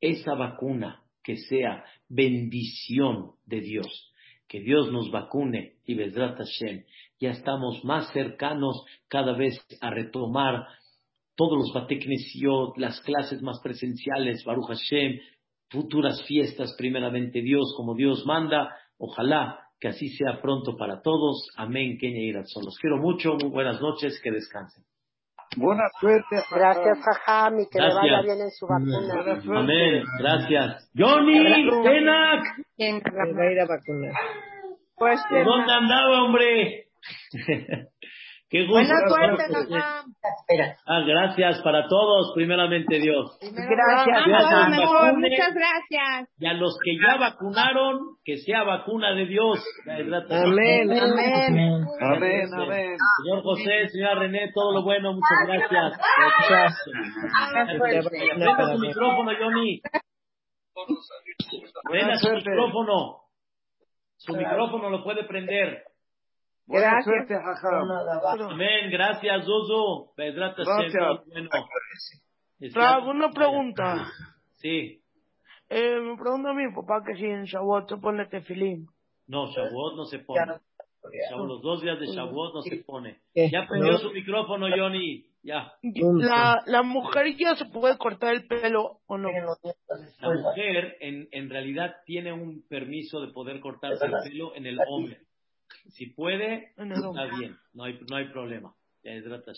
Esa 0.00 0.34
vacuna 0.34 1.02
que 1.22 1.36
sea 1.36 1.84
bendición 2.08 3.32
de 3.44 3.60
Dios. 3.60 4.12
Que 4.48 4.60
Dios 4.60 4.92
nos 4.92 5.10
vacune 5.10 5.78
y 5.84 5.94
Besrat 5.94 6.38
Hashem. 6.38 6.84
Ya 7.18 7.30
estamos 7.30 7.84
más 7.84 8.12
cercanos 8.12 8.84
cada 9.08 9.36
vez 9.36 9.58
a 9.80 9.90
retomar 9.90 10.66
todos 11.34 11.58
los 11.58 11.72
bateknesiot, 11.74 12.78
las 12.78 13.00
clases 13.00 13.42
más 13.42 13.60
presenciales, 13.60 14.44
Baruch 14.44 14.68
Hashem, 14.68 15.18
futuras 15.68 16.22
fiestas, 16.26 16.74
primeramente 16.78 17.42
Dios, 17.42 17.74
como 17.76 17.94
Dios 17.94 18.24
manda. 18.24 18.72
Ojalá 18.98 19.65
que 19.80 19.88
así 19.88 20.08
sea 20.10 20.40
pronto 20.40 20.76
para 20.76 21.02
todos. 21.02 21.48
Amén, 21.56 21.98
Kenia 21.98 22.22
y 22.22 22.32
Los 22.32 22.78
quiero 22.80 22.98
mucho, 22.98 23.34
muy 23.40 23.50
buenas 23.50 23.80
noches, 23.80 24.20
que 24.22 24.30
descansen. 24.30 24.84
Buena 25.56 25.84
suerte. 26.00 26.36
Gracias, 26.50 26.98
Jajam, 27.02 27.60
y 27.60 27.68
que 27.68 27.80
le 27.80 27.94
vaya 27.94 28.22
bien 28.22 28.40
en 28.40 28.50
su 28.50 28.66
vacuna. 28.66 29.60
Amén, 29.60 30.02
gracias. 30.18 30.90
Johnny, 30.96 31.70
Tenac. 31.82 32.44
¿Quién 32.76 33.00
va 33.00 33.42
a 33.42 33.52
ir 33.52 33.60
a 33.60 33.66
vacunar? 33.66 34.12
Pues, 34.96 35.20
¿Dónde 35.30 35.72
andaba, 35.72 36.24
hombre? 36.24 36.88
Qué 38.48 38.64
gusto. 38.64 38.74
Buena 38.74 38.94
suerte. 39.08 39.44
Ah, 40.86 41.00
gracias 41.04 41.60
para 41.62 41.88
todos, 41.88 42.32
primeramente 42.32 43.00
Dios. 43.00 43.36
Gracias. 43.40 44.26
gracias 44.26 45.16
Muchas 45.16 45.52
gracias. 45.52 46.28
Y 46.38 46.46
a 46.46 46.52
los 46.52 46.78
que 46.84 46.96
ya 46.96 47.16
vacunaron, 47.18 47.98
que 48.24 48.36
sea 48.36 48.62
vacuna 48.62 49.14
de 49.14 49.26
Dios. 49.26 49.64
Amén, 49.88 50.92
amén. 50.92 51.84
Amén, 52.00 52.48
amén. 52.54 52.96
Señor 53.24 53.42
José, 53.42 53.88
señora 53.88 54.14
René, 54.20 54.52
todo 54.54 54.72
lo 54.74 54.84
bueno, 54.84 55.12
muchas 55.12 55.38
gracias. 55.48 55.98
Prenda 58.08 58.72
su 58.72 58.78
micrófono, 58.78 59.32
Johnny. 59.40 59.80
Prenda 61.90 62.16
su 62.16 62.30
micrófono. 62.30 63.22
Su 64.18 64.34
micrófono 64.34 64.90
lo 64.90 65.02
puede 65.02 65.24
prender. 65.24 65.82
Buena 66.66 67.00
suerte, 67.02 67.34
Jajam. 67.34 67.90
Amén, 68.50 68.90
gracias, 68.90 69.44
Zuzu. 69.44 70.10
Gracias. 70.16 71.20
Bueno. 72.60 73.10
una 73.10 73.30
pregunta. 73.30 74.08
Sí. 74.56 75.00
Eh, 75.68 76.00
me 76.00 76.16
pregunta 76.16 76.50
a 76.50 76.54
mi 76.54 76.72
papá 76.74 77.02
que 77.06 77.14
si 77.16 77.24
en 77.24 77.44
Shavuot 77.44 77.88
se 77.88 77.96
pone 77.98 78.26
tefilín. 78.26 78.88
No, 79.26 79.46
Shavuot 79.46 79.96
no 79.96 80.04
se 80.06 80.20
pone. 80.20 80.40
los 81.36 81.62
dos 81.62 81.82
días 81.82 82.00
de 82.00 82.06
Shavuot 82.06 82.54
no 82.54 82.62
se 82.62 82.76
pone. 82.78 83.20
Ya 83.34 83.66
prendió 83.68 83.98
su 83.98 84.10
micrófono, 84.10 84.66
Johnny. 84.74 85.24
Ya. 85.42 85.72
La, 85.82 86.62
la 86.66 86.82
mujer 86.82 87.36
ya 87.36 87.54
se 87.54 87.66
puede 87.66 87.96
cortar 87.98 88.34
el 88.34 88.48
pelo 88.48 88.98
o 89.06 89.16
no. 89.16 89.28
La 90.20 90.30
mujer 90.30 90.96
en, 91.00 91.28
en 91.30 91.48
realidad 91.48 91.94
tiene 92.04 92.32
un 92.32 92.66
permiso 92.68 93.20
de 93.20 93.32
poder 93.32 93.60
cortarse 93.60 94.06
el 94.06 94.12
pelo 94.24 94.56
en 94.56 94.66
el 94.66 94.78
hombre. 94.88 95.25
Si 95.88 96.06
puede, 96.10 96.72
está 96.76 97.24
bien, 97.38 97.56
no 97.74 97.84
hay, 97.84 97.98
no 98.10 98.16
hay 98.16 98.28
problema. 98.28 98.74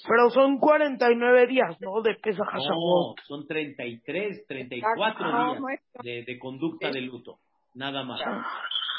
Pero 0.07 0.31
son 0.31 0.59
49 0.59 1.47
días, 1.47 1.81
¿no? 1.81 2.03
De 2.03 2.15
pesa 2.17 2.45
No, 2.45 3.15
son 3.27 3.47
33, 3.47 4.47
34 4.47 5.27
días 5.27 5.63
de, 6.03 6.25
de 6.27 6.39
conducta 6.39 6.91
de 6.91 7.01
luto. 7.01 7.39
Nada 7.75 8.05
más. 8.05 8.21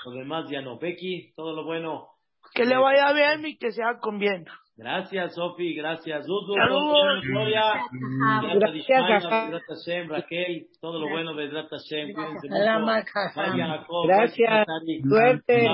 Lo 0.06 0.12
demás 0.12 0.50
ya 0.50 0.62
no. 0.62 0.80
Becky, 0.80 1.34
todo 1.36 1.54
lo 1.54 1.66
bueno. 1.66 2.08
Que 2.54 2.66
le 2.66 2.78
vaya 2.78 3.14
bien 3.14 3.46
y 3.46 3.58
que 3.58 3.72
sea 3.72 4.00
con 4.00 4.18
bien. 4.18 4.46
Gracias, 4.76 5.36
Sofi. 5.36 5.76
Gracias, 5.76 6.26
Dudu. 6.26 6.56
Saludos. 6.56 7.22
Gloria. 7.24 7.84
Gracias. 8.58 10.08
Raquel. 10.08 10.68
Todo 10.82 11.00
lo 11.00 11.10
bueno, 11.10 11.36
Bedrat 11.36 11.70
Hashem. 11.70 12.14
Gracias. 14.08 14.68
Suerte. 15.08 15.68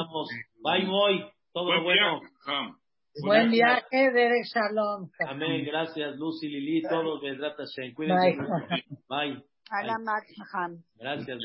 Bye, 0.66 0.88
boy. 0.88 1.24
Todo 1.54 1.76
lo 1.76 1.84
bueno. 1.84 2.22
Buen 3.24 3.52
viaje, 3.52 4.12
Derek 4.12 4.46
Shalom. 4.52 5.10
Amén. 5.28 5.64
Gracias, 5.64 6.18
Lucy, 6.18 6.50
Lili, 6.50 6.82
todos. 6.82 7.22
Cuídense. 7.96 8.36
Bye. 9.08 9.36
Bye. 9.38 9.44
Gracias. 10.96 11.38